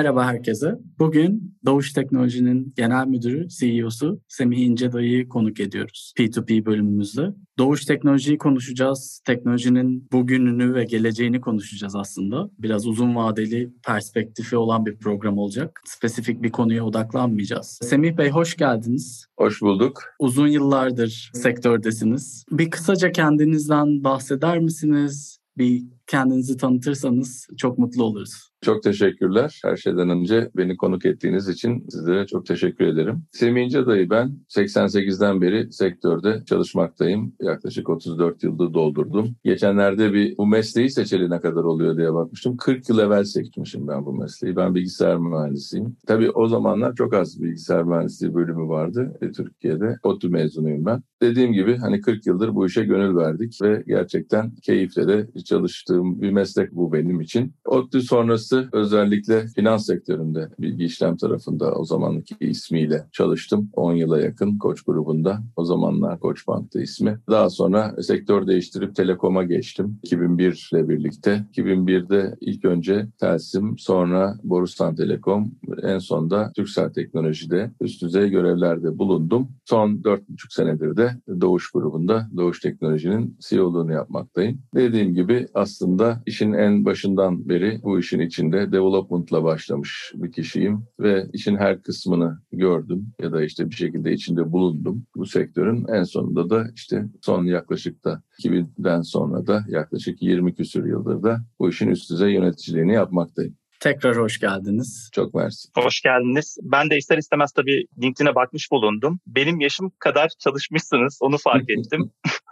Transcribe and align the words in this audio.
Merhaba 0.00 0.26
herkese. 0.26 0.78
Bugün 0.98 1.56
Doğuş 1.66 1.92
Teknoloji'nin 1.92 2.72
genel 2.76 3.06
müdürü, 3.06 3.48
CEO'su 3.48 4.20
Semih 4.28 4.58
İncedayı'yı 4.58 5.28
konuk 5.28 5.60
ediyoruz 5.60 6.12
P2P 6.18 6.64
bölümümüzde. 6.64 7.26
Doğuş 7.58 7.84
Teknoloji'yi 7.84 8.38
konuşacağız. 8.38 9.22
Teknolojinin 9.26 10.08
bugününü 10.12 10.74
ve 10.74 10.84
geleceğini 10.84 11.40
konuşacağız 11.40 11.96
aslında. 11.96 12.50
Biraz 12.58 12.86
uzun 12.86 13.16
vadeli 13.16 13.70
perspektifi 13.86 14.56
olan 14.56 14.86
bir 14.86 14.96
program 14.96 15.38
olacak. 15.38 15.80
Spesifik 15.84 16.42
bir 16.42 16.50
konuya 16.50 16.84
odaklanmayacağız. 16.84 17.78
Semih 17.82 18.16
Bey 18.16 18.30
hoş 18.30 18.56
geldiniz. 18.56 19.26
Hoş 19.38 19.62
bulduk. 19.62 20.02
Uzun 20.18 20.48
yıllardır 20.48 21.30
sektördesiniz. 21.34 22.44
Bir 22.50 22.70
kısaca 22.70 23.12
kendinizden 23.12 24.04
bahseder 24.04 24.58
misiniz? 24.58 25.38
Bir 25.58 25.82
kendinizi 26.06 26.56
tanıtırsanız 26.56 27.46
çok 27.56 27.78
mutlu 27.78 28.04
oluruz. 28.04 28.49
Çok 28.62 28.82
teşekkürler. 28.82 29.60
Her 29.64 29.76
şeyden 29.76 30.10
önce 30.10 30.50
beni 30.56 30.76
konuk 30.76 31.06
ettiğiniz 31.06 31.48
için 31.48 31.86
sizlere 31.88 32.26
çok 32.26 32.46
teşekkür 32.46 32.86
ederim. 32.86 33.22
Semih 33.32 33.64
İnce 33.64 33.86
dayı 33.86 34.10
ben 34.10 34.38
88'den 34.48 35.40
beri 35.40 35.72
sektörde 35.72 36.42
çalışmaktayım. 36.46 37.32
Yaklaşık 37.40 37.88
34 37.88 38.42
yılda 38.42 38.74
doldurdum. 38.74 39.36
Geçenlerde 39.44 40.12
bir 40.12 40.38
bu 40.38 40.46
mesleği 40.46 40.90
seçeli 40.90 41.30
ne 41.30 41.40
kadar 41.40 41.64
oluyor 41.64 41.96
diye 41.96 42.14
bakmıştım. 42.14 42.56
40 42.56 42.88
yıl 42.88 42.98
evvel 42.98 43.24
seçmişim 43.24 43.88
ben 43.88 44.06
bu 44.06 44.12
mesleği. 44.12 44.56
Ben 44.56 44.74
bilgisayar 44.74 45.18
mühendisiyim. 45.18 45.96
Tabii 46.06 46.30
o 46.30 46.46
zamanlar 46.46 46.94
çok 46.94 47.14
az 47.14 47.42
bilgisayar 47.42 47.84
mühendisliği 47.84 48.34
bölümü 48.34 48.68
vardı 48.68 49.18
e, 49.22 49.32
Türkiye'de. 49.32 49.96
ODTÜ 50.02 50.28
mezunuyum 50.28 50.86
ben. 50.86 51.02
Dediğim 51.22 51.52
gibi 51.52 51.76
hani 51.76 52.00
40 52.00 52.26
yıldır 52.26 52.54
bu 52.54 52.66
işe 52.66 52.84
gönül 52.84 53.16
verdik 53.16 53.58
ve 53.62 53.84
gerçekten 53.86 54.54
keyifle 54.62 55.08
de 55.08 55.42
çalıştığım 55.44 56.20
bir 56.20 56.30
meslek 56.30 56.72
bu 56.72 56.92
benim 56.92 57.20
için. 57.20 57.54
ODTÜ 57.64 58.02
sonrası 58.02 58.49
sonrası 58.50 58.68
özellikle 58.72 59.46
finans 59.46 59.86
sektöründe 59.86 60.48
bilgi 60.58 60.84
işlem 60.84 61.16
tarafında 61.16 61.74
o 61.74 61.84
zamanki 61.84 62.36
ismiyle 62.40 63.06
çalıştım. 63.12 63.70
10 63.72 63.92
yıla 63.92 64.20
yakın 64.20 64.58
Koç 64.58 64.82
grubunda. 64.82 65.38
O 65.56 65.64
zamanlar 65.64 66.20
Koç 66.20 66.46
Bank'ta 66.46 66.80
ismi. 66.80 67.18
Daha 67.30 67.50
sonra 67.50 68.02
sektör 68.02 68.46
değiştirip 68.46 68.96
Telekom'a 68.96 69.44
geçtim. 69.44 69.98
2001 70.02 70.70
ile 70.72 70.88
birlikte. 70.88 71.44
2001'de 71.56 72.36
ilk 72.40 72.64
önce 72.64 73.06
Telsim, 73.20 73.78
sonra 73.78 74.34
Borusan 74.42 74.94
Telekom, 74.94 75.52
en 75.82 75.98
sonda 75.98 76.52
Türksel 76.56 76.92
Teknoloji'de 76.92 77.70
üst 77.80 78.02
düzey 78.02 78.30
görevlerde 78.30 78.98
bulundum. 78.98 79.48
Son 79.64 79.90
4,5 79.90 80.20
senedir 80.50 80.96
de 80.96 81.10
Doğuş 81.40 81.70
grubunda 81.70 82.28
Doğuş 82.36 82.60
Teknoloji'nin 82.60 83.36
CEO'luğunu 83.40 83.92
yapmaktayım. 83.92 84.58
Dediğim 84.74 85.14
gibi 85.14 85.46
aslında 85.54 86.22
işin 86.26 86.52
en 86.52 86.84
başından 86.84 87.48
beri 87.48 87.80
bu 87.82 87.98
işin 87.98 88.20
için 88.20 88.39
içinde 88.40 88.72
development'la 88.72 89.44
başlamış 89.44 90.12
bir 90.14 90.32
kişiyim 90.32 90.84
ve 91.00 91.26
işin 91.32 91.56
her 91.56 91.82
kısmını 91.82 92.38
gördüm 92.52 93.12
ya 93.20 93.32
da 93.32 93.44
işte 93.44 93.70
bir 93.70 93.74
şekilde 93.74 94.12
içinde 94.12 94.52
bulundum. 94.52 95.06
Bu 95.16 95.26
sektörün 95.26 95.86
en 95.88 96.02
sonunda 96.02 96.50
da 96.50 96.66
işte 96.74 97.04
son 97.22 97.44
yaklaşık 97.44 98.04
da 98.04 98.22
2000'den 98.42 99.02
sonra 99.02 99.46
da 99.46 99.64
yaklaşık 99.68 100.22
20 100.22 100.54
küsür 100.54 100.84
yıldır 100.84 101.22
da 101.22 101.38
bu 101.58 101.68
işin 101.68 101.88
üst 101.88 102.10
düzey 102.10 102.32
yöneticiliğini 102.32 102.92
yapmaktayım. 102.92 103.56
Tekrar 103.80 104.16
hoş 104.16 104.40
geldiniz. 104.40 105.10
Çok 105.12 105.34
mersi. 105.34 105.68
Hoş 105.76 106.00
geldiniz. 106.00 106.58
Ben 106.62 106.90
de 106.90 106.96
ister 106.96 107.18
istemez 107.18 107.52
tabii 107.52 107.86
LinkedIn'e 108.02 108.34
bakmış 108.34 108.70
bulundum. 108.70 109.20
Benim 109.26 109.60
yaşım 109.60 109.92
kadar 109.98 110.30
çalışmışsınız 110.38 111.18
onu 111.20 111.38
fark 111.38 111.70
ettim. 111.70 112.10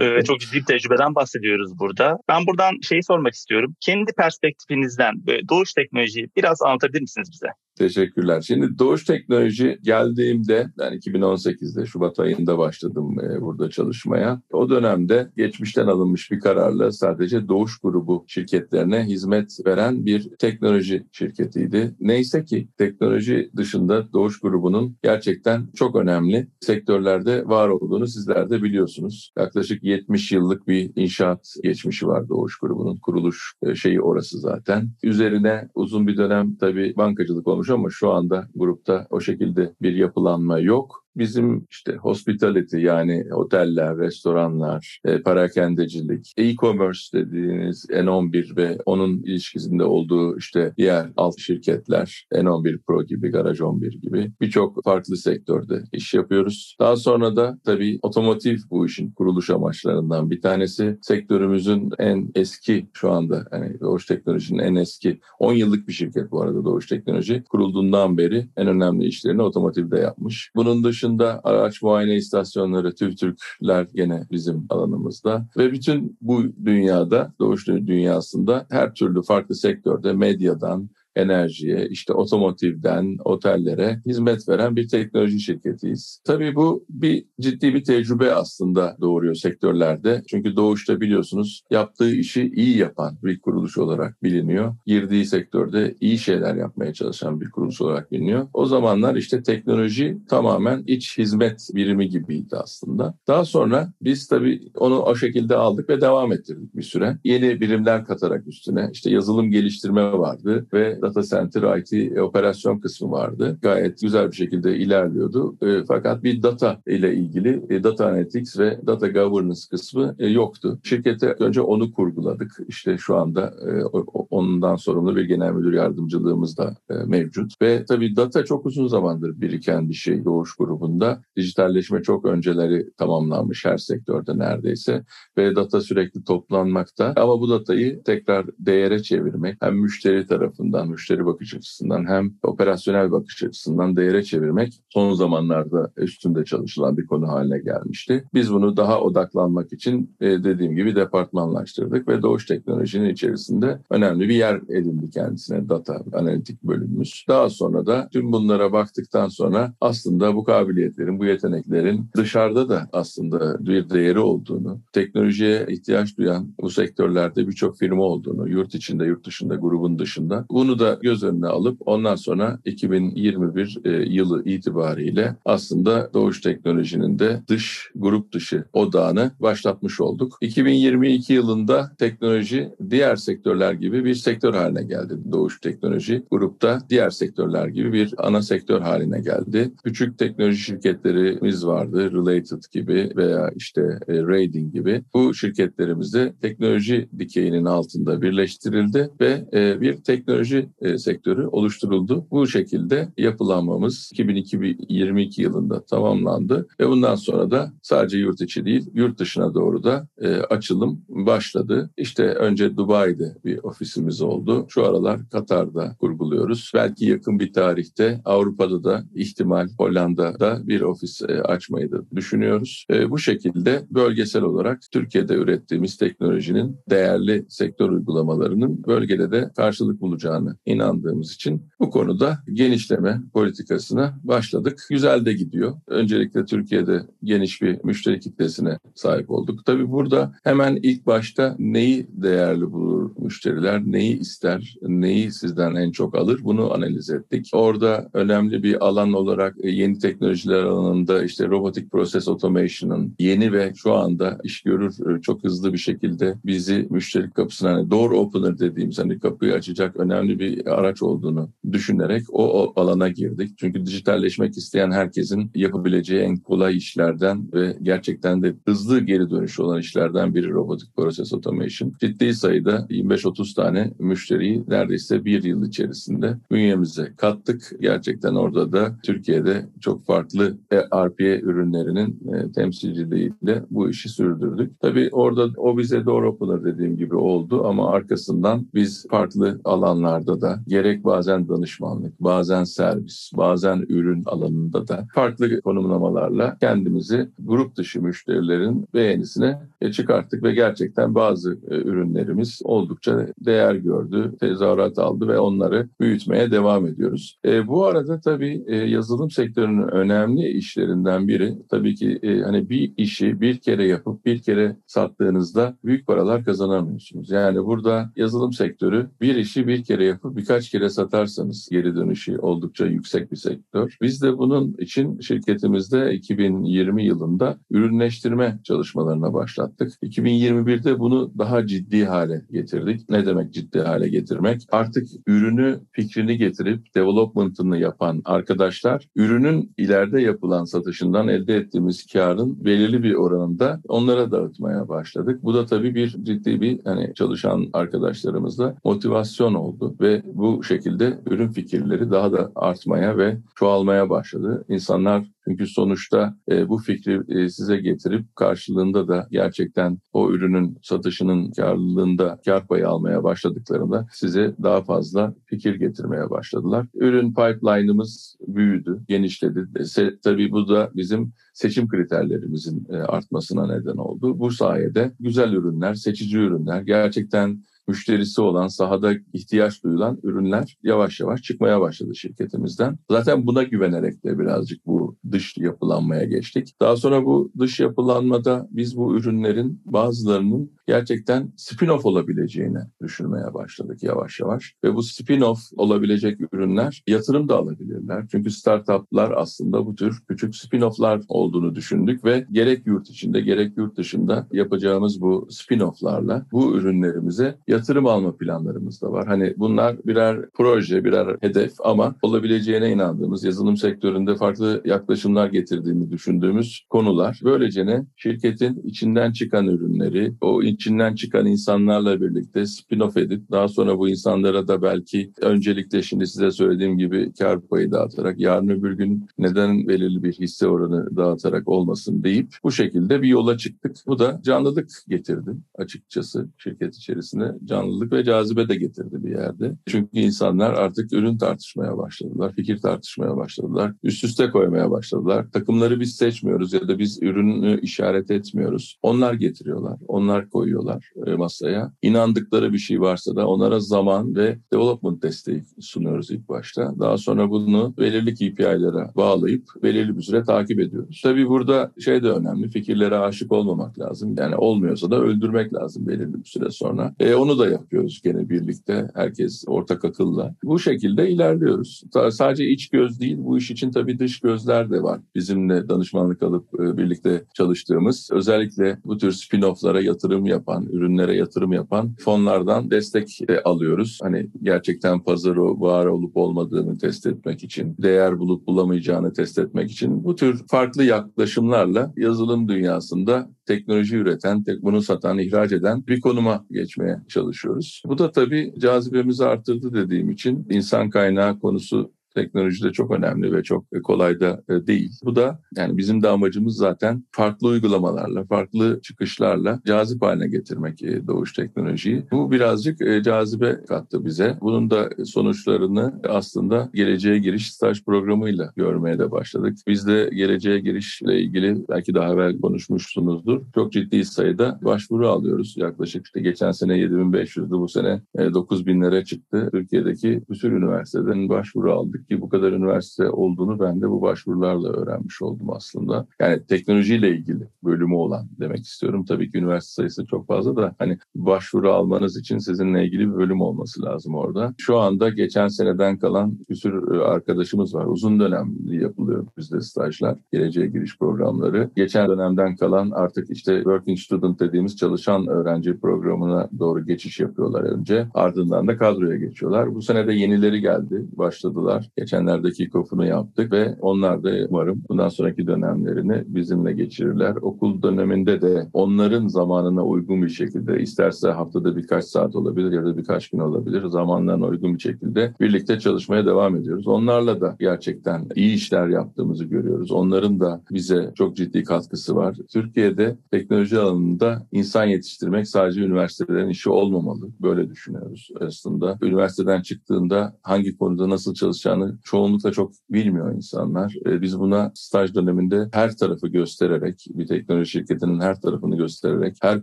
Ee, 0.00 0.22
çok 0.22 0.40
ciddi 0.40 0.56
bir 0.56 0.64
tecrübeden 0.64 1.14
bahsediyoruz 1.14 1.78
burada. 1.78 2.16
Ben 2.28 2.46
buradan 2.46 2.72
şeyi 2.82 3.02
sormak 3.02 3.34
istiyorum. 3.34 3.74
Kendi 3.80 4.12
perspektifinizden 4.12 5.14
doğuş 5.48 5.72
teknolojiyi 5.72 6.28
biraz 6.36 6.62
anlatabilir 6.62 7.00
misiniz 7.00 7.28
bize? 7.32 7.48
Teşekkürler. 7.78 8.40
Şimdi 8.40 8.78
Doğuş 8.78 9.04
Teknoloji 9.04 9.78
geldiğimde, 9.82 10.66
yani 10.80 10.96
2018'de 10.96 11.86
Şubat 11.86 12.20
ayında 12.20 12.58
başladım 12.58 13.16
e, 13.20 13.40
burada 13.40 13.70
çalışmaya. 13.70 14.42
O 14.52 14.70
dönemde 14.70 15.30
geçmişten 15.36 15.86
alınmış 15.86 16.30
bir 16.30 16.40
kararla 16.40 16.92
sadece 16.92 17.48
Doğuş 17.48 17.78
grubu 17.78 18.24
şirketlerine 18.28 19.04
hizmet 19.04 19.66
veren 19.66 20.06
bir 20.06 20.30
teknoloji 20.38 21.06
şirketiydi. 21.12 21.94
Neyse 22.00 22.44
ki 22.44 22.68
teknoloji 22.78 23.50
dışında 23.56 24.12
Doğuş 24.12 24.40
grubunun 24.40 24.96
gerçekten 25.02 25.66
çok 25.76 25.96
önemli 25.96 26.48
sektörlerde 26.60 27.48
var 27.48 27.68
olduğunu 27.68 28.06
sizler 28.06 28.50
de 28.50 28.62
biliyorsunuz. 28.62 29.32
Yaklaşık 29.38 29.57
70 29.82 30.32
yıllık 30.32 30.68
bir 30.68 30.90
inşaat 30.96 31.54
geçmişi 31.62 32.06
var 32.06 32.28
Doğuş 32.28 32.58
grubunun. 32.58 32.96
Kuruluş 32.96 33.52
e, 33.62 33.74
şeyi 33.74 34.00
orası 34.00 34.38
zaten. 34.38 34.90
Üzerine 35.02 35.68
uzun 35.74 36.06
bir 36.06 36.16
dönem 36.16 36.56
tabii 36.56 36.94
bankacılık 36.96 37.48
olmuş 37.48 37.70
ama 37.70 37.88
şu 37.90 38.12
anda 38.12 38.48
grupta 38.54 39.06
o 39.10 39.20
şekilde 39.20 39.74
bir 39.82 39.94
yapılanma 39.94 40.58
yok 40.58 41.04
bizim 41.18 41.66
işte 41.70 41.92
hospitality 41.92 42.76
yani 42.76 43.24
oteller, 43.34 43.98
restoranlar, 43.98 45.00
e, 45.04 45.22
parakendecilik, 45.22 46.32
e-commerce 46.36 47.00
dediğiniz 47.12 47.86
N11 47.90 48.56
ve 48.56 48.78
onun 48.86 49.22
ilişkisinde 49.22 49.84
olduğu 49.84 50.38
işte 50.38 50.72
diğer 50.76 51.06
alt 51.16 51.38
şirketler, 51.38 52.26
N11 52.32 52.78
Pro 52.78 53.04
gibi, 53.04 53.30
Garaj 53.30 53.60
11 53.60 53.92
gibi 53.92 54.32
birçok 54.40 54.84
farklı 54.84 55.16
sektörde 55.16 55.82
iş 55.92 56.14
yapıyoruz. 56.14 56.76
Daha 56.80 56.96
sonra 56.96 57.36
da 57.36 57.58
tabii 57.64 57.98
otomotiv 58.02 58.58
bu 58.70 58.86
işin 58.86 59.10
kuruluş 59.10 59.50
amaçlarından 59.50 60.30
bir 60.30 60.40
tanesi. 60.40 60.98
Sektörümüzün 61.02 61.90
en 61.98 62.30
eski 62.34 62.88
şu 62.92 63.10
anda 63.10 63.46
hani 63.50 63.80
Doğuş 63.80 64.06
Teknoloji'nin 64.06 64.58
en 64.58 64.74
eski 64.74 65.20
10 65.38 65.52
yıllık 65.52 65.88
bir 65.88 65.92
şirket 65.92 66.30
bu 66.30 66.42
arada 66.42 66.64
Doğuş 66.64 66.86
Teknoloji. 66.86 67.44
Kurulduğundan 67.50 68.18
beri 68.18 68.48
en 68.56 68.66
önemli 68.66 69.06
işlerini 69.06 69.42
otomotivde 69.42 69.98
yapmış. 69.98 70.50
Bunun 70.56 70.84
dışında 70.84 71.07
dışında 71.08 71.40
araç 71.44 71.82
muayene 71.82 72.16
istasyonları, 72.16 72.94
TÜVTÜRK'ler 72.94 73.86
gene 73.94 74.26
bizim 74.30 74.66
alanımızda. 74.70 75.46
Ve 75.56 75.72
bütün 75.72 76.18
bu 76.20 76.42
dünyada, 76.64 77.32
doğuş 77.38 77.68
dünyasında 77.68 78.66
her 78.70 78.94
türlü 78.94 79.22
farklı 79.22 79.54
sektörde 79.54 80.12
medyadan, 80.12 80.90
enerjiye, 81.18 81.88
işte 81.90 82.12
otomotivden 82.12 83.16
otellere 83.24 84.02
hizmet 84.06 84.48
veren 84.48 84.76
bir 84.76 84.88
teknoloji 84.88 85.40
şirketiyiz. 85.40 86.20
Tabii 86.24 86.54
bu 86.54 86.84
bir 86.88 87.24
ciddi 87.40 87.74
bir 87.74 87.84
tecrübe 87.84 88.34
aslında 88.34 88.96
doğuruyor 89.00 89.34
sektörlerde. 89.34 90.22
Çünkü 90.28 90.56
doğuşta 90.56 91.00
biliyorsunuz 91.00 91.62
yaptığı 91.70 92.14
işi 92.14 92.52
iyi 92.54 92.76
yapan 92.76 93.18
bir 93.24 93.40
kuruluş 93.40 93.78
olarak 93.78 94.22
biliniyor. 94.22 94.76
Girdiği 94.86 95.24
sektörde 95.24 95.94
iyi 96.00 96.18
şeyler 96.18 96.54
yapmaya 96.54 96.92
çalışan 96.92 97.40
bir 97.40 97.50
kuruluş 97.50 97.80
olarak 97.80 98.12
biliniyor. 98.12 98.48
O 98.54 98.66
zamanlar 98.66 99.16
işte 99.16 99.42
teknoloji 99.42 100.18
tamamen 100.28 100.84
iç 100.86 101.18
hizmet 101.18 101.68
birimi 101.74 102.08
gibiydi 102.08 102.56
aslında. 102.56 103.14
Daha 103.26 103.44
sonra 103.44 103.92
biz 104.02 104.28
tabii 104.28 104.72
onu 104.74 105.02
o 105.02 105.14
şekilde 105.14 105.56
aldık 105.56 105.88
ve 105.88 106.00
devam 106.00 106.32
ettirdik 106.32 106.76
bir 106.76 106.82
süre. 106.82 107.18
Yeni 107.24 107.60
birimler 107.60 108.04
katarak 108.04 108.48
üstüne 108.48 108.88
işte 108.92 109.10
yazılım 109.10 109.50
geliştirme 109.50 110.12
vardı 110.12 110.66
ve 110.72 110.98
data 111.08 111.22
center 111.22 111.78
IT 111.78 112.18
operasyon 112.18 112.78
kısmı 112.78 113.10
vardı. 113.10 113.58
Gayet 113.62 114.00
güzel 114.00 114.30
bir 114.30 114.36
şekilde 114.36 114.76
ilerliyordu. 114.76 115.56
E, 115.62 115.84
fakat 115.88 116.22
bir 116.22 116.42
data 116.42 116.80
ile 116.86 117.14
ilgili 117.14 117.62
e, 117.70 117.84
data 117.84 118.06
analytics 118.06 118.58
ve 118.58 118.80
data 118.86 119.08
governance 119.08 119.60
kısmı 119.70 120.16
e, 120.18 120.26
yoktu. 120.26 120.78
Şirkete 120.84 121.26
önce 121.26 121.60
onu 121.60 121.92
kurguladık. 121.92 122.58
İşte 122.68 122.98
şu 122.98 123.16
anda 123.16 123.54
e, 123.68 123.84
ondan 124.30 124.76
sorumlu 124.76 125.16
bir 125.16 125.24
genel 125.24 125.52
müdür 125.52 125.72
yardımcılığımız 125.72 126.58
da 126.58 126.76
e, 126.90 126.94
mevcut. 126.94 127.52
Ve 127.62 127.84
tabii 127.84 128.16
data 128.16 128.44
çok 128.44 128.66
uzun 128.66 128.86
zamandır 128.86 129.40
biriken 129.40 129.88
bir 129.88 129.94
şey 129.94 130.24
Doğuş 130.24 130.54
grubunda. 130.56 131.22
Dijitalleşme 131.36 132.02
çok 132.02 132.24
önceleri 132.24 132.90
tamamlanmış 132.98 133.64
her 133.64 133.78
sektörde 133.78 134.38
neredeyse. 134.38 135.04
Ve 135.36 135.56
data 135.56 135.80
sürekli 135.80 136.24
toplanmakta. 136.24 137.12
Ama 137.16 137.40
bu 137.40 137.50
datayı 137.50 138.02
tekrar 138.02 138.46
değere 138.58 139.02
çevirmek 139.02 139.56
hem 139.60 139.76
müşteri 139.76 140.26
tarafından, 140.26 140.88
müşteri 140.98 141.26
bakış 141.26 141.54
açısından 141.54 142.06
hem 142.08 142.32
operasyonel 142.42 143.10
bakış 143.10 143.42
açısından 143.42 143.96
değere 143.96 144.22
çevirmek 144.22 144.80
son 144.88 145.12
zamanlarda 145.14 145.92
üstünde 145.96 146.44
çalışılan 146.44 146.96
bir 146.96 147.06
konu 147.06 147.28
haline 147.28 147.58
gelmişti. 147.58 148.24
Biz 148.34 148.52
bunu 148.52 148.76
daha 148.76 149.00
odaklanmak 149.00 149.72
için 149.72 150.16
e, 150.20 150.26
dediğim 150.26 150.76
gibi 150.76 150.96
departmanlaştırdık 150.96 152.08
ve 152.08 152.22
Doğuş 152.22 152.46
Teknoloji'nin 152.46 153.08
içerisinde 153.08 153.78
önemli 153.90 154.28
bir 154.28 154.34
yer 154.34 154.60
edindi 154.68 155.10
kendisine 155.10 155.68
data 155.68 156.02
analitik 156.12 156.62
bölümümüz. 156.62 157.24
Daha 157.28 157.50
sonra 157.50 157.86
da 157.86 158.08
tüm 158.12 158.32
bunlara 158.32 158.72
baktıktan 158.72 159.28
sonra 159.28 159.74
aslında 159.80 160.34
bu 160.34 160.44
kabiliyetlerin, 160.44 161.18
bu 161.18 161.24
yeteneklerin 161.24 162.10
dışarıda 162.16 162.68
da 162.68 162.88
aslında 162.92 163.66
bir 163.66 163.90
değeri 163.90 164.18
olduğunu, 164.18 164.80
teknolojiye 164.92 165.66
ihtiyaç 165.68 166.18
duyan 166.18 166.54
bu 166.60 166.70
sektörlerde 166.70 167.48
birçok 167.48 167.78
firma 167.78 168.02
olduğunu, 168.02 168.48
yurt 168.48 168.74
içinde, 168.74 169.04
yurt 169.04 169.26
dışında, 169.26 169.54
grubun 169.54 169.98
dışında 169.98 170.46
bunu 170.50 170.78
da 170.78 170.87
da 170.88 170.98
göz 171.02 171.22
önüne 171.22 171.46
alıp 171.46 171.78
ondan 171.86 172.16
sonra 172.16 172.58
2021 172.64 173.78
e, 173.84 173.90
yılı 173.90 174.44
itibariyle 174.44 175.36
aslında 175.44 176.10
Doğuş 176.14 176.40
Teknoloji'nin 176.40 177.18
de 177.18 177.42
dış 177.48 177.90
grup 177.94 178.32
dışı 178.32 178.64
odağını 178.72 179.30
başlatmış 179.40 180.00
olduk. 180.00 180.38
2022 180.40 181.32
yılında 181.32 181.90
teknoloji 181.98 182.70
diğer 182.90 183.16
sektörler 183.16 183.72
gibi 183.72 184.04
bir 184.04 184.14
sektör 184.14 184.54
haline 184.54 184.82
geldi 184.82 185.14
Doğuş 185.32 185.60
Teknoloji. 185.60 186.22
Grupta 186.30 186.82
diğer 186.90 187.10
sektörler 187.10 187.68
gibi 187.68 187.92
bir 187.92 188.14
ana 188.18 188.42
sektör 188.42 188.80
haline 188.80 189.20
geldi. 189.20 189.70
Küçük 189.84 190.18
teknoloji 190.18 190.58
şirketlerimiz 190.58 191.66
vardı. 191.66 192.12
Related 192.12 192.62
gibi 192.72 193.12
veya 193.16 193.50
işte 193.56 193.98
e, 194.08 194.22
Raiding 194.22 194.72
gibi. 194.72 195.02
Bu 195.14 195.34
şirketlerimizde 195.34 196.32
teknoloji 196.42 197.08
dikeyinin 197.18 197.64
altında 197.64 198.22
birleştirildi 198.22 199.10
ve 199.20 199.44
e, 199.52 199.80
bir 199.80 199.96
teknoloji 199.96 200.67
e, 200.80 200.98
sektörü 200.98 201.46
oluşturuldu. 201.46 202.26
Bu 202.30 202.46
şekilde 202.46 203.08
yapılanmamız 203.18 204.10
2022 204.12 205.42
yılında 205.42 205.84
tamamlandı 205.84 206.66
ve 206.80 206.88
bundan 206.88 207.14
sonra 207.14 207.50
da 207.50 207.72
sadece 207.82 208.18
yurt 208.18 208.40
içi 208.40 208.64
değil, 208.64 208.90
yurt 208.94 209.18
dışına 209.18 209.54
doğru 209.54 209.84
da 209.84 210.08
açılım 210.50 211.04
başladı. 211.08 211.90
İşte 211.96 212.24
önce 212.24 212.76
Dubai'de 212.76 213.36
bir 213.44 213.58
ofisimiz 213.58 214.22
oldu. 214.22 214.66
Şu 214.68 214.84
aralar 214.84 215.20
Katar'da 215.30 215.96
kurguluyoruz. 216.00 216.72
Belki 216.74 217.04
yakın 217.06 217.38
bir 217.38 217.52
tarihte 217.52 218.20
Avrupa'da 218.24 218.84
da 218.84 219.04
ihtimal 219.14 219.68
Hollanda'da 219.78 220.68
bir 220.68 220.80
ofis 220.80 221.22
açmayı 221.44 221.92
da 221.92 222.10
düşünüyoruz. 222.14 222.86
Bu 223.08 223.18
şekilde 223.18 223.86
bölgesel 223.90 224.42
olarak 224.42 224.82
Türkiye'de 224.92 225.34
ürettiğimiz 225.34 225.96
teknolojinin 225.96 226.76
değerli 226.90 227.46
sektör 227.48 227.90
uygulamalarının 227.90 228.84
bölgede 228.86 229.30
de 229.30 229.50
karşılık 229.56 230.00
bulacağını 230.00 230.56
inandığımız 230.66 231.32
için 231.32 231.62
bu 231.80 231.90
konuda 231.90 232.38
genişleme 232.52 233.20
politikasına 233.32 234.18
başladık. 234.24 234.86
Güzel 234.90 235.24
de 235.24 235.32
gidiyor. 235.32 235.76
Öncelikle 235.86 236.44
Türkiye'de 236.44 237.02
geniş 237.24 237.62
bir 237.62 237.84
müşteri 237.84 238.20
kitlesine 238.20 238.78
sahip 238.94 239.30
olduk. 239.30 239.66
Tabii 239.66 239.90
burada 239.90 240.34
hemen 240.44 240.78
ilk 240.82 241.06
başta 241.06 241.56
neyi 241.58 242.06
değerli 242.10 242.72
bulur 242.72 243.10
müşteriler, 243.18 243.82
neyi 243.86 244.20
ister, 244.20 244.76
neyi 244.82 245.32
sizden 245.32 245.74
en 245.74 245.90
çok 245.90 246.16
alır 246.16 246.40
bunu 246.44 246.74
analiz 246.74 247.10
ettik. 247.10 247.50
Orada 247.52 248.10
önemli 248.12 248.62
bir 248.62 248.86
alan 248.86 249.12
olarak 249.12 249.56
e, 249.62 249.70
yeni 249.70 249.98
teknolojiler 249.98 250.62
alanında 250.62 251.24
işte 251.24 251.48
robotik 251.48 251.90
process 251.90 252.28
automation'ın 252.28 253.14
yeni 253.18 253.52
ve 253.52 253.72
şu 253.76 253.94
anda 253.94 254.38
iş 254.44 254.62
görür 254.62 255.16
e, 255.16 255.20
çok 255.20 255.44
hızlı 255.44 255.72
bir 255.72 255.78
şekilde 255.78 256.34
bizi 256.44 256.86
müşteri 256.90 257.30
kapısına 257.30 257.72
hani 257.72 257.90
door 257.90 258.10
opener 258.10 258.58
dediğimiz 258.58 258.98
hani 258.98 259.18
kapıyı 259.18 259.54
açacak 259.54 259.96
önemli 259.96 260.38
bir 260.38 260.47
araç 260.66 261.02
olduğunu 261.02 261.50
düşünerek 261.72 262.22
o, 262.32 262.72
alana 262.76 263.08
girdik. 263.08 263.58
Çünkü 263.58 263.86
dijitalleşmek 263.86 264.56
isteyen 264.56 264.90
herkesin 264.90 265.50
yapabileceği 265.54 266.20
en 266.20 266.36
kolay 266.36 266.76
işlerden 266.76 267.52
ve 267.52 267.76
gerçekten 267.82 268.42
de 268.42 268.54
hızlı 268.66 269.00
geri 269.00 269.30
dönüş 269.30 269.60
olan 269.60 269.80
işlerden 269.80 270.34
biri 270.34 270.50
robotik 270.50 270.96
process 270.96 271.34
automation. 271.34 271.92
Ciddi 272.00 272.34
sayıda 272.34 272.86
25-30 272.90 273.54
tane 273.54 273.92
müşteriyi 273.98 274.64
neredeyse 274.68 275.24
bir 275.24 275.42
yıl 275.42 275.66
içerisinde 275.66 276.38
bünyemize 276.50 277.12
kattık. 277.16 277.72
Gerçekten 277.80 278.34
orada 278.34 278.72
da 278.72 278.96
Türkiye'de 279.02 279.66
çok 279.80 280.06
farklı 280.06 280.58
RPA 280.72 281.24
ürünlerinin 281.24 282.20
e, 282.34 282.52
temsilciliğiyle 282.52 283.64
bu 283.70 283.90
işi 283.90 284.08
sürdürdük. 284.08 284.80
Tabii 284.80 285.08
orada 285.12 285.48
o 285.56 285.78
bize 285.78 286.06
doğru 286.06 286.38
dediğim 286.64 286.96
gibi 286.96 287.14
oldu 287.14 287.66
ama 287.66 287.90
arkasından 287.90 288.66
biz 288.74 289.06
farklı 289.10 289.60
alanlarda 289.64 290.37
da 290.40 290.60
gerek 290.68 291.04
bazen 291.04 291.48
danışmanlık, 291.48 292.20
bazen 292.20 292.64
servis, 292.64 293.30
bazen 293.36 293.84
ürün 293.88 294.22
alanında 294.26 294.88
da 294.88 295.06
farklı 295.14 295.60
konumlamalarla 295.60 296.56
kendimizi 296.60 297.28
grup 297.38 297.76
dışı 297.76 298.02
müşterilerin 298.02 298.88
beğenisine 298.94 299.58
çıkarttık 299.92 300.42
ve 300.42 300.52
gerçekten 300.54 301.14
bazı 301.14 301.58
e, 301.70 301.76
ürünlerimiz 301.76 302.60
oldukça 302.64 303.26
değer 303.40 303.74
gördü, 303.74 304.36
tezahürat 304.40 304.98
aldı 304.98 305.28
ve 305.28 305.38
onları 305.38 305.88
büyütmeye 306.00 306.50
devam 306.50 306.86
ediyoruz. 306.86 307.38
E, 307.44 307.66
bu 307.66 307.84
arada 307.84 308.20
tabii 308.20 308.64
e, 308.66 308.76
yazılım 308.76 309.30
sektörünün 309.30 309.88
önemli 309.88 310.48
işlerinden 310.48 311.28
biri 311.28 311.54
tabii 311.70 311.94
ki 311.94 312.18
e, 312.22 312.40
hani 312.40 312.70
bir 312.70 312.92
işi 312.96 313.40
bir 313.40 313.58
kere 313.58 313.86
yapıp 313.86 314.24
bir 314.24 314.38
kere 314.38 314.76
sattığınızda 314.86 315.76
büyük 315.84 316.06
paralar 316.06 316.44
kazanamıyorsunuz. 316.44 317.30
Yani 317.30 317.64
burada 317.64 318.12
yazılım 318.16 318.52
sektörü 318.52 319.10
bir 319.20 319.34
işi 319.34 319.66
bir 319.66 319.84
kere 319.84 320.04
yapıp 320.04 320.27
birkaç 320.36 320.70
kere 320.70 320.88
satarsanız 320.88 321.68
geri 321.70 321.96
dönüşü 321.96 322.38
oldukça 322.38 322.86
yüksek 322.86 323.32
bir 323.32 323.36
sektör. 323.36 323.96
Biz 324.02 324.22
de 324.22 324.38
bunun 324.38 324.76
için 324.78 325.20
şirketimizde 325.20 326.14
2020 326.14 327.04
yılında 327.04 327.58
ürünleştirme 327.70 328.58
çalışmalarına 328.64 329.34
başlattık. 329.34 329.92
2021'de 330.02 330.98
bunu 330.98 331.32
daha 331.38 331.66
ciddi 331.66 332.04
hale 332.04 332.44
getirdik. 332.50 333.10
Ne 333.10 333.26
demek 333.26 333.54
ciddi 333.54 333.80
hale 333.80 334.08
getirmek? 334.08 334.62
Artık 334.72 335.08
ürünü 335.26 335.80
fikrini 335.92 336.38
getirip 336.38 336.94
development'ını 336.94 337.78
yapan 337.78 338.22
arkadaşlar 338.24 339.08
ürünün 339.16 339.72
ileride 339.76 340.20
yapılan 340.20 340.64
satışından 340.64 341.28
elde 341.28 341.56
ettiğimiz 341.56 342.06
karın 342.12 342.64
belirli 342.64 343.02
bir 343.02 343.14
oranında 343.14 343.80
onlara 343.88 344.30
dağıtmaya 344.30 344.88
başladık. 344.88 345.40
Bu 345.42 345.54
da 345.54 345.66
tabii 345.66 345.94
bir 345.94 346.08
ciddi 346.08 346.60
bir 346.60 346.80
hani 346.84 347.14
çalışan 347.14 347.66
arkadaşlarımızla 347.72 348.74
motivasyon 348.84 349.54
oldu 349.54 349.96
ve 350.00 350.17
bu 350.24 350.64
şekilde 350.64 351.18
ürün 351.26 351.48
fikirleri 351.48 352.10
daha 352.10 352.32
da 352.32 352.52
artmaya 352.54 353.18
ve 353.18 353.38
çoğalmaya 353.56 354.10
başladı. 354.10 354.64
İnsanlar 354.68 355.24
çünkü 355.44 355.66
sonuçta 355.66 356.36
e, 356.50 356.68
bu 356.68 356.78
fikri 356.78 357.20
e, 357.28 357.48
size 357.48 357.76
getirip 357.76 358.36
karşılığında 358.36 359.08
da 359.08 359.28
gerçekten 359.30 359.98
o 360.12 360.30
ürünün 360.30 360.78
satışının 360.82 361.50
karlılığında 361.50 362.40
kar 362.44 362.66
payı 362.66 362.88
almaya 362.88 363.24
başladıklarında 363.24 364.06
size 364.12 364.54
daha 364.62 364.82
fazla 364.82 365.34
fikir 365.46 365.74
getirmeye 365.74 366.30
başladılar. 366.30 366.86
Ürün 366.94 367.28
pipeline'ımız 367.28 368.36
büyüdü, 368.46 369.00
genişledi. 369.08 369.66
E, 369.98 370.10
tabii 370.22 370.52
bu 370.52 370.68
da 370.68 370.90
bizim 370.94 371.32
seçim 371.54 371.88
kriterlerimizin 371.88 372.86
e, 372.90 372.96
artmasına 372.96 373.66
neden 373.66 373.96
oldu. 373.96 374.38
Bu 374.38 374.50
sayede 374.50 375.12
güzel 375.20 375.52
ürünler, 375.52 375.94
seçici 375.94 376.38
ürünler, 376.38 376.82
gerçekten 376.82 377.64
müşterisi 377.88 378.40
olan, 378.40 378.66
sahada 378.66 379.12
ihtiyaç 379.32 379.84
duyulan 379.84 380.18
ürünler 380.22 380.78
yavaş 380.82 381.20
yavaş 381.20 381.42
çıkmaya 381.42 381.80
başladı 381.80 382.14
şirketimizden. 382.14 382.98
Zaten 383.10 383.46
buna 383.46 383.62
güvenerek 383.62 384.24
de 384.24 384.38
birazcık 384.38 384.86
bu 384.86 385.16
dış 385.32 385.56
yapılanmaya 385.56 386.24
geçtik. 386.24 386.74
Daha 386.80 386.96
sonra 386.96 387.24
bu 387.24 387.52
dış 387.58 387.80
yapılanmada 387.80 388.68
biz 388.70 388.96
bu 388.96 389.16
ürünlerin 389.16 389.82
bazılarının 389.84 390.70
gerçekten 390.86 391.52
spin-off 391.56 392.04
olabileceğini 392.04 392.78
düşünmeye 393.02 393.54
başladık 393.54 394.02
yavaş 394.02 394.40
yavaş. 394.40 394.74
Ve 394.84 394.94
bu 394.94 395.00
spin-off 395.00 395.74
olabilecek 395.76 396.40
ürünler 396.52 397.02
yatırım 397.06 397.48
da 397.48 397.56
alabilirler. 397.56 398.24
Çünkü 398.30 398.50
startuplar 398.50 399.32
aslında 399.36 399.86
bu 399.86 399.94
tür 399.94 400.22
küçük 400.28 400.54
spin-off'lar 400.54 401.22
olduğunu 401.28 401.74
düşündük 401.74 402.24
ve 402.24 402.46
gerek 402.52 402.86
yurt 402.86 403.10
içinde 403.10 403.40
gerek 403.40 403.76
yurt 403.76 403.96
dışında 403.96 404.46
yapacağımız 404.52 405.20
bu 405.20 405.48
spin-off'larla 405.50 406.46
bu 406.52 406.76
ürünlerimize 406.76 407.58
yatırım 407.68 407.77
alma 408.06 408.36
planlarımız 408.36 409.02
da 409.02 409.12
var. 409.12 409.26
Hani 409.26 409.54
bunlar 409.56 409.96
birer 410.06 410.50
proje, 410.54 411.04
birer 411.04 411.36
hedef 411.40 411.72
ama 411.84 412.14
olabileceğine 412.22 412.90
inandığımız, 412.90 413.44
yazılım 413.44 413.76
sektöründe 413.76 414.34
farklı 414.34 414.82
yaklaşımlar 414.84 415.48
getirdiğini 415.48 416.10
düşündüğümüz 416.10 416.84
konular. 416.90 417.40
Böylece 417.44 417.86
ne? 417.86 418.06
Şirketin 418.16 418.82
içinden 418.84 419.32
çıkan 419.32 419.66
ürünleri, 419.66 420.32
o 420.40 420.62
içinden 420.62 421.14
çıkan 421.14 421.46
insanlarla 421.46 422.20
birlikte 422.20 422.60
spin-off 422.60 423.20
edip 423.20 423.50
daha 423.50 423.68
sonra 423.68 423.98
bu 423.98 424.08
insanlara 424.08 424.68
da 424.68 424.82
belki 424.82 425.32
öncelikle 425.40 426.02
şimdi 426.02 426.26
size 426.26 426.50
söylediğim 426.50 426.98
gibi 426.98 427.32
kar 427.38 427.60
payı 427.60 427.92
dağıtarak 427.92 428.40
yarın 428.40 428.68
öbür 428.68 428.92
gün 428.92 429.26
neden 429.38 429.88
belirli 429.88 430.22
bir 430.22 430.32
hisse 430.32 430.68
oranı 430.68 431.16
dağıtarak 431.16 431.68
olmasın 431.68 432.22
deyip 432.24 432.54
bu 432.64 432.72
şekilde 432.72 433.22
bir 433.22 433.28
yola 433.28 433.56
çıktık. 433.56 433.96
Bu 434.06 434.18
da 434.18 434.40
canlılık 434.44 434.90
getirdi 435.08 435.50
açıkçası 435.78 436.48
şirket 436.58 436.96
içerisinde 436.96 437.54
canlılık 437.68 438.12
ve 438.12 438.24
cazibe 438.24 438.68
de 438.68 438.76
getirdi 438.76 439.24
bir 439.24 439.30
yerde. 439.30 439.76
Çünkü 439.86 440.18
insanlar 440.18 440.74
artık 440.74 441.12
ürün 441.12 441.38
tartışmaya 441.38 441.98
başladılar, 441.98 442.52
fikir 442.54 442.78
tartışmaya 442.78 443.36
başladılar, 443.36 443.92
üst 444.02 444.24
üste 444.24 444.50
koymaya 444.50 444.90
başladılar. 444.90 445.46
Takımları 445.52 446.00
biz 446.00 446.16
seçmiyoruz 446.16 446.72
ya 446.72 446.88
da 446.88 446.98
biz 446.98 447.22
ürünü 447.22 447.80
işaret 447.80 448.30
etmiyoruz. 448.30 448.98
Onlar 449.02 449.34
getiriyorlar, 449.34 449.98
onlar 450.08 450.50
koyuyorlar 450.50 451.10
e, 451.26 451.34
masaya. 451.34 451.92
İnandıkları 452.02 452.72
bir 452.72 452.78
şey 452.78 453.00
varsa 453.00 453.36
da 453.36 453.46
onlara 453.46 453.80
zaman 453.80 454.34
ve 454.36 454.58
development 454.72 455.22
desteği 455.22 455.64
sunuyoruz 455.80 456.30
ilk 456.30 456.48
başta. 456.48 456.94
Daha 456.98 457.18
sonra 457.18 457.50
bunu 457.50 457.94
belirli 457.98 458.34
KPI'lere 458.34 459.10
bağlayıp 459.16 459.64
belirli 459.82 460.16
bir 460.16 460.22
süre 460.22 460.44
takip 460.44 460.80
ediyoruz. 460.80 461.20
Tabii 461.24 461.48
burada 461.48 461.92
şey 461.98 462.22
de 462.22 462.30
önemli, 462.30 462.70
fikirlere 462.70 463.18
aşık 463.18 463.52
olmamak 463.52 463.98
lazım. 463.98 464.34
Yani 464.38 464.56
olmuyorsa 464.56 465.10
da 465.10 465.20
öldürmek 465.20 465.74
lazım 465.74 466.06
belirli 466.06 466.34
bir 466.34 466.48
süre 466.48 466.70
sonra. 466.70 467.14
E, 467.20 467.34
onu 467.34 467.57
Da 467.58 467.66
yapıyoruz 467.66 468.20
gene 468.24 468.48
birlikte. 468.48 469.10
Herkes 469.14 469.64
ortak 469.66 470.04
akılla. 470.04 470.54
Bu 470.64 470.78
şekilde 470.78 471.30
ilerliyoruz. 471.30 472.02
Sadece 472.30 472.68
iç 472.68 472.88
göz 472.88 473.20
değil 473.20 473.36
bu 473.38 473.58
iş 473.58 473.70
için 473.70 473.90
tabii 473.90 474.18
dış 474.18 474.40
gözler 474.40 474.90
de 474.90 475.02
var. 475.02 475.20
Bizimle 475.34 475.88
danışmanlık 475.88 476.42
alıp 476.42 476.80
e, 476.80 476.96
birlikte 476.96 477.44
çalıştığımız 477.54 478.28
özellikle 478.32 478.98
bu 479.04 479.18
tür 479.18 479.32
spin-off'lara 479.32 480.04
yatırım 480.04 480.46
yapan, 480.46 480.86
ürünlere 480.86 481.36
yatırım 481.36 481.72
yapan 481.72 482.14
fonlardan 482.18 482.90
destek 482.90 483.40
alıyoruz. 483.64 484.18
Hani 484.22 484.50
gerçekten 484.62 485.20
pazarı 485.20 485.80
var 485.80 486.06
olup 486.06 486.36
olmadığını 486.36 486.98
test 486.98 487.26
etmek 487.26 487.64
için, 487.64 487.96
değer 487.98 488.38
bulup 488.38 488.66
bulamayacağını 488.66 489.32
test 489.32 489.58
etmek 489.58 489.90
için 489.90 490.24
bu 490.24 490.34
tür 490.36 490.62
farklı 490.70 491.04
yaklaşımlarla 491.04 492.12
yazılım 492.16 492.68
dünyasında 492.68 493.50
teknoloji 493.68 494.16
üreten, 494.16 494.64
bunu 494.82 495.02
satan, 495.02 495.38
ihraç 495.38 495.72
eden 495.72 496.06
bir 496.06 496.20
konuma 496.20 496.66
geçmeye 496.70 497.20
çalışıyoruz. 497.28 498.02
Bu 498.06 498.18
da 498.18 498.32
tabii 498.32 498.74
cazibemizi 498.78 499.44
arttırdı 499.44 499.94
dediğim 499.94 500.30
için 500.30 500.66
insan 500.70 501.10
kaynağı 501.10 501.60
konusu 501.60 502.12
teknolojide 502.42 502.92
çok 502.92 503.10
önemli 503.10 503.52
ve 503.52 503.62
çok 503.62 503.84
kolay 504.04 504.40
da 504.40 504.62
e, 504.68 504.86
değil. 504.86 505.12
Bu 505.24 505.36
da 505.36 505.60
yani 505.76 505.98
bizim 505.98 506.22
de 506.22 506.28
amacımız 506.28 506.76
zaten 506.76 507.24
farklı 507.30 507.68
uygulamalarla, 507.68 508.44
farklı 508.44 509.00
çıkışlarla 509.02 509.80
cazip 509.86 510.22
haline 510.22 510.48
getirmek 510.48 511.02
e, 511.02 511.26
doğuş 511.26 511.52
teknolojiyi. 511.52 512.24
Bu 512.30 512.50
birazcık 512.50 513.00
e, 513.00 513.22
cazibe 513.22 513.84
kattı 513.88 514.24
bize. 514.24 514.58
Bunun 514.60 514.90
da 514.90 515.10
sonuçlarını 515.24 516.20
aslında 516.28 516.90
geleceğe 516.94 517.38
giriş 517.38 517.72
staj 517.72 518.04
programıyla 518.04 518.72
görmeye 518.76 519.18
de 519.18 519.30
başladık. 519.30 519.76
Biz 519.86 520.06
de 520.06 520.30
geleceğe 520.34 520.78
girişle 520.78 521.40
ilgili 521.40 521.88
belki 521.88 522.14
daha 522.14 522.32
evvel 522.32 522.60
konuşmuşsunuzdur. 522.60 523.62
Çok 523.74 523.92
ciddi 523.92 524.24
sayıda 524.24 524.78
başvuru 524.82 525.28
alıyoruz. 525.28 525.74
Yaklaşık 525.76 526.26
işte 526.26 526.40
geçen 526.40 526.72
sene 526.72 526.92
7500'dü 526.92 527.70
bu 527.70 527.88
sene 527.88 528.22
9000'lere 528.36 529.24
çıktı. 529.24 529.68
Türkiye'deki 529.72 530.42
bütün 530.50 530.70
üniversiteden 530.70 531.48
başvuru 531.48 531.92
aldık 531.92 532.27
ki 532.28 532.40
bu 532.40 532.48
kadar 532.48 532.72
üniversite 532.72 533.30
olduğunu 533.30 533.80
ben 533.80 534.00
de 534.00 534.10
bu 534.10 534.22
başvurularla 534.22 534.88
öğrenmiş 534.88 535.42
oldum 535.42 535.70
aslında. 535.70 536.26
Yani 536.40 536.66
teknolojiyle 536.66 537.30
ilgili 537.30 537.68
bölümü 537.84 538.14
olan 538.14 538.46
demek 538.60 538.84
istiyorum. 538.84 539.24
Tabii 539.24 539.50
ki 539.50 539.58
üniversite 539.58 539.94
sayısı 539.94 540.26
çok 540.26 540.46
fazla 540.46 540.76
da 540.76 540.94
hani 540.98 541.18
başvuru 541.34 541.92
almanız 541.92 542.36
için 542.36 542.58
sizinle 542.58 543.04
ilgili 543.04 543.28
bir 543.28 543.36
bölüm 543.36 543.60
olması 543.60 544.02
lazım 544.02 544.34
orada. 544.34 544.74
Şu 544.78 544.98
anda 544.98 545.28
geçen 545.28 545.68
seneden 545.68 546.18
kalan 546.18 546.58
bir 546.70 546.74
sürü 546.74 547.16
e, 547.16 547.18
arkadaşımız 547.18 547.94
var. 547.94 548.04
Uzun 548.06 548.40
dönemli 548.40 549.02
yapılıyor 549.02 549.46
bizde 549.58 549.80
stajlar, 549.80 550.38
geleceğe 550.52 550.86
giriş 550.86 551.18
programları. 551.18 551.90
Geçen 551.96 552.28
dönemden 552.28 552.76
kalan 552.76 553.10
artık 553.10 553.50
işte 553.50 553.76
working 553.76 554.18
student 554.18 554.60
dediğimiz 554.60 554.96
çalışan 554.96 555.46
öğrenci 555.46 556.00
programına 556.00 556.68
doğru 556.78 557.06
geçiş 557.06 557.40
yapıyorlar 557.40 557.82
önce. 557.82 558.26
Ardından 558.34 558.88
da 558.88 558.96
kadroya 558.96 559.36
geçiyorlar. 559.36 559.94
Bu 559.94 560.02
sene 560.02 560.26
de 560.26 560.32
yenileri 560.32 560.80
geldi, 560.80 561.26
başladılar. 561.32 562.07
Geçenlerde 562.16 562.68
kick-off'unu 562.68 563.26
yaptık 563.26 563.72
ve 563.72 563.96
onlar 564.00 564.42
da 564.42 564.50
umarım 564.68 565.02
bundan 565.08 565.28
sonraki 565.28 565.66
dönemlerini 565.66 566.42
bizimle 566.46 566.92
geçirirler. 566.92 567.56
Okul 567.56 568.02
döneminde 568.02 568.62
de 568.62 568.88
onların 568.92 569.46
zamanına 569.46 570.04
uygun 570.04 570.42
bir 570.42 570.48
şekilde 570.48 571.00
isterse 571.00 571.48
haftada 571.48 571.96
birkaç 571.96 572.24
saat 572.24 572.56
olabilir 572.56 572.92
ya 572.92 573.04
da 573.04 573.16
birkaç 573.16 573.48
gün 573.48 573.58
olabilir 573.58 574.06
zamanlarına 574.06 574.66
uygun 574.66 574.94
bir 574.94 574.98
şekilde 574.98 575.54
birlikte 575.60 575.98
çalışmaya 575.98 576.46
devam 576.46 576.76
ediyoruz. 576.76 577.06
Onlarla 577.06 577.60
da 577.60 577.76
gerçekten 577.80 578.46
iyi 578.54 578.74
işler 578.74 579.08
yaptığımızı 579.08 579.64
görüyoruz. 579.64 580.10
Onların 580.10 580.60
da 580.60 580.82
bize 580.90 581.32
çok 581.34 581.56
ciddi 581.56 581.84
katkısı 581.84 582.36
var. 582.36 582.56
Türkiye'de 582.72 583.36
teknoloji 583.50 583.98
alanında 583.98 584.66
insan 584.72 585.04
yetiştirmek 585.04 585.68
sadece 585.68 586.00
üniversitelerin 586.00 586.68
işi 586.68 586.90
olmamalı. 586.90 587.48
Böyle 587.62 587.90
düşünüyoruz 587.90 588.50
aslında. 588.60 589.18
Üniversiteden 589.22 589.82
çıktığında 589.82 590.56
hangi 590.62 590.96
konuda 590.96 591.28
nasıl 591.28 591.54
çalışacağını 591.54 591.97
çoğunlukla 592.24 592.72
çok 592.72 592.92
bilmiyor 593.10 593.54
insanlar. 593.54 594.14
E, 594.26 594.42
biz 594.42 594.58
buna 594.58 594.92
staj 594.94 595.34
döneminde 595.34 595.88
her 595.92 596.16
tarafı 596.16 596.48
göstererek, 596.48 597.26
bir 597.30 597.46
teknoloji 597.46 597.90
şirketinin 597.90 598.40
her 598.40 598.60
tarafını 598.60 598.96
göstererek, 598.96 599.56
her 599.62 599.82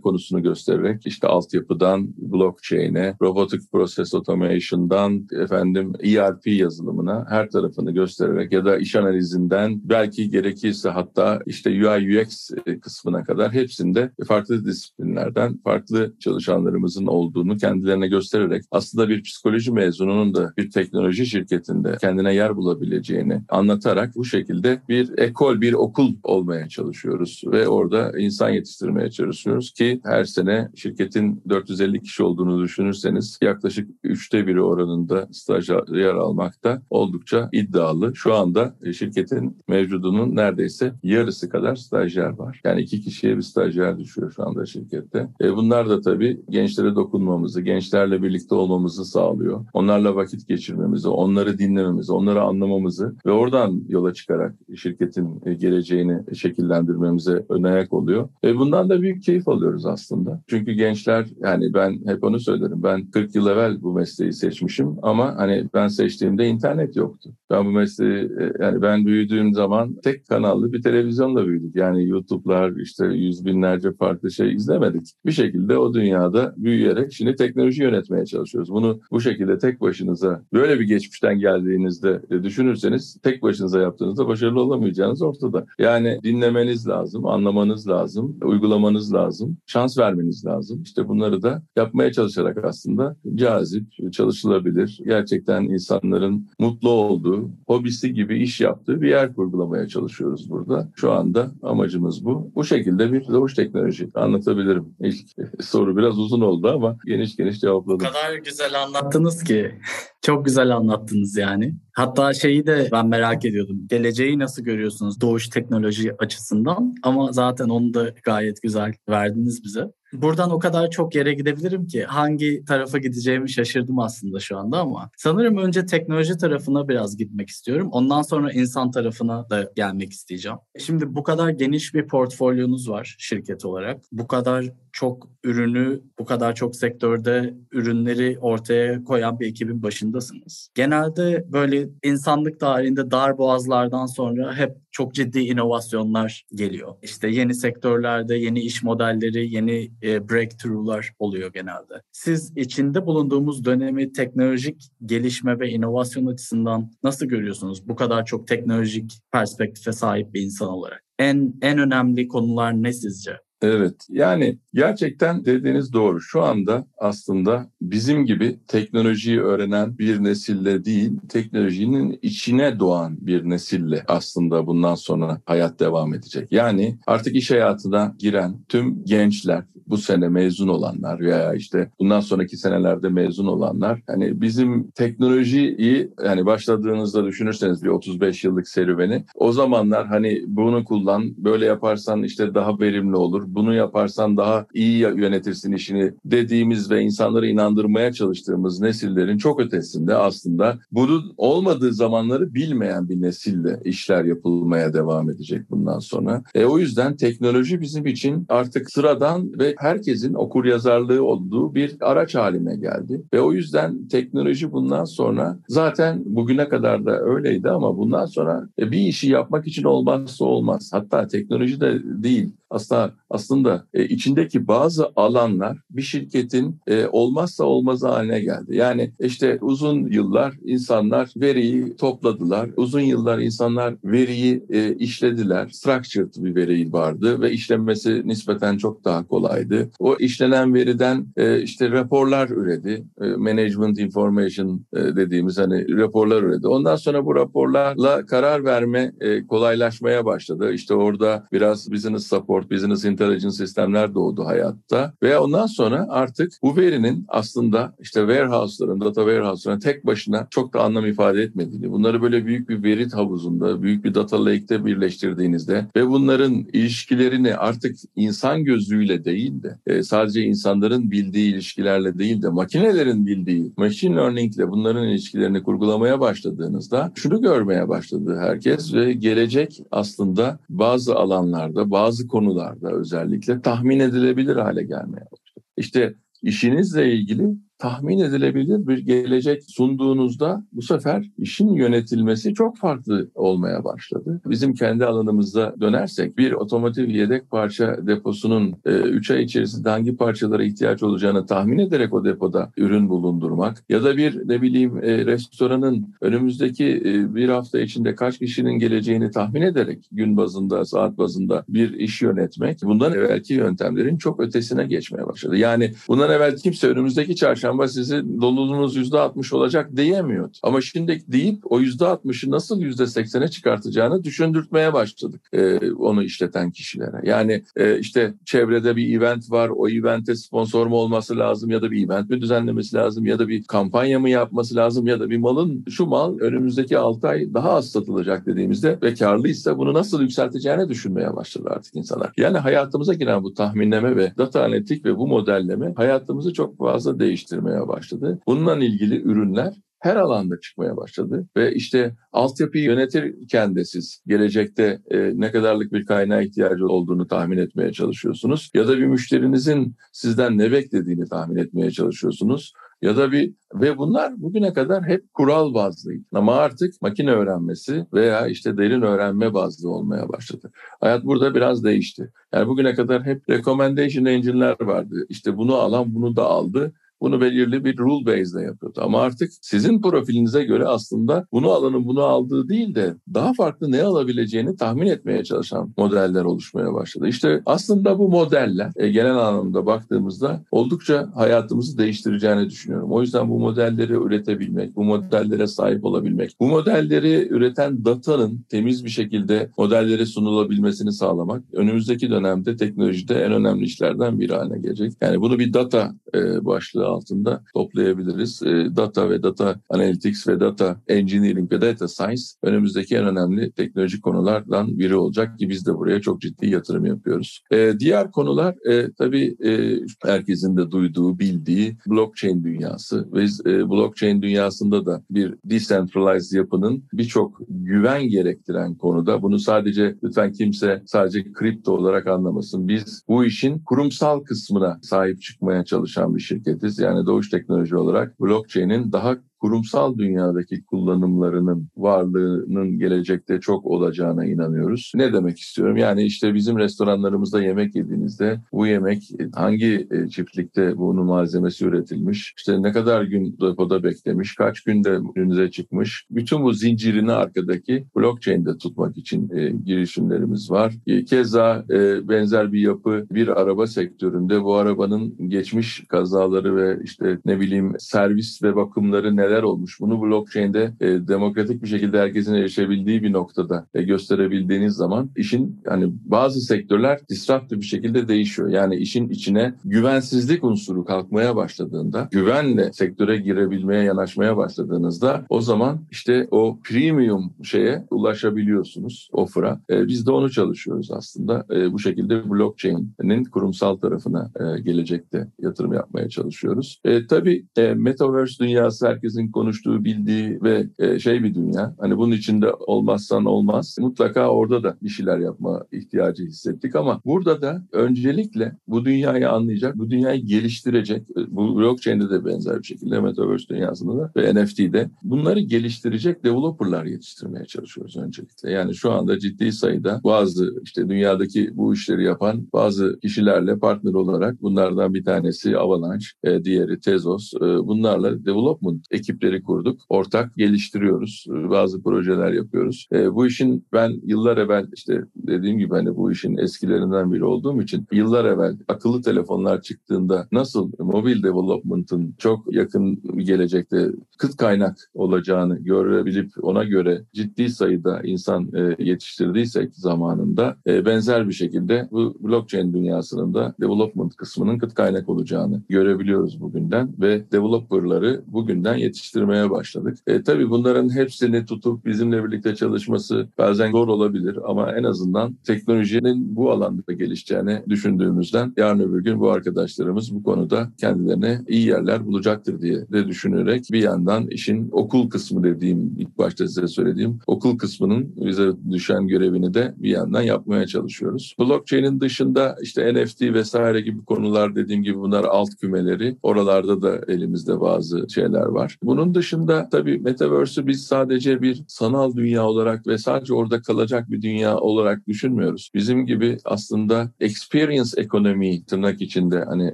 konusunu 0.00 0.42
göstererek 0.42 1.06
işte 1.06 1.26
altyapıdan 1.26 2.14
blockchain'e, 2.16 3.16
robotic 3.22 3.62
process 3.72 4.14
automation'dan 4.14 5.26
efendim 5.42 5.92
ERP 6.02 6.46
yazılımına 6.46 7.26
her 7.28 7.50
tarafını 7.50 7.90
göstererek 7.90 8.52
ya 8.52 8.64
da 8.64 8.78
iş 8.78 8.96
analizinden 8.96 9.80
belki 9.84 10.30
gerekirse 10.30 10.88
hatta 10.88 11.40
işte 11.46 11.70
UI 11.70 12.20
UX 12.20 12.50
e, 12.66 12.80
kısmına 12.80 13.24
kadar 13.24 13.52
hepsinde 13.52 14.10
farklı 14.28 14.64
disiplinlerden 14.64 15.58
farklı 15.64 16.14
çalışanlarımızın 16.20 17.06
olduğunu 17.06 17.56
kendilerine 17.56 18.08
göstererek 18.08 18.64
aslında 18.70 19.08
bir 19.08 19.22
psikoloji 19.22 19.72
mezununun 19.72 20.34
da 20.34 20.52
bir 20.56 20.70
teknoloji 20.70 21.26
şirketinde 21.26 21.96
kendine 22.06 22.34
yer 22.34 22.56
bulabileceğini 22.56 23.42
anlatarak 23.48 24.16
bu 24.16 24.24
şekilde 24.24 24.80
bir 24.88 25.18
ekol, 25.18 25.60
bir 25.60 25.72
okul 25.72 26.14
olmaya 26.22 26.68
çalışıyoruz 26.68 27.42
ve 27.46 27.68
orada 27.68 28.18
insan 28.18 28.48
yetiştirmeye 28.48 29.10
çalışıyoruz 29.10 29.72
ki 29.72 30.00
her 30.04 30.24
sene 30.24 30.68
şirketin 30.74 31.42
450 31.48 32.02
kişi 32.02 32.22
olduğunu 32.22 32.62
düşünürseniz 32.62 33.38
yaklaşık 33.42 33.90
üçte 34.04 34.46
biri 34.46 34.62
oranında 34.62 35.28
stajyer 35.32 36.14
almakta 36.14 36.82
oldukça 36.90 37.48
iddialı. 37.52 38.16
Şu 38.16 38.34
anda 38.34 38.74
şirketin 38.92 39.58
mevcudunun 39.68 40.36
neredeyse 40.36 40.92
yarısı 41.02 41.48
kadar 41.48 41.76
stajyer 41.76 42.38
var. 42.38 42.60
Yani 42.64 42.80
iki 42.80 43.00
kişiye 43.00 43.36
bir 43.36 43.42
stajyer 43.42 43.98
düşüyor 43.98 44.32
şu 44.36 44.46
anda 44.46 44.66
şirkette. 44.66 45.28
E 45.40 45.56
bunlar 45.56 45.88
da 45.88 46.00
tabii 46.00 46.40
gençlere 46.50 46.94
dokunmamızı, 46.94 47.60
gençlerle 47.60 48.22
birlikte 48.22 48.54
olmamızı 48.54 49.04
sağlıyor. 49.04 49.64
Onlarla 49.72 50.16
vakit 50.16 50.48
geçirmemizi, 50.48 51.08
onları 51.08 51.58
dinlememizi, 51.58 51.95
öğrenmemizi, 51.96 52.12
onları 52.12 52.42
anlamamızı 52.42 53.14
ve 53.26 53.30
oradan 53.30 53.82
yola 53.88 54.12
çıkarak 54.12 54.54
şirketin 54.76 55.40
e, 55.46 55.54
geleceğini 55.54 56.34
şekillendirmemize 56.34 57.44
ön 57.48 57.62
ayak 57.62 57.92
oluyor. 57.92 58.28
Ve 58.44 58.56
bundan 58.56 58.88
da 58.88 59.02
büyük 59.02 59.22
keyif 59.22 59.48
alıyoruz 59.48 59.86
aslında. 59.86 60.42
Çünkü 60.46 60.72
gençler 60.72 61.26
yani 61.40 61.74
ben 61.74 62.00
hep 62.06 62.24
onu 62.24 62.40
söylerim. 62.40 62.82
Ben 62.82 63.10
40 63.10 63.34
yıl 63.34 63.46
evvel 63.46 63.82
bu 63.82 63.92
mesleği 63.92 64.32
seçmişim 64.32 64.96
ama 65.02 65.36
hani 65.36 65.68
ben 65.74 65.88
seçtiğimde 65.88 66.46
internet 66.46 66.96
yoktu. 66.96 67.30
Ben 67.50 67.64
bu 67.66 67.70
mesleği 67.70 68.24
e, 68.24 68.52
yani 68.60 68.82
ben 68.82 69.06
büyüdüğüm 69.06 69.54
zaman 69.54 69.96
tek 70.04 70.26
kanallı 70.26 70.72
bir 70.72 70.82
televizyonla 70.82 71.46
büyüdük. 71.46 71.76
Yani 71.76 72.08
YouTube'lar 72.08 72.72
işte 72.76 73.06
yüz 73.06 73.44
binlerce 73.44 73.92
farklı 73.92 74.30
şey 74.30 74.54
izlemedik. 74.54 75.06
Bir 75.26 75.32
şekilde 75.32 75.78
o 75.78 75.94
dünyada 75.94 76.54
büyüyerek 76.56 77.12
şimdi 77.12 77.36
teknoloji 77.36 77.82
yönetmeye 77.82 78.26
çalışıyoruz. 78.26 78.70
Bunu 78.70 79.00
bu 79.10 79.20
şekilde 79.20 79.58
tek 79.58 79.80
başınıza 79.80 80.42
böyle 80.52 80.80
bir 80.80 80.84
geçmişten 80.84 81.38
geldiğiniz 81.38 81.85
kendinizde 81.86 82.42
düşünürseniz 82.42 83.16
tek 83.22 83.42
başınıza 83.42 83.80
yaptığınızda 83.80 84.28
başarılı 84.28 84.60
olamayacağınız 84.60 85.22
ortada. 85.22 85.66
Yani 85.78 86.20
dinlemeniz 86.22 86.88
lazım, 86.88 87.26
anlamanız 87.26 87.88
lazım, 87.88 88.36
uygulamanız 88.42 89.14
lazım, 89.14 89.56
şans 89.66 89.98
vermeniz 89.98 90.46
lazım. 90.46 90.82
İşte 90.82 91.08
bunları 91.08 91.42
da 91.42 91.62
yapmaya 91.76 92.12
çalışarak 92.12 92.64
aslında 92.64 93.16
cazip, 93.34 94.12
çalışılabilir, 94.12 95.00
gerçekten 95.04 95.62
insanların 95.62 96.48
mutlu 96.58 96.90
olduğu, 96.90 97.50
hobisi 97.66 98.14
gibi 98.14 98.42
iş 98.42 98.60
yaptığı 98.60 99.00
bir 99.02 99.08
yer 99.08 99.34
kurgulamaya 99.34 99.88
çalışıyoruz 99.88 100.50
burada. 100.50 100.88
Şu 100.96 101.12
anda 101.12 101.50
amacımız 101.62 102.24
bu. 102.24 102.50
Bu 102.54 102.64
şekilde 102.64 103.12
bir 103.12 103.28
doğuş 103.28 103.54
teknoloji 103.54 104.08
anlatabilirim. 104.14 104.84
İlk 105.00 105.18
soru 105.60 105.96
biraz 105.96 106.18
uzun 106.18 106.40
oldu 106.40 106.68
ama 106.68 106.96
geniş 107.06 107.36
geniş 107.36 107.60
cevapladım. 107.60 108.06
O 108.06 108.12
kadar 108.12 108.34
güzel 108.34 108.82
anlattınız 108.82 109.44
ki. 109.44 109.74
Çok 110.22 110.44
güzel 110.44 110.76
anlattınız 110.76 111.36
yani. 111.36 111.74
Hatta 111.92 112.34
şeyi 112.34 112.66
de 112.66 112.88
ben 112.92 113.06
merak 113.06 113.44
ediyordum. 113.44 113.86
Geleceği 113.86 114.38
nasıl 114.38 114.62
görüyorsunuz 114.62 115.20
doğuş 115.20 115.48
teknoloji 115.48 116.12
açısından? 116.18 116.94
Ama 117.02 117.32
zaten 117.32 117.68
onu 117.68 117.94
da 117.94 118.10
gayet 118.24 118.62
güzel 118.62 118.92
verdiniz 119.08 119.64
bize. 119.64 119.84
Buradan 120.12 120.50
o 120.50 120.58
kadar 120.58 120.90
çok 120.90 121.14
yere 121.14 121.34
gidebilirim 121.34 121.86
ki 121.86 122.04
hangi 122.04 122.64
tarafa 122.64 122.98
gideceğimi 122.98 123.50
şaşırdım 123.50 123.98
aslında 123.98 124.40
şu 124.40 124.58
anda 124.58 124.78
ama 124.78 125.10
sanırım 125.16 125.56
önce 125.56 125.86
teknoloji 125.86 126.36
tarafına 126.36 126.88
biraz 126.88 127.16
gitmek 127.16 127.48
istiyorum. 127.48 127.88
Ondan 127.92 128.22
sonra 128.22 128.52
insan 128.52 128.90
tarafına 128.90 129.50
da 129.50 129.72
gelmek 129.76 130.12
isteyeceğim. 130.12 130.58
Şimdi 130.78 131.14
bu 131.14 131.22
kadar 131.22 131.50
geniş 131.50 131.94
bir 131.94 132.06
portfolyonuz 132.06 132.90
var 132.90 133.16
şirket 133.18 133.64
olarak. 133.64 134.00
Bu 134.12 134.26
kadar 134.26 134.64
çok 134.96 135.28
ürünü, 135.44 136.02
bu 136.18 136.24
kadar 136.24 136.54
çok 136.54 136.76
sektörde 136.76 137.54
ürünleri 137.72 138.38
ortaya 138.40 139.04
koyan 139.04 139.40
bir 139.40 139.46
ekibin 139.46 139.82
başındasınız. 139.82 140.70
Genelde 140.74 141.44
böyle 141.52 141.88
insanlık 142.02 142.60
tarihinde 142.60 143.10
dar 143.10 143.38
boğazlardan 143.38 144.06
sonra 144.06 144.56
hep 144.56 144.70
çok 144.90 145.14
ciddi 145.14 145.40
inovasyonlar 145.40 146.44
geliyor. 146.54 146.94
İşte 147.02 147.28
yeni 147.28 147.54
sektörlerde 147.54 148.36
yeni 148.36 148.60
iş 148.60 148.82
modelleri, 148.82 149.54
yeni 149.54 149.90
e, 150.02 150.28
breakthrough'lar 150.28 151.12
oluyor 151.18 151.52
genelde. 151.52 152.02
Siz 152.12 152.52
içinde 152.56 153.06
bulunduğumuz 153.06 153.64
dönemi 153.64 154.12
teknolojik 154.12 154.88
gelişme 155.06 155.60
ve 155.60 155.70
inovasyon 155.70 156.26
açısından 156.26 156.90
nasıl 157.02 157.26
görüyorsunuz? 157.26 157.88
Bu 157.88 157.96
kadar 157.96 158.24
çok 158.24 158.46
teknolojik 158.46 159.20
perspektife 159.32 159.92
sahip 159.92 160.34
bir 160.34 160.42
insan 160.42 160.68
olarak. 160.68 161.02
En 161.18 161.54
en 161.62 161.78
önemli 161.78 162.28
konular 162.28 162.82
ne 162.82 162.92
sizce? 162.92 163.45
Evet 163.62 164.06
yani 164.08 164.58
gerçekten 164.74 165.44
dediğiniz 165.44 165.92
doğru. 165.92 166.20
Şu 166.20 166.42
anda 166.42 166.86
aslında 166.98 167.70
bizim 167.82 168.26
gibi 168.26 168.58
teknolojiyi 168.68 169.40
öğrenen 169.40 169.98
bir 169.98 170.24
nesille 170.24 170.84
değil, 170.84 171.12
teknolojinin 171.28 172.18
içine 172.22 172.78
doğan 172.78 173.16
bir 173.20 173.50
nesille 173.50 174.04
aslında 174.08 174.66
bundan 174.66 174.94
sonra 174.94 175.40
hayat 175.46 175.80
devam 175.80 176.14
edecek. 176.14 176.52
Yani 176.52 176.98
artık 177.06 177.36
iş 177.36 177.50
hayatına 177.50 178.14
giren 178.18 178.64
tüm 178.68 179.04
gençler, 179.04 179.64
bu 179.86 179.96
sene 179.98 180.28
mezun 180.28 180.68
olanlar 180.68 181.20
veya 181.20 181.54
işte 181.54 181.90
bundan 182.00 182.20
sonraki 182.20 182.56
senelerde 182.56 183.08
mezun 183.08 183.46
olanlar 183.46 184.00
hani 184.06 184.40
bizim 184.40 184.90
teknolojiyi 184.90 186.10
yani 186.24 186.46
başladığınızda 186.46 187.24
düşünürseniz 187.24 187.82
bir 187.82 187.88
35 187.88 188.44
yıllık 188.44 188.68
serüveni 188.68 189.24
o 189.34 189.52
zamanlar 189.52 190.06
hani 190.06 190.44
bunu 190.46 190.84
kullan 190.84 191.44
böyle 191.44 191.66
yaparsan 191.66 192.22
işte 192.22 192.54
daha 192.54 192.80
verimli 192.80 193.16
olur 193.16 193.45
bunu 193.48 193.74
yaparsan 193.74 194.36
daha 194.36 194.66
iyi 194.74 194.98
yönetirsin 194.98 195.72
işini 195.72 196.12
dediğimiz 196.24 196.90
ve 196.90 197.02
insanları 197.02 197.46
inandırmaya 197.46 198.12
çalıştığımız 198.12 198.80
nesillerin 198.80 199.38
çok 199.38 199.60
ötesinde 199.60 200.14
aslında 200.14 200.78
bunun 200.92 201.34
olmadığı 201.36 201.92
zamanları 201.92 202.54
bilmeyen 202.54 203.08
bir 203.08 203.22
nesille 203.22 203.80
işler 203.84 204.24
yapılmaya 204.24 204.94
devam 204.94 205.30
edecek 205.30 205.70
bundan 205.70 205.98
sonra. 205.98 206.42
E, 206.54 206.64
o 206.64 206.78
yüzden 206.78 207.16
teknoloji 207.16 207.80
bizim 207.80 208.06
için 208.06 208.46
artık 208.48 208.90
sıradan 208.90 209.58
ve 209.58 209.74
herkesin 209.78 210.34
okur 210.34 210.64
yazarlığı 210.64 211.24
olduğu 211.24 211.74
bir 211.74 211.96
araç 212.00 212.34
haline 212.34 212.76
geldi. 212.76 213.22
Ve 213.32 213.40
o 213.40 213.52
yüzden 213.52 214.08
teknoloji 214.08 214.72
bundan 214.72 215.04
sonra 215.04 215.58
zaten 215.68 216.22
bugüne 216.26 216.68
kadar 216.68 217.06
da 217.06 217.20
öyleydi 217.20 217.70
ama 217.70 217.98
bundan 217.98 218.26
sonra 218.26 218.68
e, 218.78 218.90
bir 218.90 219.00
işi 219.00 219.30
yapmak 219.30 219.66
için 219.66 219.84
olmazsa 219.84 220.44
olmaz. 220.44 220.90
Hatta 220.92 221.26
teknoloji 221.26 221.80
de 221.80 222.00
değil 222.22 222.52
aslında 222.70 223.14
aslında 223.30 223.86
e, 223.94 224.04
içindeki 224.04 224.68
bazı 224.68 225.08
alanlar 225.16 225.78
bir 225.90 226.02
şirketin 226.02 226.80
e, 226.86 227.06
olmazsa 227.06 227.64
olmazı 227.64 228.08
haline 228.08 228.40
geldi. 228.40 228.76
Yani 228.76 229.12
işte 229.20 229.58
uzun 229.60 230.06
yıllar 230.10 230.54
insanlar 230.64 231.32
veriyi 231.36 231.96
topladılar. 231.96 232.70
Uzun 232.76 233.00
yıllar 233.00 233.38
insanlar 233.38 233.94
veriyi 234.04 234.64
e, 234.70 234.94
işlediler. 234.94 235.68
Structured 235.68 236.34
bir 236.36 236.54
veri 236.54 236.92
vardı 236.92 237.40
ve 237.40 237.52
işlenmesi 237.52 238.22
nispeten 238.28 238.76
çok 238.76 239.04
daha 239.04 239.26
kolaydı. 239.26 239.90
O 239.98 240.16
işlenen 240.16 240.74
veriden 240.74 241.26
e, 241.36 241.62
işte 241.62 241.90
raporlar 241.90 242.48
üredi. 242.48 243.04
E, 243.20 243.26
management 243.26 243.98
information 243.98 244.86
e, 244.96 245.16
dediğimiz 245.16 245.58
hani 245.58 245.96
raporlar 245.96 246.42
üredi. 246.42 246.68
Ondan 246.68 246.96
sonra 246.96 247.26
bu 247.26 247.34
raporlarla 247.34 248.26
karar 248.26 248.64
verme 248.64 249.12
e, 249.20 249.46
kolaylaşmaya 249.46 250.24
başladı. 250.24 250.72
İşte 250.72 250.94
orada 250.94 251.48
biraz 251.52 251.92
business 251.92 252.26
support 252.26 252.65
business 252.70 253.04
intelligence 253.04 253.50
sistemler 253.50 254.14
doğdu 254.14 254.44
hayatta. 254.44 255.12
Ve 255.22 255.38
ondan 255.38 255.66
sonra 255.66 256.06
artık 256.08 256.52
bu 256.62 256.76
verinin 256.76 257.24
aslında 257.28 257.94
işte 258.00 258.20
warehouse'ların, 258.20 259.00
data 259.00 259.20
warehouse'ların 259.20 259.80
tek 259.80 260.06
başına 260.06 260.46
çok 260.50 260.74
da 260.74 260.82
anlam 260.82 261.06
ifade 261.06 261.42
etmediğini, 261.42 261.92
bunları 261.92 262.22
böyle 262.22 262.46
büyük 262.46 262.68
bir 262.68 262.82
veri 262.82 263.10
havuzunda, 263.10 263.82
büyük 263.82 264.04
bir 264.04 264.14
data 264.14 264.44
lake'te 264.44 264.84
birleştirdiğinizde 264.84 265.86
ve 265.96 266.08
bunların 266.08 266.54
ilişkilerini 266.72 267.56
artık 267.56 267.96
insan 268.16 268.64
gözüyle 268.64 269.24
değil 269.24 269.62
de 269.62 269.78
e, 269.86 270.02
sadece 270.02 270.42
insanların 270.42 271.10
bildiği 271.10 271.52
ilişkilerle 271.52 272.18
değil 272.18 272.42
de 272.42 272.48
makinelerin 272.48 273.26
bildiği 273.26 273.72
machine 273.76 274.16
learning 274.16 274.56
ile 274.56 274.70
bunların 274.70 275.08
ilişkilerini 275.08 275.62
kurgulamaya 275.62 276.20
başladığınızda 276.20 277.12
şunu 277.14 277.42
görmeye 277.42 277.88
başladı 277.88 278.38
herkes 278.40 278.94
ve 278.94 279.12
gelecek 279.12 279.82
aslında 279.90 280.58
bazı 280.68 281.16
alanlarda, 281.16 281.90
bazı 281.90 282.28
konularda 282.28 282.45
konularda 282.46 282.92
özellikle 282.92 283.60
tahmin 283.60 284.00
edilebilir 284.00 284.56
hale 284.56 284.82
gelmeye 284.82 285.24
başladı. 285.32 285.64
İşte 285.76 286.14
işinizle 286.42 287.12
ilgili 287.12 287.56
tahmin 287.78 288.18
edilebilir 288.18 288.86
bir 288.86 288.98
gelecek 288.98 289.62
sunduğunuzda 289.68 290.64
bu 290.72 290.82
sefer 290.82 291.30
işin 291.38 291.72
yönetilmesi 291.72 292.54
çok 292.54 292.78
farklı 292.78 293.30
olmaya 293.34 293.84
başladı. 293.84 294.40
Bizim 294.46 294.74
kendi 294.74 295.06
alanımızda 295.06 295.74
dönersek 295.80 296.38
bir 296.38 296.52
otomotiv 296.52 297.08
yedek 297.08 297.50
parça 297.50 298.06
deposunun 298.06 298.74
3 298.84 299.30
e, 299.30 299.34
ay 299.34 299.42
içerisinde 299.42 299.88
hangi 299.88 300.16
parçalara 300.16 300.64
ihtiyaç 300.64 301.02
olacağını 301.02 301.46
tahmin 301.46 301.78
ederek 301.78 302.14
o 302.14 302.24
depoda 302.24 302.72
ürün 302.76 303.08
bulundurmak 303.08 303.84
ya 303.88 304.04
da 304.04 304.16
bir 304.16 304.48
ne 304.48 304.62
bileyim 304.62 305.04
e, 305.04 305.26
restoranın 305.26 306.14
önümüzdeki 306.20 307.02
e, 307.04 307.34
bir 307.34 307.48
hafta 307.48 307.80
içinde 307.80 308.14
kaç 308.14 308.38
kişinin 308.38 308.78
geleceğini 308.78 309.30
tahmin 309.30 309.62
ederek 309.62 310.08
gün 310.12 310.36
bazında, 310.36 310.84
saat 310.84 311.18
bazında 311.18 311.64
bir 311.68 311.92
iş 311.92 312.22
yönetmek 312.22 312.82
bundan 312.82 313.12
evvelki 313.12 313.54
yöntemlerin 313.54 314.18
çok 314.18 314.40
ötesine 314.40 314.86
geçmeye 314.86 315.26
başladı. 315.26 315.56
Yani 315.56 315.92
bundan 316.08 316.30
evvel 316.30 316.56
kimse 316.56 316.88
önümüzdeki 316.88 317.36
çarşamba 317.36 317.65
çarşamba 317.66 317.88
sizin 317.88 318.40
doluluğunuz 318.40 318.96
yüzde 318.96 319.18
altmış 319.18 319.52
olacak 319.52 319.96
diyemiyordu. 319.96 320.56
Ama 320.62 320.80
şimdi 320.80 321.22
deyip 321.28 321.72
o 321.72 321.80
yüzde 321.80 322.06
altmışı 322.06 322.50
nasıl 322.50 322.80
yüzde 322.80 323.06
seksene 323.06 323.48
çıkartacağını 323.48 324.24
düşündürtmeye 324.24 324.92
başladık 324.92 325.40
e, 325.52 325.90
onu 325.92 326.22
işleten 326.22 326.70
kişilere. 326.70 327.20
Yani 327.24 327.64
e, 327.76 327.98
işte 327.98 328.34
çevrede 328.44 328.96
bir 328.96 329.16
event 329.18 329.50
var, 329.50 329.70
o 329.76 329.88
evente 329.88 330.34
sponsor 330.34 330.86
mu 330.86 330.96
olması 330.96 331.38
lazım 331.38 331.70
ya 331.70 331.82
da 331.82 331.90
bir 331.90 332.06
event 332.06 332.30
mi 332.30 332.40
düzenlemesi 332.40 332.96
lazım 332.96 333.26
ya 333.26 333.38
da 333.38 333.48
bir 333.48 333.64
kampanya 333.64 334.20
mı 334.20 334.30
yapması 334.30 334.76
lazım 334.76 335.06
ya 335.06 335.20
da 335.20 335.30
bir 335.30 335.38
malın 335.38 335.84
şu 335.90 336.06
mal 336.06 336.38
önümüzdeki 336.38 336.98
6 336.98 337.28
ay 337.28 337.54
daha 337.54 337.70
az 337.70 337.90
satılacak 337.90 338.46
dediğimizde 338.46 338.98
ve 339.02 339.14
karlıysa 339.14 339.78
bunu 339.78 339.94
nasıl 339.94 340.22
yükselteceğini 340.22 340.88
düşünmeye 340.88 341.36
başladı 341.36 341.68
artık 341.70 341.96
insanlar. 341.96 342.32
Yani 342.36 342.58
hayatımıza 342.58 343.14
giren 343.14 343.42
bu 343.42 343.54
tahminleme 343.54 344.16
ve 344.16 344.32
data 344.38 344.64
analitik 344.64 345.04
ve 345.04 345.16
bu 345.16 345.26
modelleme 345.26 345.92
hayatımızı 345.96 346.52
çok 346.52 346.76
fazla 346.78 347.18
değiştirdi 347.18 347.55
geliştirmeye 347.56 347.88
başladı. 347.88 348.40
Bununla 348.46 348.76
ilgili 348.76 349.22
ürünler 349.22 349.74
her 350.00 350.16
alanda 350.16 350.60
çıkmaya 350.60 350.96
başladı 350.96 351.48
ve 351.56 351.74
işte 351.74 352.16
altyapıyı 352.32 352.84
yönetirken 352.84 353.76
de 353.76 353.84
siz 353.84 354.22
gelecekte 354.26 355.00
e, 355.10 355.32
ne 355.34 355.52
kadarlık 355.52 355.92
bir 355.92 356.06
kaynağa 356.06 356.42
ihtiyacı 356.42 356.86
olduğunu 356.86 357.26
tahmin 357.26 357.58
etmeye 357.58 357.92
çalışıyorsunuz 357.92 358.70
ya 358.74 358.88
da 358.88 358.98
bir 358.98 359.06
müşterinizin 359.06 359.96
sizden 360.12 360.58
ne 360.58 360.72
beklediğini 360.72 361.24
tahmin 361.28 361.56
etmeye 361.56 361.90
çalışıyorsunuz 361.90 362.72
ya 363.02 363.16
da 363.16 363.32
bir 363.32 363.54
ve 363.74 363.98
bunlar 363.98 364.40
bugüne 364.40 364.72
kadar 364.72 365.04
hep 365.04 365.34
kural 365.34 365.74
bazlıydı. 365.74 366.24
Ama 366.32 366.54
artık 366.54 367.02
makine 367.02 367.30
öğrenmesi 367.30 368.06
veya 368.12 368.46
işte 368.46 368.76
derin 368.76 369.02
öğrenme 369.02 369.54
bazlı 369.54 369.90
olmaya 369.90 370.28
başladı. 370.28 370.70
Hayat 371.00 371.24
burada 371.24 371.54
biraz 371.54 371.84
değişti. 371.84 372.32
Yani 372.54 372.68
bugüne 372.68 372.94
kadar 372.94 373.24
hep 373.24 373.50
recommendation 373.50 374.24
engine'ler 374.24 374.76
vardı. 374.80 375.26
İşte 375.28 375.56
bunu 375.56 375.74
alan 375.74 376.14
bunu 376.14 376.36
da 376.36 376.44
aldı 376.44 376.92
bunu 377.20 377.40
belirli 377.40 377.84
bir 377.84 377.98
rule 377.98 378.26
base'de 378.26 378.62
yapıyordu. 378.62 379.00
Ama 379.02 379.20
artık 379.20 379.50
sizin 379.60 380.02
profilinize 380.02 380.64
göre 380.64 380.86
aslında 380.86 381.46
bunu 381.52 381.70
alanın 381.70 382.06
bunu 382.06 382.22
aldığı 382.22 382.68
değil 382.68 382.94
de 382.94 383.14
daha 383.34 383.52
farklı 383.52 383.92
ne 383.92 384.02
alabileceğini 384.02 384.76
tahmin 384.76 385.06
etmeye 385.06 385.44
çalışan 385.44 385.92
modeller 385.96 386.44
oluşmaya 386.44 386.94
başladı. 386.94 387.28
İşte 387.28 387.62
aslında 387.66 388.18
bu 388.18 388.28
modeller 388.28 388.92
e, 388.96 389.08
genel 389.10 389.36
anlamda 389.36 389.86
baktığımızda 389.86 390.64
oldukça 390.70 391.30
hayatımızı 391.34 391.98
değiştireceğini 391.98 392.70
düşünüyorum. 392.70 393.12
O 393.12 393.20
yüzden 393.20 393.50
bu 393.50 393.58
modelleri 393.58 394.12
üretebilmek, 394.12 394.96
bu 394.96 395.04
modellere 395.04 395.66
sahip 395.66 396.04
olabilmek, 396.04 396.56
bu 396.60 396.66
modelleri 396.66 397.48
üreten 397.50 398.04
datanın 398.04 398.64
temiz 398.68 399.04
bir 399.04 399.10
şekilde 399.10 399.70
modellere 399.78 400.26
sunulabilmesini 400.26 401.12
sağlamak 401.12 401.62
önümüzdeki 401.72 402.30
dönemde 402.30 402.76
teknolojide 402.76 403.34
en 403.34 403.52
önemli 403.52 403.84
işlerden 403.84 404.40
biri 404.40 404.54
haline 404.54 404.78
gelecek. 404.78 405.12
Yani 405.20 405.40
bunu 405.40 405.58
bir 405.58 405.72
data 405.72 406.14
e, 406.34 406.64
başlığı 406.64 407.05
altında 407.06 407.64
toplayabiliriz. 407.74 408.62
E, 408.62 408.96
data 408.96 409.30
ve 409.30 409.42
data 409.42 409.80
analytics 409.90 410.48
ve 410.48 410.60
data 410.60 411.00
engineering 411.08 411.72
ve 411.72 411.80
data 411.80 412.08
science 412.08 412.42
önümüzdeki 412.62 413.16
en 413.16 413.26
önemli 413.26 413.72
teknolojik 413.72 414.22
konulardan 414.22 414.98
biri 414.98 415.16
olacak 415.16 415.58
ki 415.58 415.68
biz 415.68 415.86
de 415.86 415.94
buraya 415.94 416.20
çok 416.20 416.40
ciddi 416.40 416.66
yatırım 416.66 417.06
yapıyoruz. 417.06 417.62
E, 417.70 417.92
diğer 417.98 418.30
konular 418.30 418.74
e, 418.90 419.12
tabii 419.18 419.56
e, 419.64 420.00
herkesin 420.22 420.76
de 420.76 420.90
duyduğu, 420.90 421.38
bildiği 421.38 421.96
blockchain 422.06 422.64
dünyası. 422.64 423.28
Ve 423.32 423.44
e, 423.44 423.88
blockchain 423.88 424.42
dünyasında 424.42 425.06
da 425.06 425.22
bir 425.30 425.54
decentralized 425.64 426.56
yapının 426.56 427.04
birçok 427.12 427.60
güven 427.68 428.28
gerektiren 428.28 428.94
konuda 428.94 429.42
bunu 429.42 429.58
sadece 429.58 430.14
lütfen 430.22 430.52
kimse 430.52 431.02
sadece 431.06 431.52
kripto 431.52 431.92
olarak 431.92 432.26
anlamasın. 432.26 432.88
Biz 432.88 433.22
bu 433.28 433.44
işin 433.44 433.78
kurumsal 433.78 434.40
kısmına 434.40 434.98
sahip 435.02 435.42
çıkmaya 435.42 435.84
çalışan 435.84 436.36
bir 436.36 436.40
şirketiz. 436.40 436.95
Yani 436.98 437.26
Doğuş 437.26 437.50
Teknoloji 437.50 437.96
olarak 437.96 438.40
blockchain'in 438.40 439.12
daha 439.12 439.36
kurumsal 439.58 440.18
dünyadaki 440.18 440.84
kullanımlarının 440.84 441.88
varlığının 441.96 442.98
gelecekte 442.98 443.60
çok 443.60 443.86
olacağına 443.86 444.44
inanıyoruz. 444.44 445.12
Ne 445.14 445.32
demek 445.32 445.58
istiyorum? 445.58 445.96
Yani 445.96 446.22
işte 446.22 446.54
bizim 446.54 446.78
restoranlarımızda 446.78 447.62
yemek 447.62 447.94
yediğinizde 447.94 448.60
bu 448.72 448.86
yemek 448.86 449.22
hangi 449.54 450.08
e, 450.10 450.28
çiftlikte 450.28 450.96
bunun 450.96 451.26
malzemesi 451.26 451.84
üretilmiş, 451.84 452.54
işte 452.56 452.82
ne 452.82 452.92
kadar 452.92 453.22
gün 453.22 453.56
depoda 453.60 454.02
beklemiş, 454.02 454.54
kaç 454.54 454.80
günde 454.80 455.18
önünüze 455.36 455.70
çıkmış. 455.70 456.26
Bütün 456.30 456.62
bu 456.62 456.72
zincirini 456.72 457.32
arkadaki 457.32 458.06
blockchain'de 458.16 458.78
tutmak 458.78 459.16
için 459.16 459.50
e, 459.50 459.70
girişimlerimiz 459.70 460.70
var. 460.70 460.94
E, 461.06 461.24
keza 461.24 461.84
e, 461.90 462.28
benzer 462.28 462.72
bir 462.72 462.80
yapı 462.80 463.26
bir 463.30 463.48
araba 463.60 463.86
sektöründe 463.86 464.62
bu 464.62 464.74
arabanın 464.74 465.48
geçmiş 465.48 466.04
kazaları 466.08 466.76
ve 466.76 466.98
işte 467.04 467.38
ne 467.44 467.60
bileyim 467.60 467.92
servis 467.98 468.62
ve 468.62 468.76
bakımları 468.76 469.36
neler 469.46 469.62
olmuş 469.62 470.00
bunu 470.00 470.22
blockchain'de 470.22 470.92
e, 471.00 471.06
demokratik 471.28 471.82
bir 471.82 471.88
şekilde 471.88 472.18
herkesin 472.18 472.54
erişebildiği 472.54 473.22
bir 473.22 473.32
noktada 473.32 473.86
e, 473.94 474.02
gösterebildiğiniz 474.02 474.94
zaman 474.94 475.30
işin 475.36 475.80
hani 475.86 476.12
bazı 476.24 476.60
sektörler 476.60 477.20
disruptif 477.28 477.78
bir 477.80 477.84
şekilde 477.84 478.28
değişiyor. 478.28 478.68
Yani 478.68 478.96
işin 478.96 479.28
içine 479.28 479.74
güvensizlik 479.84 480.64
unsuru 480.64 481.04
kalkmaya 481.04 481.56
başladığında, 481.56 482.28
güvenle 482.30 482.92
sektöre 482.92 483.36
girebilmeye 483.36 484.02
yanaşmaya 484.02 484.56
başladığınızda 484.56 485.46
o 485.48 485.60
zaman 485.60 486.00
işte 486.10 486.48
o 486.50 486.78
premium 486.84 487.52
şeye 487.62 488.04
ulaşabiliyorsunuz 488.10 489.28
offer'a. 489.32 489.80
E, 489.90 490.06
biz 490.06 490.26
de 490.26 490.30
onu 490.30 490.50
çalışıyoruz 490.50 491.10
aslında. 491.10 491.66
E, 491.74 491.92
bu 491.92 491.98
şekilde 491.98 492.50
blockchain'in 492.50 493.44
kurumsal 493.44 493.96
tarafına 493.96 494.50
e, 494.60 494.80
gelecekte 494.80 495.48
yatırım 495.58 495.92
yapmaya 495.92 496.28
çalışıyoruz. 496.28 497.00
E, 497.04 497.26
tabii 497.26 497.66
e, 497.76 497.94
Metaverse 497.94 498.64
dünyası 498.64 499.08
herkesin 499.36 499.52
konuştuğu, 499.52 500.04
bildiği 500.04 500.62
ve 500.62 500.86
e, 500.98 501.18
şey 501.18 501.42
bir 501.42 501.54
dünya. 501.54 501.94
Hani 502.00 502.16
bunun 502.16 502.32
içinde 502.32 502.72
olmazsan 502.72 503.44
olmaz. 503.44 503.96
Mutlaka 504.00 504.48
orada 504.48 504.82
da 504.82 504.96
bir 505.02 505.08
şeyler 505.08 505.38
yapma 505.38 505.84
ihtiyacı 505.92 506.44
hissettik 506.44 506.96
ama 506.96 507.20
burada 507.24 507.62
da 507.62 507.82
öncelikle 507.92 508.76
bu 508.88 509.04
dünyayı 509.04 509.50
anlayacak, 509.50 509.98
bu 509.98 510.10
dünyayı 510.10 510.42
geliştirecek, 510.42 511.22
e, 511.30 511.56
bu 511.56 511.76
blockchain'de 511.76 512.30
de 512.30 512.44
benzer 512.44 512.78
bir 512.78 512.86
şekilde 512.86 513.20
Metaverse 513.20 513.68
dünyasında 513.68 514.18
da 514.18 514.32
ve 514.36 514.54
NFT'de 514.54 515.10
bunları 515.22 515.60
geliştirecek 515.60 516.44
developerlar 516.44 517.04
yetiştirmeye 517.04 517.64
çalışıyoruz 517.64 518.16
öncelikle. 518.16 518.70
Yani 518.70 518.94
şu 518.94 519.12
anda 519.12 519.38
ciddi 519.38 519.72
sayıda 519.72 520.20
bazı 520.24 520.74
işte 520.82 521.08
dünyadaki 521.08 521.70
bu 521.76 521.94
işleri 521.94 522.24
yapan 522.24 522.68
bazı 522.72 523.18
kişilerle 523.22 523.78
partner 523.78 524.14
olarak 524.14 524.62
bunlardan 524.62 525.14
bir 525.14 525.24
tanesi 525.24 525.76
Avalanche, 525.76 526.26
e, 526.44 526.64
diğeri 526.64 527.00
Tezos. 527.00 527.52
Bunlarla 527.60 528.44
development 528.44 529.06
ekipleri 529.26 529.62
kurduk. 529.62 530.00
Ortak 530.08 530.56
geliştiriyoruz. 530.56 531.46
Bazı 531.48 532.02
projeler 532.02 532.52
yapıyoruz. 532.52 533.08
E, 533.12 533.34
bu 533.34 533.46
işin 533.46 533.86
ben 533.92 534.12
yıllar 534.24 534.56
evvel 534.56 534.86
işte 534.94 535.20
dediğim 535.36 535.78
gibi 535.78 535.94
hani 535.94 536.16
bu 536.16 536.32
işin 536.32 536.56
eskilerinden 536.56 537.32
biri 537.32 537.44
olduğum 537.44 537.82
için 537.82 538.06
yıllar 538.12 538.44
evvel 538.44 538.76
akıllı 538.88 539.22
telefonlar 539.22 539.82
çıktığında 539.82 540.48
nasıl 540.52 540.92
mobil 540.98 541.42
development'ın 541.42 542.34
çok 542.38 542.74
yakın 542.74 543.22
gelecekte 543.36 544.08
kıt 544.38 544.56
kaynak 544.56 545.10
olacağını 545.14 545.78
görebilip 545.78 546.50
ona 546.62 546.84
göre 546.84 547.22
ciddi 547.32 547.68
sayıda 547.68 548.20
insan 548.22 548.70
e, 548.74 549.04
yetiştirdiysek 549.04 549.94
zamanında 549.94 550.76
e, 550.86 551.04
benzer 551.04 551.48
bir 551.48 551.52
şekilde 551.52 552.08
bu 552.10 552.36
blockchain 552.40 552.92
dünyasının 552.92 553.54
da 553.54 553.74
development 553.80 554.36
kısmının 554.36 554.78
kıt 554.78 554.94
kaynak 554.94 555.28
olacağını 555.28 555.82
görebiliyoruz 555.88 556.60
bugünden 556.60 557.14
ve 557.20 557.44
developerları 557.52 558.42
bugünden 558.46 558.96
yetiştirmeye 559.16 559.70
başladık. 559.70 560.18
E, 560.26 560.42
tabii 560.42 560.70
bunların 560.70 561.14
hepsini 561.14 561.64
tutup 561.64 562.04
bizimle 562.04 562.44
birlikte 562.44 562.74
çalışması 562.74 563.48
bazen 563.58 563.90
zor 563.90 564.08
olabilir 564.08 564.58
ama 564.66 564.92
en 564.92 565.04
azından 565.04 565.54
teknolojinin 565.64 566.56
bu 566.56 566.70
alanda 566.70 567.12
gelişeceğini 567.12 567.82
düşündüğümüzden 567.88 568.74
yarın 568.76 569.00
öbür 569.00 569.24
gün 569.24 569.40
bu 569.40 569.50
arkadaşlarımız 569.50 570.34
bu 570.34 570.42
konuda 570.42 570.92
kendilerine 571.00 571.60
iyi 571.68 571.86
yerler 571.86 572.26
bulacaktır 572.26 572.80
diye 572.80 573.08
de 573.12 573.26
düşünerek 573.26 573.84
bir 573.92 574.02
yandan 574.02 574.46
işin 574.46 574.88
okul 574.92 575.30
kısmı 575.30 575.64
dediğim 575.64 576.14
ilk 576.18 576.38
başta 576.38 576.66
size 576.66 576.88
söylediğim 576.88 577.38
okul 577.46 577.78
kısmının 577.78 578.34
bize 578.36 578.70
düşen 578.90 579.28
görevini 579.28 579.74
de 579.74 579.94
bir 579.98 580.10
yandan 580.10 580.42
yapmaya 580.42 580.86
çalışıyoruz. 580.86 581.56
Blockchain'in 581.58 582.20
dışında 582.20 582.76
işte 582.82 583.14
NFT 583.14 583.42
vesaire 583.42 584.00
gibi 584.00 584.24
konular 584.24 584.76
dediğim 584.76 585.02
gibi 585.02 585.18
bunlar 585.18 585.44
alt 585.44 585.70
kümeleri. 585.80 586.36
Oralarda 586.42 587.02
da 587.02 587.20
elimizde 587.28 587.80
bazı 587.80 588.26
şeyler 588.34 588.66
var. 588.66 588.98
Bunun 589.06 589.34
dışında 589.34 589.88
tabii 589.90 590.18
Metaverse'ü 590.18 590.86
biz 590.86 591.04
sadece 591.04 591.62
bir 591.62 591.82
sanal 591.88 592.36
dünya 592.36 592.66
olarak 592.66 593.06
ve 593.06 593.18
sadece 593.18 593.54
orada 593.54 593.82
kalacak 593.82 594.30
bir 594.30 594.42
dünya 594.42 594.78
olarak 594.78 595.26
düşünmüyoruz. 595.28 595.90
Bizim 595.94 596.26
gibi 596.26 596.58
aslında 596.64 597.30
experience 597.40 598.20
ekonomi 598.20 598.84
tırnak 598.84 599.22
içinde 599.22 599.64
hani 599.64 599.92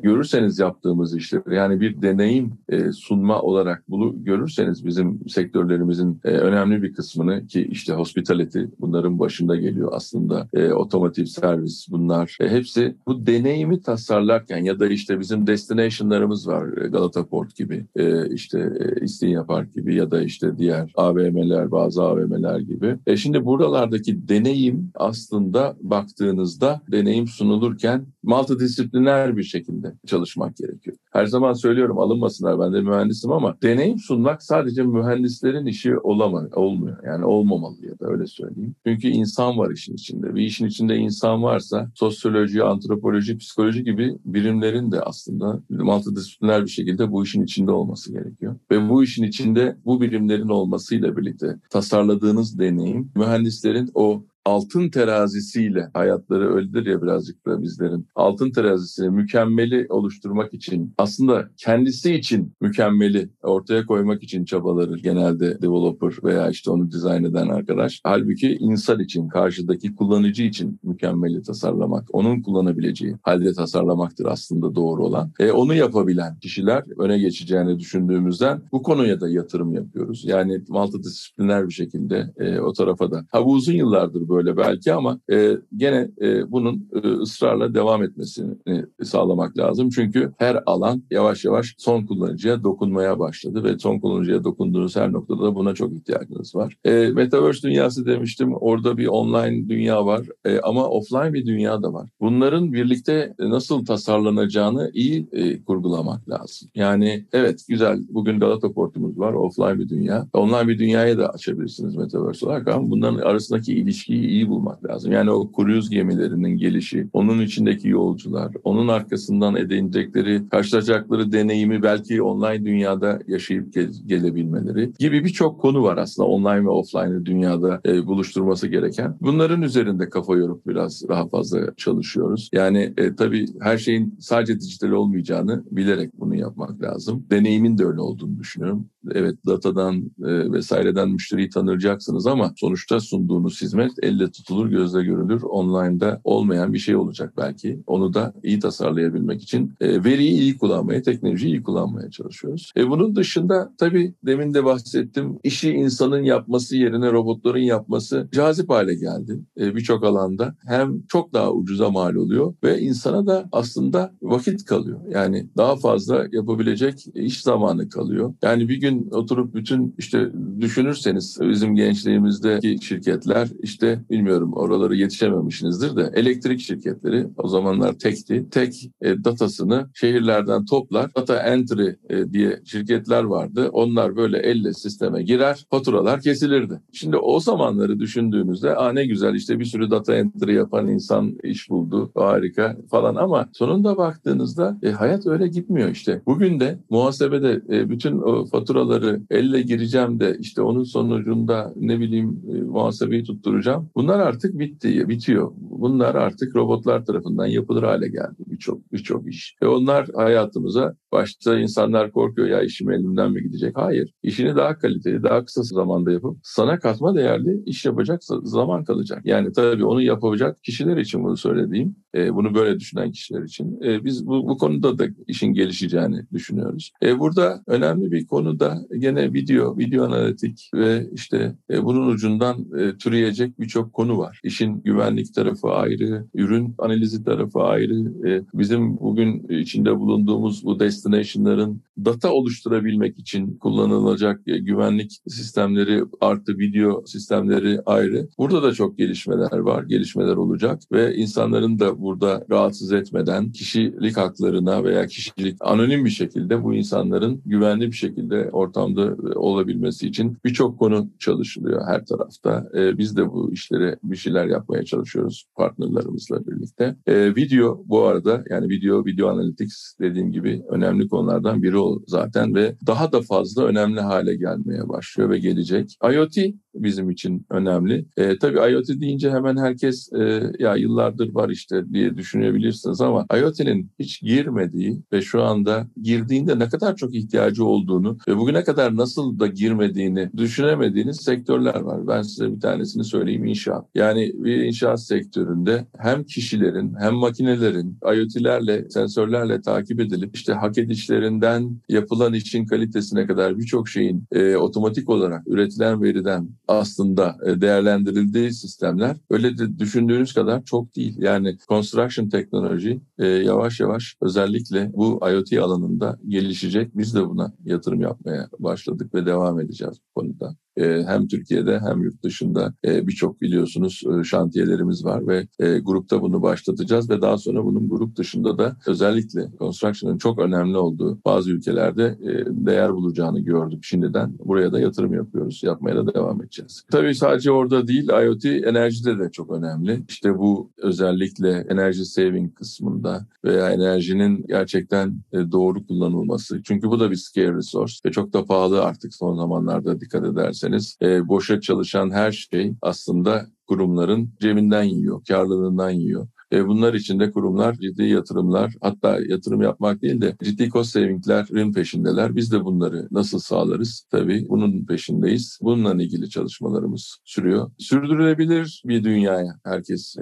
görürseniz 0.02 0.58
yaptığımız 0.58 1.16
işleri 1.16 1.54
yani 1.54 1.80
bir 1.80 2.02
deneyim 2.02 2.52
e, 2.68 2.92
sunma 2.92 3.40
olarak 3.42 3.84
bunu 3.88 4.24
görürseniz 4.24 4.86
bizim 4.86 5.28
sektörlerimizin 5.28 6.20
e, 6.24 6.28
önemli 6.28 6.82
bir 6.82 6.94
kısmını 6.94 7.46
ki 7.46 7.68
işte 7.70 7.92
hospitality 7.92 8.60
bunların 8.80 9.18
başında 9.18 9.56
geliyor 9.56 9.90
aslında 9.92 10.48
e, 10.54 10.72
otomotiv 10.72 11.24
servis 11.24 11.86
bunlar 11.90 12.36
hepsi 12.40 12.96
bu 13.06 13.26
deneyimi 13.26 13.82
tasarlarken 13.82 14.64
ya 14.64 14.80
da 14.80 14.86
işte 14.86 15.20
bizim 15.20 15.46
destination'larımız 15.46 16.48
var 16.48 16.66
Galata 16.68 17.26
Port 17.26 17.56
gibi 17.56 17.86
işte 18.30 18.72
İstinye 19.02 19.44
Park 19.44 19.74
gibi 19.74 19.94
ya 19.94 20.10
da 20.10 20.22
işte 20.22 20.58
diğer 20.58 20.92
AVM'ler 20.96 21.70
bazı 21.70 22.02
AVM'ler 22.02 22.58
gibi. 22.58 22.98
E, 23.06 23.16
şimdi 23.16 23.44
buralardaki 23.44 24.28
deneyim 24.28 24.90
aslında 24.94 25.76
baktığınızda 25.80 26.80
deneyim 26.92 27.26
sunulurken 27.26 28.06
multidisipliner 28.22 29.36
bir 29.36 29.42
şekilde 29.42 29.94
çalışmak 30.06 30.56
gerekiyor. 30.56 30.96
Her 31.12 31.26
zaman 31.26 31.52
söylüyorum 31.52 31.98
alınmasınlar 31.98 32.60
ben 32.60 32.72
de 32.72 32.80
mühendisim 32.80 33.32
ama 33.32 33.56
deneyim 33.62 33.98
sunmak 33.98 34.42
sadece 34.42 34.82
mühendislerin 34.82 35.66
işi 35.66 35.98
olamaz, 35.98 36.52
olmuyor. 36.54 36.96
Yani 37.06 37.24
olmamalı 37.24 37.86
ya 37.86 37.98
da 37.98 38.06
öyle 38.06 38.26
söyleyeyim. 38.26 38.74
Çünkü 38.86 39.08
insan 39.08 39.58
var 39.58 39.70
işin 39.70 39.94
içinde. 39.94 40.34
Bir 40.34 40.42
işin 40.42 40.66
içinde 40.66 40.96
insan 40.96 41.42
varsa 41.42 41.90
sosyoloji, 41.94 42.62
antropoloji, 42.62 43.38
psikoloji 43.38 43.84
gibi 43.84 44.18
birimlerin 44.24 44.92
de 44.92 45.00
aslında 45.00 45.62
multidisipliner 45.70 46.64
bir 46.64 46.70
şekilde 46.70 47.12
bu 47.12 47.24
işin 47.24 47.42
içinde 47.42 47.70
olması 47.70 48.12
gerekiyor. 48.12 48.56
Ve 48.70 48.88
bu 48.88 49.04
işin 49.04 49.22
içinde 49.22 49.76
bu 49.84 50.00
birimlerin 50.00 50.48
olmasıyla 50.48 51.16
birlikte 51.16 51.56
tasarladığınız 51.70 52.58
deneyim 52.58 53.10
mühendislerin 53.16 53.90
o 53.94 54.24
altın 54.44 54.88
terazisiyle 54.90 55.88
hayatları 55.94 56.54
öyledir 56.54 56.86
ya 56.86 57.02
birazcık 57.02 57.46
da 57.46 57.62
bizlerin. 57.62 58.06
Altın 58.14 58.50
terazisini 58.50 59.10
mükemmeli 59.10 59.86
oluşturmak 59.88 60.54
için 60.54 60.94
aslında 60.98 61.48
kendisi 61.56 62.14
için 62.14 62.52
mükemmeli 62.60 63.30
ortaya 63.42 63.86
koymak 63.86 64.22
için 64.22 64.44
çabaları 64.44 64.98
genelde 64.98 65.62
developer 65.62 66.12
veya 66.24 66.50
işte 66.50 66.70
onu 66.70 66.90
dizayn 66.90 67.24
eden 67.24 67.48
arkadaş. 67.48 68.00
Halbuki 68.04 68.56
insan 68.60 69.00
için, 69.00 69.28
karşıdaki 69.28 69.94
kullanıcı 69.94 70.42
için 70.42 70.80
mükemmeli 70.82 71.42
tasarlamak, 71.42 72.08
onun 72.12 72.42
kullanabileceği 72.42 73.16
halde 73.22 73.52
tasarlamaktır 73.52 74.24
aslında 74.24 74.74
doğru 74.74 75.06
olan. 75.06 75.32
E, 75.38 75.50
onu 75.50 75.74
yapabilen 75.74 76.38
kişiler 76.38 76.84
öne 76.98 77.18
geçeceğini 77.18 77.78
düşündüğümüzden 77.78 78.62
bu 78.72 78.82
konuya 78.82 79.20
da 79.20 79.28
yatırım 79.28 79.74
yapıyoruz. 79.74 80.24
Yani 80.24 80.60
multidisipliner 80.68 81.68
bir 81.68 81.72
şekilde 81.72 82.32
e, 82.36 82.60
o 82.60 82.72
tarafa 82.72 83.10
da. 83.10 83.26
Ha 83.30 83.44
bu 83.44 83.52
uzun 83.52 83.72
yıllardır 83.72 84.28
böyle 84.32 84.56
belki 84.56 84.92
ama 84.92 85.20
e, 85.32 85.56
gene 85.76 86.08
e, 86.20 86.52
bunun 86.52 86.88
e, 87.02 87.08
ısrarla 87.08 87.74
devam 87.74 88.02
etmesini 88.02 88.54
sağlamak 89.02 89.58
lazım. 89.58 89.88
Çünkü 89.88 90.32
her 90.38 90.62
alan 90.66 91.02
yavaş 91.10 91.44
yavaş 91.44 91.74
son 91.78 92.06
kullanıcıya 92.06 92.64
dokunmaya 92.64 93.18
başladı 93.18 93.64
ve 93.64 93.78
son 93.78 93.98
kullanıcıya 93.98 94.44
dokunduğunuz 94.44 94.96
her 94.96 95.12
noktada 95.12 95.42
da 95.42 95.54
buna 95.54 95.74
çok 95.74 95.92
ihtiyacınız 95.92 96.54
var. 96.54 96.76
E, 96.84 97.08
Metaverse 97.08 97.68
dünyası 97.68 98.06
demiştim. 98.06 98.54
Orada 98.54 98.98
bir 98.98 99.06
online 99.06 99.68
dünya 99.68 100.06
var 100.06 100.26
e, 100.44 100.60
ama 100.60 100.88
offline 100.88 101.32
bir 101.32 101.46
dünya 101.46 101.82
da 101.82 101.92
var. 101.92 102.10
Bunların 102.20 102.72
birlikte 102.72 103.34
nasıl 103.38 103.84
tasarlanacağını 103.84 104.90
iyi 104.94 105.28
e, 105.32 105.62
kurgulamak 105.62 106.28
lazım. 106.28 106.68
Yani 106.74 107.26
evet 107.32 107.64
güzel 107.68 108.00
bugün 108.08 108.40
Galata 108.40 108.72
Portumuz 108.72 109.18
var 109.18 109.32
offline 109.32 109.78
bir 109.78 109.88
dünya. 109.88 110.26
Online 110.32 110.68
bir 110.68 110.78
dünyaya 110.78 111.18
da 111.18 111.28
açabilirsiniz 111.28 111.96
Metaverse 111.96 112.46
olarak 112.46 112.68
ama 112.68 112.90
bunların 112.90 113.18
arasındaki 113.18 113.74
ilişkiyi 113.74 114.21
teknolojiyi 114.22 114.28
iyi 114.28 114.48
bulmak 114.48 114.84
lazım. 114.84 115.12
Yani 115.12 115.30
o 115.30 115.52
kruz 115.52 115.90
gemilerinin 115.90 116.56
gelişi, 116.56 117.08
onun 117.12 117.40
içindeki 117.40 117.88
yolcular, 117.88 118.52
onun 118.64 118.88
arkasından 118.88 119.56
edinecekleri, 119.56 120.48
karşılaşacakları 120.48 121.32
deneyimi 121.32 121.82
belki 121.82 122.22
online 122.22 122.64
dünyada 122.64 123.18
yaşayıp 123.28 123.72
gel- 123.72 123.92
gelebilmeleri 124.06 124.92
gibi 124.98 125.24
birçok 125.24 125.60
konu 125.60 125.82
var 125.82 125.96
aslında 125.96 126.28
online 126.28 126.64
ve 126.64 126.68
offline 126.68 127.24
dünyada 127.24 127.80
e, 127.86 128.06
buluşturması 128.06 128.66
gereken. 128.68 129.16
Bunların 129.20 129.62
üzerinde 129.62 130.08
kafa 130.08 130.36
yorup 130.36 130.66
biraz 130.66 131.08
daha 131.08 131.28
fazla 131.28 131.74
çalışıyoruz. 131.76 132.48
Yani 132.52 132.92
e, 132.96 133.14
tabii 133.16 133.46
her 133.60 133.78
şeyin 133.78 134.14
sadece 134.20 134.60
dijital 134.60 134.90
olmayacağını 134.90 135.64
bilerek 135.70 136.10
bunu 136.20 136.34
yapmak 136.36 136.82
lazım. 136.82 137.26
Deneyimin 137.30 137.78
de 137.78 137.84
öyle 137.84 138.00
olduğunu 138.00 138.38
düşünüyorum. 138.38 138.91
Evet 139.10 139.34
datadan 139.46 139.96
e, 140.24 140.52
vesaireden 140.52 141.08
müşteriyi 141.08 141.50
tanıyacaksınız 141.50 142.26
ama 142.26 142.52
sonuçta 142.56 143.00
sunduğunuz 143.00 143.62
hizmet 143.62 143.90
elle 144.02 144.30
tutulur, 144.30 144.66
gözle 144.66 145.02
görülür, 145.02 145.42
online'da 145.42 146.20
olmayan 146.24 146.72
bir 146.72 146.78
şey 146.78 146.96
olacak 146.96 147.34
belki. 147.36 147.82
Onu 147.86 148.14
da 148.14 148.34
iyi 148.42 148.60
tasarlayabilmek 148.60 149.42
için 149.42 149.72
e, 149.80 150.04
veriyi 150.04 150.40
iyi 150.40 150.58
kullanmaya, 150.58 151.02
teknolojiyi 151.02 151.54
iyi 151.54 151.62
kullanmaya 151.62 152.10
çalışıyoruz. 152.10 152.72
E, 152.76 152.88
bunun 152.88 153.16
dışında 153.16 153.72
tabii 153.78 154.14
demin 154.26 154.54
de 154.54 154.64
bahsettim, 154.64 155.38
işi 155.44 155.70
insanın 155.70 156.22
yapması 156.22 156.76
yerine 156.76 157.12
robotların 157.12 157.58
yapması 157.58 158.28
cazip 158.32 158.70
hale 158.70 158.94
geldi 158.94 159.40
e, 159.60 159.74
birçok 159.76 160.04
alanda. 160.04 160.54
Hem 160.66 161.02
çok 161.08 161.32
daha 161.32 161.52
ucuza 161.52 161.90
mal 161.90 162.14
oluyor 162.14 162.54
ve 162.64 162.80
insana 162.80 163.26
da 163.26 163.48
aslında 163.52 164.12
vakit 164.22 164.64
kalıyor. 164.64 165.00
Yani 165.10 165.46
daha 165.56 165.76
fazla 165.76 166.26
yapabilecek 166.32 167.06
iş 167.14 167.42
zamanı 167.42 167.88
kalıyor. 167.88 168.34
Yani 168.42 168.68
bir 168.68 168.76
gün 168.76 168.91
oturup 169.00 169.54
bütün 169.54 169.94
işte 169.98 170.30
düşünürseniz 170.60 171.38
bizim 171.40 171.74
gençliğimizdeki 171.74 172.78
şirketler 172.82 173.48
işte 173.62 174.00
bilmiyorum 174.10 174.52
oraları 174.52 174.96
yetişememişsinizdir 174.96 175.96
de 175.96 176.10
elektrik 176.14 176.60
şirketleri 176.60 177.26
o 177.36 177.48
zamanlar 177.48 177.92
tekti. 177.92 178.46
Tek 178.50 178.90
e, 179.00 179.24
datasını 179.24 179.90
şehirlerden 179.94 180.64
toplar. 180.64 181.14
Data 181.16 181.36
entry 181.36 181.88
e, 182.10 182.32
diye 182.32 182.60
şirketler 182.64 183.24
vardı. 183.24 183.68
Onlar 183.72 184.16
böyle 184.16 184.38
elle 184.38 184.72
sisteme 184.72 185.22
girer, 185.22 185.66
faturalar 185.70 186.20
kesilirdi. 186.20 186.80
Şimdi 186.92 187.16
o 187.16 187.40
zamanları 187.40 188.00
düşündüğünüzde 188.00 188.76
Aa, 188.76 188.92
ne 188.92 189.06
güzel 189.06 189.34
işte 189.34 189.58
bir 189.58 189.64
sürü 189.64 189.90
data 189.90 190.14
entry 190.14 190.54
yapan 190.54 190.88
insan 190.88 191.38
iş 191.44 191.70
buldu. 191.70 192.12
Harika 192.14 192.76
falan 192.90 193.14
ama 193.14 193.48
sonunda 193.52 193.96
baktığınızda 193.96 194.78
e, 194.82 194.90
hayat 194.90 195.26
öyle 195.26 195.48
gitmiyor 195.48 195.90
işte. 195.90 196.22
Bugün 196.26 196.60
de 196.60 196.78
muhasebede 196.90 197.62
e, 197.70 197.90
bütün 197.90 198.18
o 198.18 198.46
faturaları 198.82 199.22
elle 199.30 199.62
gireceğim 199.62 200.20
de 200.20 200.36
işte 200.40 200.62
onun 200.62 200.82
sonucunda 200.82 201.72
ne 201.76 202.00
bileyim 202.00 202.42
e, 202.48 202.62
muhasebeyi 202.62 203.24
tutturacağım. 203.24 203.90
Bunlar 203.96 204.18
artık 204.20 204.58
bitti, 204.58 205.08
bitiyor. 205.08 205.52
Bunlar 205.56 206.14
artık 206.14 206.56
robotlar 206.56 207.04
tarafından 207.04 207.46
yapılır 207.46 207.82
hale 207.82 208.08
geldi 208.08 208.36
birçok 208.46 208.92
birçok 208.92 209.28
iş. 209.28 209.56
Ve 209.62 209.68
onlar 209.68 210.08
hayatımıza 210.14 210.94
başta 211.12 211.58
insanlar 211.58 212.12
korkuyor 212.12 212.48
ya 212.48 212.62
işim 212.62 212.90
elimden 212.90 213.32
mi 213.32 213.42
gidecek? 213.42 213.76
Hayır. 213.76 214.14
İşini 214.22 214.56
daha 214.56 214.78
kaliteli, 214.78 215.22
daha 215.22 215.44
kısa 215.44 215.62
zamanda 215.62 216.12
yapıp 216.12 216.36
sana 216.42 216.78
katma 216.78 217.14
değerli 217.14 217.62
iş 217.66 217.84
yapacak 217.84 218.20
zaman 218.42 218.84
kalacak. 218.84 219.20
Yani 219.24 219.52
tabii 219.52 219.84
onu 219.84 220.02
yapacak 220.02 220.64
kişiler 220.64 220.96
için 220.96 221.24
bunu 221.24 221.36
söylediğim. 221.36 221.96
E, 222.14 222.34
bunu 222.34 222.54
böyle 222.54 222.80
düşünen 222.80 223.10
kişiler 223.10 223.42
için. 223.42 223.80
E, 223.84 224.04
biz 224.04 224.26
bu, 224.26 224.48
bu 224.48 224.58
konuda 224.58 224.98
da 224.98 225.06
işin 225.26 225.54
gelişeceğini 225.54 226.26
düşünüyoruz. 226.32 226.92
E, 227.02 227.18
burada 227.18 227.62
önemli 227.66 228.12
bir 228.12 228.26
konu 228.26 228.60
da 228.60 228.78
gene 228.98 229.32
video, 229.32 229.78
video 229.78 230.04
analitik 230.04 230.70
ve 230.74 231.06
işte 231.12 231.56
e, 231.70 231.84
bunun 231.84 232.08
ucundan 232.08 232.66
e, 232.78 232.96
türeyecek 232.96 233.60
birçok 233.60 233.92
konu 233.92 234.18
var. 234.18 234.40
İşin 234.44 234.82
güvenlik 234.82 235.34
tarafı 235.34 235.68
ayrı, 235.68 236.26
ürün 236.34 236.74
analizi 236.78 237.24
tarafı 237.24 237.58
ayrı. 237.58 238.28
E, 238.28 238.44
bizim 238.54 238.98
bugün 239.00 239.48
içinde 239.48 239.98
bulunduğumuz 239.98 240.64
bu 240.64 240.80
destination'ların 241.02 241.82
data 242.04 242.32
oluşturabilmek 242.32 243.18
için 243.18 243.58
kullanılacak 243.58 244.40
e, 244.46 244.58
güvenlik 244.58 245.12
sistemleri 245.28 246.02
artı 246.20 246.58
video 246.58 247.02
sistemleri 247.06 247.80
ayrı. 247.86 248.28
Burada 248.38 248.62
da 248.62 248.72
çok 248.72 248.98
gelişmeler 248.98 249.58
var, 249.58 249.82
gelişmeler 249.82 250.36
olacak 250.36 250.82
ve 250.92 251.14
insanların 251.16 251.78
da 251.78 252.00
burada 252.00 252.44
rahatsız 252.50 252.92
etmeden 252.92 253.52
kişilik 253.52 254.16
haklarına 254.16 254.84
veya 254.84 255.06
kişilik 255.06 255.56
anonim 255.60 256.04
bir 256.04 256.10
şekilde 256.10 256.64
bu 256.64 256.74
insanların 256.74 257.42
güvenli 257.46 257.86
bir 257.86 257.96
şekilde 257.96 258.50
ortamda 258.50 259.04
e, 259.04 259.38
olabilmesi 259.38 260.08
için 260.08 260.36
birçok 260.44 260.78
konu 260.78 261.10
çalışılıyor 261.18 261.82
her 261.86 262.06
tarafta. 262.06 262.68
E, 262.78 262.98
biz 262.98 263.16
de 263.16 263.32
bu 263.32 263.52
işlere 263.52 263.96
bir 264.02 264.16
şeyler 264.16 264.46
yapmaya 264.46 264.84
çalışıyoruz 264.84 265.44
partnerlarımızla 265.56 266.46
birlikte. 266.46 266.96
E, 267.06 267.36
video 267.36 267.82
bu 267.86 268.04
arada 268.04 268.44
yani 268.50 268.68
video, 268.68 269.04
video 269.04 269.28
analytics 269.28 269.94
dediğim 270.00 270.32
gibi 270.32 270.62
önemli 270.68 270.91
konulardan 271.00 271.62
biri 271.62 271.78
o 271.78 272.02
zaten 272.06 272.54
ve 272.54 272.74
daha 272.86 273.12
da 273.12 273.22
fazla 273.22 273.64
önemli 273.64 274.00
hale 274.00 274.36
gelmeye 274.36 274.88
başlıyor 274.88 275.30
ve 275.30 275.38
gelecek. 275.38 275.98
IoT 276.12 276.36
bizim 276.74 277.10
için 277.10 277.46
önemli. 277.50 278.04
E, 278.16 278.38
tabii 278.38 278.72
IoT 278.72 278.88
deyince 278.88 279.30
hemen 279.30 279.56
herkes 279.56 280.12
e, 280.12 280.52
ya 280.58 280.76
yıllardır 280.76 281.34
var 281.34 281.48
işte 281.48 281.84
diye 281.92 282.16
düşünebilirsiniz 282.16 283.00
ama 283.00 283.26
IoT'nin 283.38 283.90
hiç 283.98 284.22
girmediği 284.22 285.02
ve 285.12 285.22
şu 285.22 285.42
anda 285.42 285.86
girdiğinde 286.02 286.58
ne 286.58 286.68
kadar 286.68 286.96
çok 286.96 287.14
ihtiyacı 287.14 287.64
olduğunu 287.64 288.18
ve 288.28 288.36
bugüne 288.36 288.64
kadar 288.64 288.96
nasıl 288.96 289.38
da 289.38 289.46
girmediğini 289.46 290.30
düşünemediğiniz 290.36 291.16
sektörler 291.16 291.80
var. 291.80 292.06
Ben 292.06 292.22
size 292.22 292.52
bir 292.52 292.60
tanesini 292.60 293.04
söyleyeyim 293.04 293.44
inşaat. 293.44 293.84
Yani 293.94 294.32
bir 294.34 294.56
inşaat 294.56 295.02
sektöründe 295.02 295.86
hem 295.98 296.24
kişilerin 296.24 296.94
hem 297.00 297.14
makinelerin 297.14 297.98
IoT'lerle, 298.14 298.90
sensörlerle 298.90 299.60
takip 299.60 300.00
edilip 300.00 300.36
işte 300.36 300.52
hak 300.52 300.78
edişlerinden 300.82 301.80
yapılan 301.88 302.34
işin 302.34 302.66
kalitesine 302.66 303.26
kadar 303.26 303.58
birçok 303.58 303.88
şeyin 303.88 304.24
e, 304.32 304.56
otomatik 304.56 305.08
olarak 305.08 305.48
üretilen 305.48 306.02
veriden 306.02 306.48
aslında 306.68 307.36
e, 307.46 307.60
değerlendirildiği 307.60 308.52
sistemler 308.52 309.16
öyle 309.30 309.58
de 309.58 309.78
düşündüğünüz 309.78 310.32
kadar 310.32 310.64
çok 310.64 310.96
değil. 310.96 311.14
Yani 311.18 311.56
construction 311.68 312.28
teknoloji 312.28 313.00
e, 313.18 313.26
yavaş 313.26 313.80
yavaş 313.80 314.16
özellikle 314.22 314.90
bu 314.94 315.20
IoT 315.32 315.52
alanında 315.52 316.18
gelişecek. 316.28 316.98
Biz 316.98 317.14
de 317.14 317.28
buna 317.28 317.52
yatırım 317.64 318.00
yapmaya 318.00 318.48
başladık 318.58 319.14
ve 319.14 319.26
devam 319.26 319.60
edeceğiz 319.60 319.96
bu 320.08 320.20
konuda. 320.20 320.56
E, 320.76 321.04
hem 321.06 321.28
Türkiye'de 321.28 321.80
hem 321.80 322.02
yurt 322.02 322.22
dışında 322.22 322.74
e, 322.84 323.06
birçok 323.06 323.40
biliyorsunuz 323.40 324.02
e, 324.20 324.24
şantiyelerimiz 324.24 325.04
var 325.04 325.26
ve 325.26 325.46
grupta 325.80 326.22
bunu 326.22 326.42
başlatacağız 326.42 327.10
ve 327.10 327.22
daha 327.22 327.38
sonra 327.38 327.64
bunun 327.64 327.88
grup 327.88 328.16
dışında 328.16 328.58
da 328.58 328.76
özellikle 328.86 329.48
construction'ın 329.58 330.18
çok 330.18 330.38
önemli 330.38 330.76
olduğu 330.76 331.18
bazı 331.24 331.50
ülkelerde 331.50 332.18
değer 332.46 332.94
bulacağını 332.94 333.40
gördük 333.40 333.84
şimdiden. 333.84 334.34
Buraya 334.44 334.72
da 334.72 334.80
yatırım 334.80 335.14
yapıyoruz. 335.14 335.60
Yapmaya 335.64 335.96
da 335.96 336.14
devam 336.14 336.42
edeceğiz. 336.42 336.82
Tabii 336.90 337.14
sadece 337.14 337.50
orada 337.50 337.86
değil 337.86 338.08
IoT 338.08 338.44
enerjide 338.44 339.18
de 339.18 339.30
çok 339.30 339.50
önemli. 339.50 340.02
İşte 340.08 340.38
bu 340.38 340.70
özellikle 340.78 341.66
enerji 341.68 342.04
saving 342.04 342.54
kısmında 342.54 343.26
veya 343.44 343.70
enerjinin 343.70 344.44
gerçekten 344.48 345.16
doğru 345.32 345.86
kullanılması. 345.86 346.62
Çünkü 346.62 346.88
bu 346.88 347.00
da 347.00 347.10
bir 347.10 347.16
scale 347.16 347.54
resource 347.54 347.94
ve 348.06 348.10
çok 348.10 348.32
da 348.32 348.44
pahalı 348.44 348.84
artık 348.84 349.14
son 349.14 349.36
zamanlarda 349.36 350.00
dikkat 350.00 350.24
ederseniz 350.24 350.61
ederseniz 350.62 350.96
e, 351.02 351.28
boşa 351.28 351.60
çalışan 351.60 352.10
her 352.10 352.32
şey 352.32 352.74
aslında 352.82 353.46
kurumların 353.66 354.34
cebinden 354.40 354.82
yiyor, 354.82 355.24
karlılığından 355.28 355.90
yiyor. 355.90 356.28
E, 356.52 356.66
bunlar 356.66 356.94
için 356.94 357.20
de 357.20 357.30
kurumlar 357.30 357.74
ciddi 357.74 358.02
yatırımlar 358.02 358.74
hatta 358.80 359.18
yatırım 359.28 359.62
yapmak 359.62 360.02
değil 360.02 360.20
de 360.20 360.36
ciddi 360.44 360.68
cost 360.68 360.90
savinglerin 360.90 361.72
peşindeler. 361.72 362.36
Biz 362.36 362.52
de 362.52 362.64
bunları 362.64 363.08
nasıl 363.10 363.38
sağlarız? 363.38 364.06
Tabii 364.10 364.46
bunun 364.48 364.84
peşindeyiz. 364.84 365.58
Bununla 365.62 366.02
ilgili 366.02 366.30
çalışmalarımız 366.30 367.16
sürüyor. 367.24 367.70
Sürdürülebilir 367.78 368.82
bir 368.86 369.04
dünyaya 369.04 369.58
herkes 369.64 370.16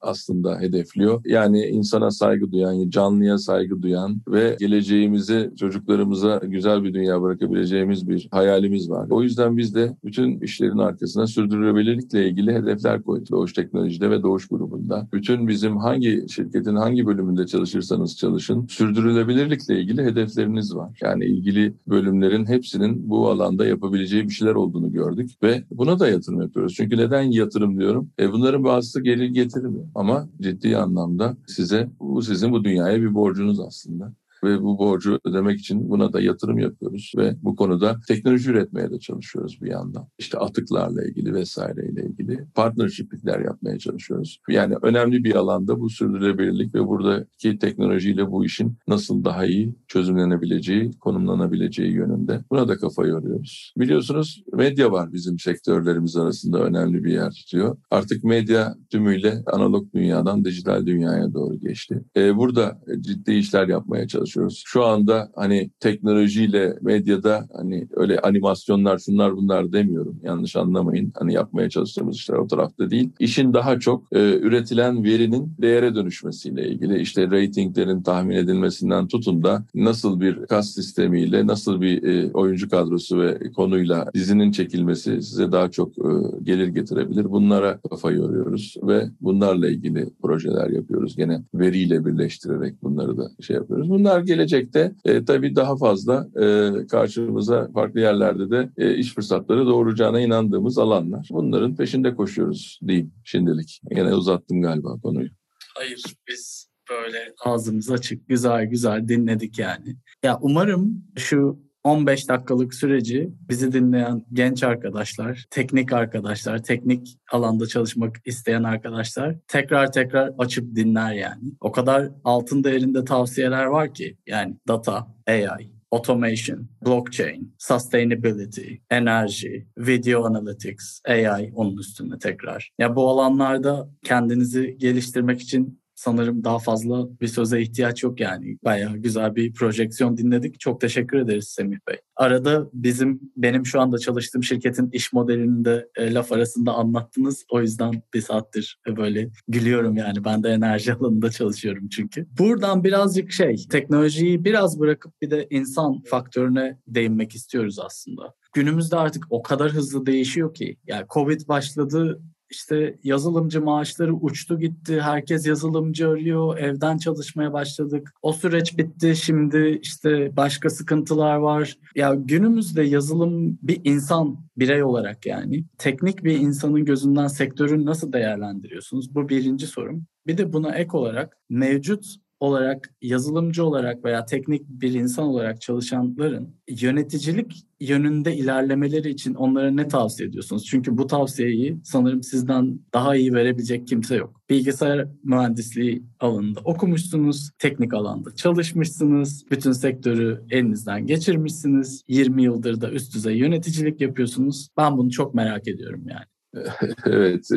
aslında 0.00 0.60
hedefliyor. 0.60 1.22
Yani 1.24 1.66
insana 1.66 2.10
saygı 2.10 2.52
duyan, 2.52 2.90
canlıya 2.90 3.38
saygı 3.38 3.82
duyan 3.82 4.22
ve 4.28 4.56
geleceğimizi 4.60 5.50
çocuklarımıza 5.58 6.40
güzel 6.44 6.84
bir 6.84 6.94
dünya 6.94 7.22
bırakabileceğimiz 7.22 8.08
bir 8.08 8.28
hayalimiz 8.30 8.90
var. 8.90 9.06
O 9.10 9.22
yüzden 9.22 9.56
biz 9.56 9.74
de 9.74 9.96
bütün 10.04 10.40
işlerin 10.40 10.78
arkasına 10.78 11.26
sürdürülebilirlikle 11.26 12.28
ilgili 12.28 12.54
hedefler 12.54 13.02
koyduk. 13.02 13.30
Doğuş 13.30 13.52
Teknoloji'de 13.52 14.10
ve 14.10 14.22
Doğuş 14.22 14.48
grubunda. 14.48 15.08
Bütün 15.12 15.47
bizim 15.48 15.76
hangi 15.76 16.26
şirketin 16.28 16.76
hangi 16.76 17.06
bölümünde 17.06 17.46
çalışırsanız 17.46 18.16
çalışın 18.16 18.66
sürdürülebilirlikle 18.66 19.80
ilgili 19.80 20.04
hedefleriniz 20.04 20.76
var. 20.76 20.98
Yani 21.02 21.24
ilgili 21.24 21.74
bölümlerin 21.88 22.46
hepsinin 22.46 23.10
bu 23.10 23.30
alanda 23.30 23.66
yapabileceği 23.66 24.24
bir 24.24 24.32
şeyler 24.32 24.54
olduğunu 24.54 24.92
gördük 24.92 25.30
ve 25.42 25.64
buna 25.70 25.98
da 25.98 26.08
yatırım 26.08 26.42
yapıyoruz. 26.42 26.74
Çünkü 26.74 26.96
neden 26.96 27.22
yatırım 27.22 27.80
diyorum? 27.80 28.10
E 28.20 28.32
bunların 28.32 28.64
bazısı 28.64 29.00
gelir 29.00 29.28
getirmiyor 29.28 29.84
ama 29.94 30.28
ciddi 30.40 30.76
anlamda 30.76 31.36
size 31.46 31.90
bu 32.00 32.22
sizin 32.22 32.52
bu 32.52 32.64
dünyaya 32.64 33.00
bir 33.02 33.14
borcunuz 33.14 33.60
aslında. 33.60 34.12
Ve 34.44 34.62
bu 34.62 34.78
borcu 34.78 35.18
ödemek 35.24 35.60
için 35.60 35.90
buna 35.90 36.12
da 36.12 36.20
yatırım 36.20 36.58
yapıyoruz 36.58 37.12
ve 37.16 37.34
bu 37.42 37.56
konuda 37.56 37.96
teknoloji 38.08 38.50
üretmeye 38.50 38.90
de 38.90 38.98
çalışıyoruz 38.98 39.58
bir 39.62 39.70
yandan. 39.70 40.08
İşte 40.18 40.38
atıklarla 40.38 41.04
ilgili 41.04 41.34
vesaireyle 41.34 42.06
ilgili 42.06 42.44
partnership'ler 42.54 43.40
yapmaya 43.40 43.78
çalışıyoruz. 43.78 44.40
Yani 44.48 44.74
önemli 44.82 45.24
bir 45.24 45.34
alanda 45.34 45.80
bu 45.80 45.90
sürdürülebilirlik 45.90 46.74
ve 46.74 46.86
buradaki 46.86 47.58
teknolojiyle 47.58 48.30
bu 48.30 48.44
işin 48.44 48.76
nasıl 48.88 49.24
daha 49.24 49.46
iyi 49.46 49.74
çözümlenebileceği, 49.88 50.90
konumlanabileceği 51.00 51.92
yönünde. 51.92 52.44
Buna 52.50 52.68
da 52.68 52.76
kafa 52.76 53.06
yoruyoruz. 53.06 53.72
Biliyorsunuz 53.78 54.42
medya 54.52 54.92
var 54.92 55.12
bizim 55.12 55.38
sektörlerimiz 55.38 56.16
arasında 56.16 56.62
önemli 56.62 57.04
bir 57.04 57.12
yer 57.12 57.30
tutuyor. 57.30 57.76
Artık 57.90 58.24
medya 58.24 58.74
tümüyle 58.90 59.42
analog 59.46 59.94
dünyadan 59.94 60.44
dijital 60.44 60.86
dünyaya 60.86 61.34
doğru 61.34 61.54
geçti. 61.54 62.04
Ee, 62.16 62.36
burada 62.36 62.80
ciddi 63.00 63.32
işler 63.32 63.68
yapmaya 63.68 64.08
çalışıyoruz. 64.08 64.27
Şu 64.66 64.84
anda 64.84 65.30
hani 65.36 65.70
teknolojiyle 65.80 66.78
medyada 66.82 67.48
hani 67.56 67.88
öyle 67.96 68.18
animasyonlar 68.18 68.98
şunlar 68.98 69.36
bunlar 69.36 69.72
demiyorum. 69.72 70.20
Yanlış 70.22 70.56
anlamayın. 70.56 71.12
Hani 71.18 71.34
yapmaya 71.34 71.70
çalıştığımız 71.70 72.16
işler 72.16 72.36
o 72.36 72.46
tarafta 72.46 72.90
değil. 72.90 73.10
İşin 73.18 73.54
daha 73.54 73.78
çok 73.80 74.04
e, 74.12 74.38
üretilen 74.38 75.04
verinin 75.04 75.52
değere 75.60 75.94
dönüşmesiyle 75.94 76.68
ilgili 76.68 77.00
işte 77.00 77.30
ratinglerin 77.30 78.02
tahmin 78.02 78.36
edilmesinden 78.36 79.08
tutun 79.08 79.42
da 79.42 79.64
nasıl 79.74 80.20
bir 80.20 80.46
kas 80.46 80.70
sistemiyle 80.70 81.46
nasıl 81.46 81.80
bir 81.80 82.02
e, 82.02 82.32
oyuncu 82.32 82.68
kadrosu 82.68 83.20
ve 83.20 83.52
konuyla 83.56 84.10
dizinin 84.14 84.52
çekilmesi 84.52 85.22
size 85.22 85.52
daha 85.52 85.70
çok 85.70 85.98
e, 85.98 86.10
gelir 86.42 86.68
getirebilir. 86.68 87.30
Bunlara 87.30 87.80
kafa 87.90 88.10
yoruyoruz 88.10 88.76
ve 88.82 89.08
bunlarla 89.20 89.68
ilgili 89.68 90.10
projeler 90.22 90.70
yapıyoruz. 90.70 91.16
Gene 91.16 91.42
veriyle 91.54 92.06
birleştirerek 92.06 92.82
bunları 92.82 93.16
da 93.16 93.30
şey 93.40 93.56
yapıyoruz. 93.56 93.90
Bunlar 93.90 94.17
gelecekte 94.20 94.92
e, 95.04 95.24
tabii 95.24 95.56
daha 95.56 95.76
fazla 95.76 96.28
e, 96.42 96.86
karşımıza 96.86 97.70
farklı 97.74 98.00
yerlerde 98.00 98.50
de 98.50 98.70
e, 98.76 98.94
iş 98.94 99.14
fırsatları 99.14 99.66
doğuracağına 99.66 100.20
inandığımız 100.20 100.78
alanlar. 100.78 101.28
Bunların 101.30 101.76
peşinde 101.76 102.14
koşuyoruz 102.14 102.80
diyeyim 102.86 103.12
şimdilik. 103.24 103.80
Yine 103.90 104.14
uzattım 104.14 104.62
galiba 104.62 105.00
konuyu. 105.02 105.28
Hayır 105.74 106.02
biz 106.28 106.68
böyle 106.90 107.18
ağzımız 107.44 107.90
açık 107.90 108.28
güzel 108.28 108.64
güzel 108.64 109.08
dinledik 109.08 109.58
yani. 109.58 109.96
Ya 110.22 110.38
umarım 110.40 111.04
şu 111.16 111.67
15 111.88 112.28
dakikalık 112.28 112.74
süreci 112.74 113.30
bizi 113.48 113.72
dinleyen 113.72 114.24
genç 114.32 114.62
arkadaşlar, 114.62 115.46
teknik 115.50 115.92
arkadaşlar, 115.92 116.62
teknik 116.62 117.18
alanda 117.32 117.66
çalışmak 117.66 118.16
isteyen 118.24 118.62
arkadaşlar 118.62 119.36
tekrar 119.48 119.92
tekrar 119.92 120.32
açıp 120.38 120.74
dinler 120.74 121.12
yani. 121.12 121.52
O 121.60 121.72
kadar 121.72 122.08
altın 122.24 122.64
değerinde 122.64 123.04
tavsiyeler 123.04 123.64
var 123.64 123.94
ki 123.94 124.16
yani 124.26 124.56
data, 124.68 125.06
AI, 125.26 125.70
automation, 125.90 126.68
blockchain, 126.86 127.54
sustainability, 127.58 128.74
enerji, 128.90 129.66
video 129.78 130.24
analytics, 130.24 131.00
AI 131.08 131.52
onun 131.54 131.76
üstünde 131.76 132.18
tekrar. 132.18 132.70
Ya 132.78 132.96
bu 132.96 133.08
alanlarda 133.08 133.88
kendinizi 134.04 134.76
geliştirmek 134.78 135.40
için 135.40 135.77
sanırım 135.98 136.44
daha 136.44 136.58
fazla 136.58 137.20
bir 137.20 137.26
söze 137.26 137.60
ihtiyaç 137.60 138.02
yok 138.02 138.20
yani. 138.20 138.58
Bayağı 138.64 138.96
güzel 138.96 139.36
bir 139.36 139.52
projeksiyon 139.52 140.16
dinledik. 140.16 140.60
Çok 140.60 140.80
teşekkür 140.80 141.18
ederiz 141.18 141.48
Semih 141.48 141.78
Bey. 141.88 141.96
Arada 142.16 142.70
bizim 142.72 143.20
benim 143.36 143.66
şu 143.66 143.80
anda 143.80 143.98
çalıştığım 143.98 144.42
şirketin 144.42 144.90
iş 144.92 145.12
modelini 145.12 145.64
de 145.64 145.88
e, 145.96 146.14
laf 146.14 146.32
arasında 146.32 146.72
anlattınız. 146.72 147.44
O 147.50 147.60
yüzden 147.60 148.02
bir 148.14 148.20
saattir 148.20 148.78
böyle 148.96 149.30
gülüyorum 149.48 149.96
yani. 149.96 150.24
Ben 150.24 150.42
de 150.42 150.48
enerji 150.48 150.92
alanında 151.00 151.30
çalışıyorum 151.30 151.88
çünkü. 151.88 152.26
Buradan 152.38 152.84
birazcık 152.84 153.32
şey 153.32 153.56
teknolojiyi 153.70 154.44
biraz 154.44 154.80
bırakıp 154.80 155.22
bir 155.22 155.30
de 155.30 155.46
insan 155.50 156.02
faktörüne 156.02 156.78
değinmek 156.86 157.34
istiyoruz 157.34 157.78
aslında. 157.78 158.34
Günümüzde 158.52 158.96
artık 158.96 159.24
o 159.30 159.42
kadar 159.42 159.72
hızlı 159.72 160.06
değişiyor 160.06 160.54
ki. 160.54 160.76
Yani 160.86 161.06
Covid 161.10 161.48
başladı 161.48 162.20
işte 162.50 162.98
yazılımcı 163.04 163.62
maaşları 163.62 164.14
uçtu 164.14 164.60
gitti. 164.60 165.00
Herkes 165.00 165.46
yazılımcı 165.46 166.08
arıyor. 166.08 166.58
Evden 166.58 166.98
çalışmaya 166.98 167.52
başladık. 167.52 168.12
O 168.22 168.32
süreç 168.32 168.78
bitti. 168.78 169.16
Şimdi 169.16 169.78
işte 169.82 170.36
başka 170.36 170.70
sıkıntılar 170.70 171.36
var. 171.36 171.78
Ya 171.94 172.14
günümüzde 172.14 172.82
yazılım 172.82 173.58
bir 173.62 173.80
insan 173.84 174.40
birey 174.56 174.82
olarak 174.82 175.26
yani 175.26 175.64
teknik 175.78 176.24
bir 176.24 176.38
insanın 176.38 176.84
gözünden 176.84 177.26
sektörü 177.26 177.84
nasıl 177.84 178.12
değerlendiriyorsunuz? 178.12 179.14
Bu 179.14 179.28
birinci 179.28 179.66
sorum. 179.66 180.06
Bir 180.26 180.38
de 180.38 180.52
buna 180.52 180.74
ek 180.74 180.96
olarak 180.96 181.36
mevcut 181.48 182.04
olarak 182.40 182.94
yazılımcı 183.02 183.64
olarak 183.64 184.04
veya 184.04 184.24
teknik 184.24 184.68
bir 184.68 184.92
insan 184.92 185.24
olarak 185.24 185.60
çalışanların 185.60 186.54
yöneticilik 186.80 187.66
yönünde 187.80 188.36
ilerlemeleri 188.36 189.10
için 189.10 189.34
onlara 189.34 189.70
ne 189.70 189.88
tavsiye 189.88 190.28
ediyorsunuz? 190.28 190.64
Çünkü 190.64 190.98
bu 190.98 191.06
tavsiyeyi 191.06 191.80
sanırım 191.84 192.22
sizden 192.22 192.80
daha 192.94 193.16
iyi 193.16 193.34
verebilecek 193.34 193.86
kimse 193.86 194.16
yok. 194.16 194.40
Bilgisayar 194.50 195.08
mühendisliği 195.24 196.02
alanında 196.20 196.60
okumuşsunuz, 196.64 197.50
teknik 197.58 197.94
alanda 197.94 198.34
çalışmışsınız, 198.34 199.44
bütün 199.50 199.72
sektörü 199.72 200.42
elinizden 200.50 201.06
geçirmişsiniz. 201.06 202.02
20 202.08 202.42
yıldır 202.42 202.80
da 202.80 202.90
üst 202.90 203.14
düzey 203.14 203.36
yöneticilik 203.36 204.00
yapıyorsunuz. 204.00 204.68
Ben 204.76 204.98
bunu 204.98 205.10
çok 205.10 205.34
merak 205.34 205.68
ediyorum 205.68 206.04
yani. 206.06 206.26
evet, 207.06 207.48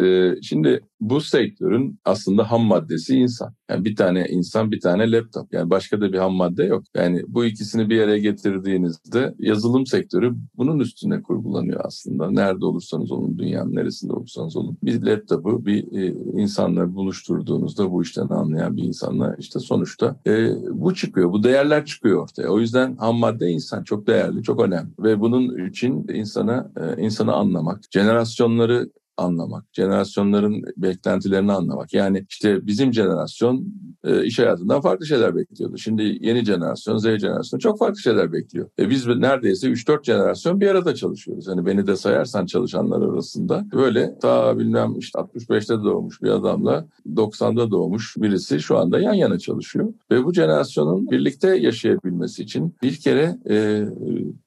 şimdi 0.44 0.82
bu 1.02 1.22
sektörün 1.22 2.00
aslında 2.06 2.52
ham 2.52 2.62
maddesi 2.62 3.16
insan. 3.16 3.54
Yani 3.70 3.86
bir 3.86 3.96
tane 3.96 4.26
insan, 4.30 4.72
bir 4.72 4.80
tane 4.80 5.12
laptop. 5.12 5.54
Yani 5.54 5.70
başka 5.70 6.02
da 6.02 6.14
bir 6.14 6.18
ham 6.18 6.34
madde 6.34 6.64
yok. 6.64 6.84
Yani 6.96 7.22
bu 7.28 7.46
ikisini 7.46 7.90
bir 7.90 8.02
araya 8.02 8.18
getirdiğinizde 8.18 9.36
yazılım 9.40 9.86
sektörü 9.86 10.36
bunun 10.58 10.80
üstüne 10.80 11.22
kurgulanıyor 11.22 11.82
aslında. 11.84 12.32
Nerede 12.32 12.66
olursanız 12.66 13.12
olun, 13.12 13.38
dünyanın 13.38 13.76
neresinde 13.76 14.14
olursanız 14.14 14.56
olun. 14.56 14.78
Bir 14.84 15.02
laptopu 15.06 15.66
bir 15.66 15.92
e, 15.92 16.14
insanla 16.42 16.96
buluşturduğunuzda 16.96 17.92
bu 17.92 18.02
işten 18.02 18.28
anlayan 18.28 18.78
bir 18.78 18.84
insanla 18.84 19.36
işte 19.40 19.60
sonuçta 19.60 20.16
e, 20.28 20.50
bu 20.72 20.96
çıkıyor. 20.96 21.32
Bu 21.32 21.44
değerler 21.44 21.86
çıkıyor 21.86 22.24
ortaya. 22.24 22.48
O 22.48 22.60
yüzden 22.60 22.96
ham 22.96 23.16
madde 23.16 23.50
insan 23.50 23.84
çok 23.84 24.08
değerli, 24.08 24.44
çok 24.44 24.62
önemli. 24.62 24.90
Ve 25.00 25.20
bunun 25.20 25.68
için 25.68 26.08
insana 26.14 26.72
e, 26.78 27.02
insanı 27.02 27.34
anlamak, 27.34 27.80
jenerasyonları 27.92 28.90
anlamak, 29.18 29.66
jenerasyonların 29.74 30.64
beklentilerini 30.78 31.52
anlamak. 31.52 31.94
Yani 31.94 32.26
işte 32.30 32.68
bizim 32.68 32.94
jenerasyon 32.94 33.74
e, 34.04 34.24
iş 34.24 34.40
hayatından 34.40 34.82
farklı 34.82 35.06
şeyler 35.06 35.36
bekliyordu. 35.36 35.78
Şimdi 35.78 36.18
yeni 36.22 36.46
jenerasyon, 36.46 36.98
Z 36.98 37.04
jenerasyonu 37.04 37.62
çok 37.62 37.80
farklı 37.80 38.00
şeyler 38.00 38.34
bekliyor. 38.34 38.70
E 38.80 38.90
biz 38.90 39.08
neredeyse 39.08 39.68
3-4 39.68 40.04
jenerasyon 40.04 40.62
bir 40.62 40.68
arada 40.68 40.96
çalışıyoruz. 40.96 41.48
Hani 41.48 41.66
beni 41.66 41.88
de 41.88 41.96
sayarsan 41.96 42.46
çalışanlar 42.46 43.02
arasında 43.02 43.66
böyle 43.74 44.20
ta 44.22 44.60
bilmem 44.60 45.00
işte 45.00 45.20
65'te 45.20 45.74
doğmuş 45.84 46.22
bir 46.22 46.30
adamla 46.30 46.86
90'da 47.16 47.72
doğmuş 47.72 48.16
birisi 48.18 48.60
şu 48.60 48.78
anda 48.78 49.00
yan 49.00 49.14
yana 49.14 49.40
çalışıyor. 49.40 49.94
Ve 50.12 50.26
bu 50.26 50.34
jenerasyonun 50.34 51.12
birlikte 51.12 51.56
yaşayabilmesi 51.58 52.44
için 52.44 52.76
bir 52.84 52.96
kere 52.96 53.38
e, 53.50 53.86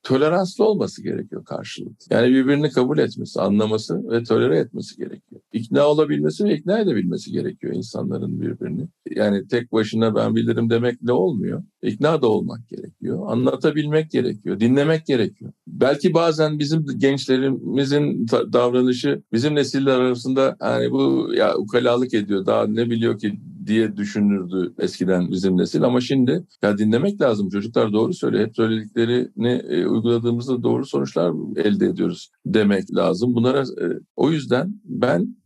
toleranslı 0.02 0.64
olması 0.64 1.02
gerekiyor 1.02 1.44
karşılıklı. 1.44 2.06
Yani 2.10 2.28
birbirini 2.28 2.70
kabul 2.70 2.98
etmesi, 2.98 3.40
anlaması 3.40 4.10
ve 4.10 4.22
tolere 4.54 4.60
etmesi 4.60 4.96
gerekiyor. 4.96 5.40
İkna 5.52 5.86
olabilmesi 5.86 6.44
ve 6.44 6.54
ikna 6.54 6.78
edebilmesi 6.78 7.32
gerekiyor 7.32 7.74
insanların 7.74 8.40
birbirini. 8.40 8.88
Yani 9.10 9.48
tek 9.48 9.72
başına 9.72 10.14
ben 10.14 10.36
bilirim 10.36 10.70
demekle 10.70 11.12
olmuyor. 11.12 11.62
İkna 11.82 12.22
da 12.22 12.28
olmak 12.28 12.68
gerekiyor. 12.68 13.24
Anlatabilmek 13.26 14.10
gerekiyor. 14.10 14.60
Dinlemek 14.60 15.06
gerekiyor. 15.06 15.52
Belki 15.66 16.14
bazen 16.14 16.58
bizim 16.58 16.86
gençlerimizin 16.98 18.26
davranışı 18.52 19.22
bizim 19.32 19.54
nesiller 19.54 20.00
arasında 20.00 20.56
hani 20.60 20.90
bu 20.90 21.30
ya 21.34 21.56
ukalalık 21.56 22.14
ediyor. 22.14 22.46
Daha 22.46 22.66
ne 22.66 22.90
biliyor 22.90 23.18
ki 23.18 23.40
diye 23.66 23.96
düşünürdü 23.96 24.74
eskiden 24.78 25.30
bizim 25.30 25.56
nesil 25.56 25.82
ama 25.82 26.00
şimdi 26.00 26.46
ya 26.62 26.78
dinlemek 26.78 27.20
lazım. 27.20 27.48
Çocuklar 27.48 27.92
doğru 27.92 28.14
söylüyor. 28.14 28.46
Hep 28.46 28.56
söylediklerini 28.56 29.52
e, 29.68 29.86
uyguladığımızda 29.86 30.62
doğru 30.62 30.86
sonuçlar 30.86 31.32
elde 31.56 31.86
ediyoruz 31.86 32.30
demek 32.46 32.94
lazım. 32.94 33.34
Bunlara 33.34 33.60
e, 33.60 33.84
o 34.16 34.30
yüzden 34.30 34.80
ben 34.84 35.36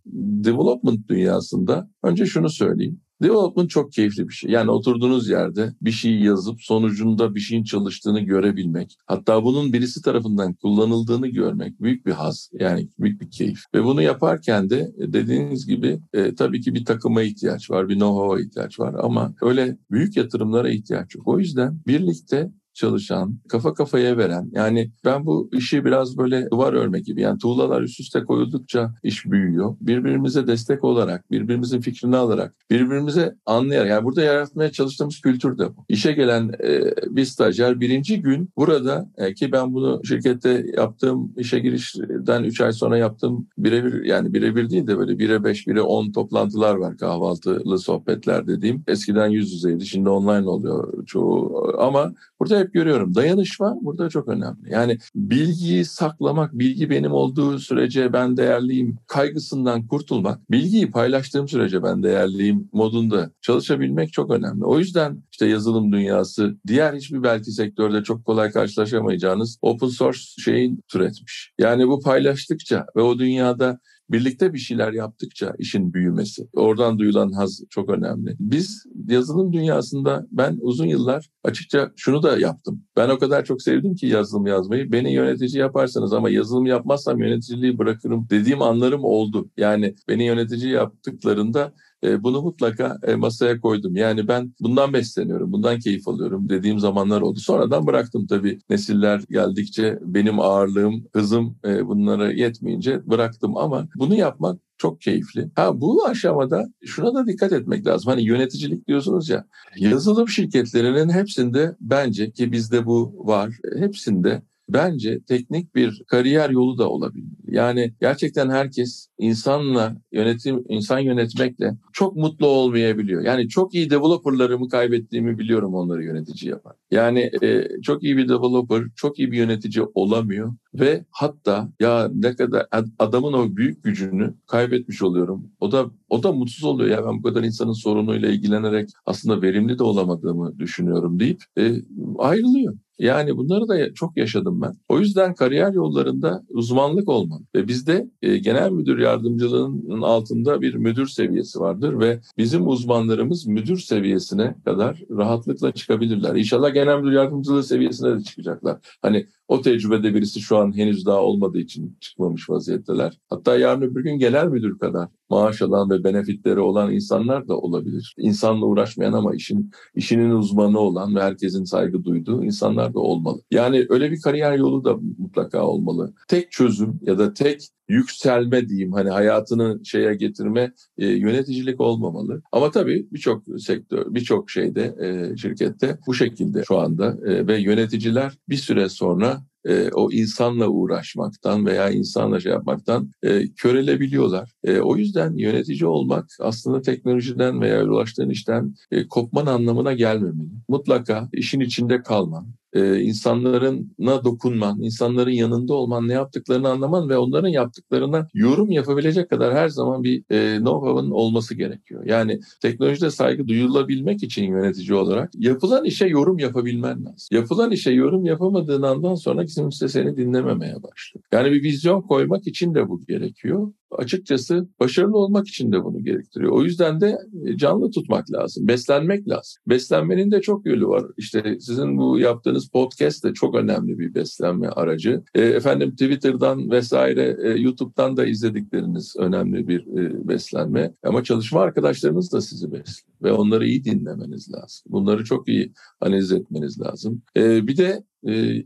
development 0.44 1.08
dünyasında 1.08 1.90
önce 2.02 2.26
şunu 2.26 2.48
söyleyeyim. 2.50 3.00
Development 3.22 3.70
çok 3.70 3.92
keyifli 3.92 4.28
bir 4.28 4.32
şey. 4.32 4.50
Yani 4.50 4.70
oturduğunuz 4.70 5.28
yerde 5.28 5.74
bir 5.82 5.90
şey 5.90 6.20
yazıp 6.20 6.62
sonucunda 6.62 7.34
bir 7.34 7.40
şeyin 7.40 7.64
çalıştığını 7.64 8.20
görebilmek. 8.20 8.96
Hatta 9.06 9.44
bunun 9.44 9.72
birisi 9.72 10.02
tarafından 10.02 10.54
kullanıldığını 10.54 11.28
görmek 11.28 11.82
büyük 11.82 12.06
bir 12.06 12.12
haz. 12.12 12.50
Yani 12.52 12.88
büyük 12.98 13.20
bir 13.20 13.30
keyif. 13.30 13.60
Ve 13.74 13.84
bunu 13.84 14.02
yaparken 14.02 14.70
de 14.70 14.92
e, 14.98 15.12
dediğiniz 15.12 15.66
gibi 15.66 16.00
e, 16.12 16.34
tabii 16.34 16.60
ki 16.60 16.74
bir 16.74 16.84
takıma 16.84 17.22
ihtiyaç 17.22 17.70
var, 17.70 17.88
bir 17.88 17.94
know-how'a 17.94 18.40
ihtiyaç 18.40 18.80
var 18.80 18.94
ama 19.02 19.34
öyle 19.42 19.78
büyük 19.90 20.16
yatırımlara 20.16 20.70
ihtiyaç 20.70 21.14
yok. 21.14 21.28
O 21.28 21.38
yüzden 21.38 21.80
birlikte 21.86 22.52
çalışan, 22.78 23.38
kafa 23.48 23.74
kafaya 23.74 24.16
veren 24.16 24.50
yani 24.52 24.90
ben 25.04 25.26
bu 25.26 25.50
işi 25.52 25.84
biraz 25.84 26.18
böyle 26.18 26.50
duvar 26.50 26.72
örmek 26.72 27.04
gibi 27.04 27.20
yani 27.20 27.38
tuğlalar 27.38 27.82
üst 27.82 28.00
üste 28.00 28.24
koyuldukça 28.24 28.94
iş 29.02 29.26
büyüyor. 29.26 29.76
Birbirimize 29.80 30.46
destek 30.46 30.84
olarak, 30.84 31.30
birbirimizin 31.30 31.80
fikrini 31.80 32.16
alarak, 32.16 32.54
birbirimize 32.70 33.34
anlayarak 33.46 33.90
yani 33.90 34.04
burada 34.04 34.22
yaratmaya 34.22 34.72
çalıştığımız 34.72 35.20
kültür 35.20 35.58
de 35.58 35.76
bu. 35.76 35.84
İşe 35.88 36.12
gelen 36.12 36.50
e, 36.64 36.80
bir 37.16 37.24
stajyer 37.24 37.80
birinci 37.80 38.22
gün 38.22 38.50
burada 38.56 39.10
e, 39.16 39.34
ki 39.34 39.52
ben 39.52 39.74
bunu 39.74 40.00
şirkette 40.04 40.66
yaptığım 40.76 41.32
işe 41.36 41.58
girişten 41.58 42.42
3 42.42 42.60
ay 42.60 42.72
sonra 42.72 42.98
yaptığım 42.98 43.46
birebir 43.58 44.04
yani 44.04 44.34
birebir 44.34 44.70
değil 44.70 44.86
de 44.86 44.98
böyle 44.98 45.12
1'e 45.12 45.44
5, 45.44 45.66
1'e 45.66 45.80
10 45.80 46.12
toplantılar 46.12 46.74
var 46.74 46.96
kahvaltılı 46.96 47.78
sohbetler 47.78 48.46
dediğim. 48.46 48.84
Eskiden 48.86 49.28
yüz 49.28 49.52
yüzeydi 49.52 49.86
şimdi 49.86 50.08
online 50.08 50.48
oluyor 50.48 51.06
çoğu 51.06 51.74
ama 51.78 52.12
burada 52.40 52.58
hep 52.58 52.67
görüyorum 52.72 53.14
dayanışma 53.14 53.76
burada 53.82 54.08
çok 54.08 54.28
önemli. 54.28 54.70
Yani 54.70 54.98
bilgiyi 55.14 55.84
saklamak, 55.84 56.52
bilgi 56.52 56.90
benim 56.90 57.12
olduğu 57.12 57.58
sürece 57.58 58.12
ben 58.12 58.36
değerliyim 58.36 58.98
kaygısından 59.06 59.86
kurtulmak, 59.86 60.50
bilgiyi 60.50 60.90
paylaştığım 60.90 61.48
sürece 61.48 61.82
ben 61.82 62.02
değerliyim 62.02 62.68
modunda 62.72 63.30
çalışabilmek 63.40 64.12
çok 64.12 64.30
önemli. 64.30 64.64
O 64.64 64.78
yüzden 64.78 65.22
işte 65.32 65.46
yazılım 65.46 65.92
dünyası 65.92 66.56
diğer 66.66 66.94
hiçbir 66.94 67.22
belki 67.22 67.52
sektörde 67.52 68.02
çok 68.02 68.24
kolay 68.24 68.50
karşılaşamayacağınız 68.50 69.58
open 69.62 69.88
source 69.88 70.20
şeyin 70.38 70.80
türetmiş. 70.88 71.52
Yani 71.58 71.88
bu 71.88 72.00
paylaştıkça 72.00 72.86
ve 72.96 73.02
o 73.02 73.18
dünyada 73.18 73.78
birlikte 74.10 74.52
bir 74.54 74.58
şeyler 74.58 74.92
yaptıkça 74.92 75.54
işin 75.58 75.94
büyümesi. 75.94 76.48
Oradan 76.52 76.98
duyulan 76.98 77.32
haz 77.32 77.62
çok 77.70 77.90
önemli. 77.90 78.36
Biz 78.40 78.84
yazılım 79.08 79.52
dünyasında 79.52 80.26
ben 80.30 80.58
uzun 80.60 80.86
yıllar 80.86 81.30
açıkça 81.44 81.92
şunu 81.96 82.22
da 82.22 82.38
yaptım. 82.38 82.82
Ben 82.96 83.08
o 83.08 83.18
kadar 83.18 83.44
çok 83.44 83.62
sevdim 83.62 83.94
ki 83.94 84.06
yazılım 84.06 84.46
yazmayı. 84.46 84.92
Beni 84.92 85.12
yönetici 85.12 85.60
yaparsanız 85.60 86.12
ama 86.12 86.30
yazılım 86.30 86.66
yapmazsam 86.66 87.18
yöneticiliği 87.18 87.78
bırakırım 87.78 88.26
dediğim 88.30 88.62
anlarım 88.62 89.04
oldu. 89.04 89.50
Yani 89.56 89.94
beni 90.08 90.24
yönetici 90.24 90.72
yaptıklarında 90.72 91.72
bunu 92.02 92.42
mutlaka 92.42 92.98
e, 93.06 93.14
masaya 93.14 93.60
koydum. 93.60 93.96
Yani 93.96 94.28
ben 94.28 94.54
bundan 94.60 94.92
besleniyorum, 94.92 95.52
bundan 95.52 95.78
keyif 95.78 96.08
alıyorum 96.08 96.48
dediğim 96.48 96.78
zamanlar 96.78 97.20
oldu. 97.20 97.38
Sonradan 97.38 97.86
bıraktım 97.86 98.26
tabii 98.26 98.58
nesiller 98.70 99.22
geldikçe 99.30 99.98
benim 100.02 100.40
ağırlığım, 100.40 101.04
hızım 101.12 101.58
e, 101.64 101.86
bunlara 101.86 102.32
yetmeyince 102.32 103.06
bıraktım 103.06 103.56
ama 103.56 103.88
bunu 103.96 104.14
yapmak 104.14 104.60
çok 104.78 105.00
keyifli. 105.00 105.50
Ha 105.54 105.80
bu 105.80 106.06
aşamada 106.06 106.68
şuna 106.84 107.14
da 107.14 107.26
dikkat 107.26 107.52
etmek 107.52 107.86
lazım. 107.86 108.10
Hani 108.10 108.24
yöneticilik 108.24 108.88
diyorsunuz 108.88 109.28
ya. 109.28 109.44
Yazılım 109.76 110.28
şirketlerinin 110.28 111.08
hepsinde 111.10 111.76
bence 111.80 112.30
ki 112.30 112.52
bizde 112.52 112.86
bu 112.86 113.14
var. 113.18 113.54
Hepsinde 113.78 114.42
bence 114.68 115.20
teknik 115.28 115.74
bir 115.74 116.02
kariyer 116.06 116.50
yolu 116.50 116.78
da 116.78 116.88
olabilir. 116.88 117.27
Yani 117.50 117.94
gerçekten 118.00 118.50
herkes 118.50 119.08
insanla 119.18 119.96
yönetim 120.12 120.64
insan 120.68 120.98
yönetmekle 120.98 121.76
çok 121.92 122.16
mutlu 122.16 122.46
olmayabiliyor. 122.46 123.22
Yani 123.22 123.48
çok 123.48 123.74
iyi 123.74 123.90
developerlarımı 123.90 124.68
kaybettiğimi 124.68 125.38
biliyorum 125.38 125.74
onları 125.74 126.04
yönetici 126.04 126.50
yapan. 126.50 126.72
Yani 126.90 127.30
e, 127.42 127.68
çok 127.82 128.02
iyi 128.02 128.16
bir 128.16 128.28
developer, 128.28 128.82
çok 128.96 129.18
iyi 129.18 129.32
bir 129.32 129.38
yönetici 129.38 129.86
olamıyor 129.94 130.52
ve 130.74 131.04
hatta 131.10 131.72
ya 131.80 132.10
ne 132.14 132.36
kadar 132.36 132.66
adamın 132.98 133.32
o 133.32 133.56
büyük 133.56 133.84
gücünü 133.84 134.34
kaybetmiş 134.46 135.02
oluyorum. 135.02 135.50
O 135.60 135.72
da 135.72 135.90
o 136.08 136.22
da 136.22 136.32
mutsuz 136.32 136.64
oluyor 136.64 136.90
ya 136.90 137.06
ben 137.06 137.18
bu 137.18 137.22
kadar 137.22 137.42
insanın 137.42 137.72
sorunuyla 137.72 138.28
ilgilenerek 138.28 138.90
aslında 139.06 139.42
verimli 139.42 139.78
de 139.78 139.82
olamadığımı 139.82 140.58
düşünüyorum 140.58 141.20
deyip 141.20 141.42
e, 141.58 141.72
ayrılıyor. 142.18 142.74
Yani 142.98 143.36
bunları 143.36 143.68
da 143.68 143.94
çok 143.94 144.16
yaşadım 144.16 144.62
ben. 144.62 144.76
O 144.88 144.98
yüzden 144.98 145.34
kariyer 145.34 145.72
yollarında 145.72 146.42
uzmanlık 146.48 147.08
olmalı. 147.08 147.42
Ve 147.54 147.68
bizde 147.68 148.08
e, 148.22 148.38
genel 148.38 148.70
müdür 148.70 148.98
yardımcılığının 148.98 150.02
altında 150.02 150.60
bir 150.60 150.74
müdür 150.74 151.06
seviyesi 151.06 151.60
vardır 151.60 152.00
ve 152.00 152.20
bizim 152.38 152.68
uzmanlarımız 152.68 153.46
müdür 153.46 153.78
seviyesine 153.78 154.54
kadar 154.64 155.02
rahatlıkla 155.10 155.72
çıkabilirler. 155.72 156.34
İnşallah 156.34 156.74
genel 156.74 156.98
müdür 156.98 157.12
yardımcılığı 157.12 157.62
seviyesine 157.62 158.18
de 158.18 158.22
çıkacaklar. 158.22 158.78
Hani 159.02 159.26
o 159.48 159.60
tecrübede 159.62 160.14
birisi 160.14 160.40
şu 160.40 160.56
an 160.56 160.76
henüz 160.76 161.06
daha 161.06 161.22
olmadığı 161.22 161.58
için 161.58 161.96
çıkmamış 162.00 162.50
vaziyetteler. 162.50 163.18
Hatta 163.28 163.58
yarın 163.58 163.82
öbür 163.82 164.04
gün 164.04 164.18
genel 164.18 164.46
müdür 164.46 164.78
kadar 164.78 165.08
maaş 165.30 165.62
alan 165.62 165.90
ve 165.90 166.04
benefitleri 166.04 166.60
olan 166.60 166.92
insanlar 166.92 167.48
da 167.48 167.56
olabilir. 167.58 168.14
İnsanla 168.18 168.66
uğraşmayan 168.66 169.12
ama 169.12 169.34
işin 169.34 169.70
işinin 169.94 170.30
uzmanı 170.30 170.78
olan 170.78 171.14
ve 171.14 171.22
herkesin 171.22 171.64
saygı 171.64 172.04
duyduğu 172.04 172.44
insanlar 172.44 172.94
da 172.94 172.98
olmalı. 172.98 173.42
Yani 173.50 173.86
öyle 173.88 174.10
bir 174.10 174.20
kariyer 174.20 174.58
yolu 174.58 174.84
da 174.84 174.96
mutlaka 175.18 175.66
olmalı. 175.66 176.14
Tek 176.28 176.52
çözüm 176.52 177.00
ya 177.02 177.18
da 177.18 177.34
tek 177.34 177.68
yükselme 177.88 178.68
diyeyim 178.68 178.92
hani 178.92 179.10
hayatını 179.10 179.80
şeye 179.84 180.14
getirme 180.14 180.72
e, 180.98 181.06
yöneticilik 181.06 181.80
olmamalı. 181.80 182.42
Ama 182.52 182.70
tabii 182.70 183.06
birçok 183.12 183.42
sektör, 183.60 184.14
birçok 184.14 184.50
şeyde 184.50 184.94
e, 185.00 185.36
şirkette 185.36 185.98
bu 186.06 186.14
şekilde 186.14 186.64
şu 186.64 186.78
anda 186.78 187.18
e, 187.26 187.46
ve 187.46 187.60
yöneticiler 187.60 188.38
bir 188.48 188.56
süre 188.56 188.88
sonra 188.88 189.42
e, 189.64 189.90
o 189.94 190.12
insanla 190.12 190.68
uğraşmaktan 190.68 191.66
veya 191.66 191.90
insanla 191.90 192.40
şey 192.40 192.52
yapmaktan 192.52 193.10
e, 193.22 193.48
körelebiliyorlar. 193.48 194.52
E, 194.64 194.80
o 194.80 194.96
yüzden 194.96 195.36
yönetici 195.36 195.86
olmak 195.86 196.30
aslında 196.40 196.82
teknolojiden 196.82 197.60
veya 197.60 197.84
ulaştığın 197.84 198.30
işten 198.30 198.74
e, 198.90 199.08
kopman 199.08 199.46
anlamına 199.46 199.92
gelmemeli. 199.92 200.48
Mutlaka 200.68 201.28
işin 201.32 201.60
içinde 201.60 202.02
kalman, 202.02 202.46
e, 202.72 203.00
insanlarına 203.00 204.24
dokunman, 204.24 204.80
insanların 204.80 205.30
yanında 205.30 205.74
olman, 205.74 206.08
ne 206.08 206.12
yaptıklarını 206.12 206.68
anlaman 206.68 207.08
ve 207.08 207.18
onların 207.18 207.48
yaptıklarına 207.48 208.28
yorum 208.34 208.70
yapabilecek 208.70 209.30
kadar 209.30 209.54
her 209.54 209.68
zaman 209.68 210.04
bir 210.04 210.24
e, 210.30 210.56
know-how'ın 210.56 211.10
olması 211.10 211.54
gerekiyor. 211.54 212.02
Yani 212.06 212.40
teknolojide 212.62 213.10
saygı 213.10 213.48
duyulabilmek 213.48 214.22
için 214.22 214.44
yönetici 214.44 214.94
olarak 214.94 215.30
yapılan 215.34 215.84
işe 215.84 216.06
yorum 216.06 216.38
yapabilmen 216.38 217.04
lazım. 217.04 217.28
Yapılan 217.30 217.70
işe 217.70 217.90
yorum 217.90 218.24
yapamadığın 218.24 218.82
andan 218.82 219.14
sonra 219.14 219.44
kimse 219.44 219.88
seni 219.88 220.16
dinlememeye 220.16 220.74
başlıyor. 220.82 221.24
Yani 221.32 221.52
bir 221.52 221.62
vizyon 221.62 222.02
koymak 222.02 222.46
için 222.46 222.74
de 222.74 222.88
bu 222.88 223.00
gerekiyor 223.08 223.72
açıkçası 223.90 224.68
başarılı 224.80 225.18
olmak 225.18 225.48
için 225.48 225.72
de 225.72 225.84
bunu 225.84 226.04
gerektiriyor. 226.04 226.52
O 226.52 226.64
yüzden 226.64 227.00
de 227.00 227.18
e, 227.44 227.56
canlı 227.56 227.90
tutmak 227.90 228.32
lazım, 228.32 228.68
beslenmek 228.68 229.28
lazım. 229.28 229.62
Beslenmenin 229.66 230.30
de 230.30 230.40
çok 230.40 230.66
yolu 230.66 230.88
var. 230.88 231.04
İşte 231.16 231.56
sizin 231.60 231.98
bu 231.98 232.18
yaptığınız 232.18 232.68
podcast 232.68 233.24
de 233.24 233.34
çok 233.34 233.54
önemli 233.54 233.98
bir 233.98 234.14
beslenme 234.14 234.68
aracı. 234.68 235.22
E, 235.34 235.42
efendim 235.42 235.90
Twitter'dan 235.90 236.70
vesaire 236.70 237.36
e, 237.42 237.48
YouTube'dan 237.48 238.16
da 238.16 238.26
izledikleriniz 238.26 239.14
önemli 239.18 239.68
bir 239.68 239.86
beslenme. 240.28 240.94
Ama 241.02 241.24
çalışma 241.24 241.60
arkadaşlarınız 241.60 242.32
da 242.32 242.40
sizi 242.40 242.72
besliyor 242.72 243.08
ve 243.22 243.32
onları 243.32 243.66
iyi 243.66 243.84
dinlemeniz 243.84 244.52
lazım. 244.52 244.92
Bunları 244.92 245.24
çok 245.24 245.48
iyi 245.48 245.72
analiz 246.00 246.32
etmeniz 246.32 246.80
lazım. 246.80 247.22
Bir 247.36 247.76
de 247.76 248.02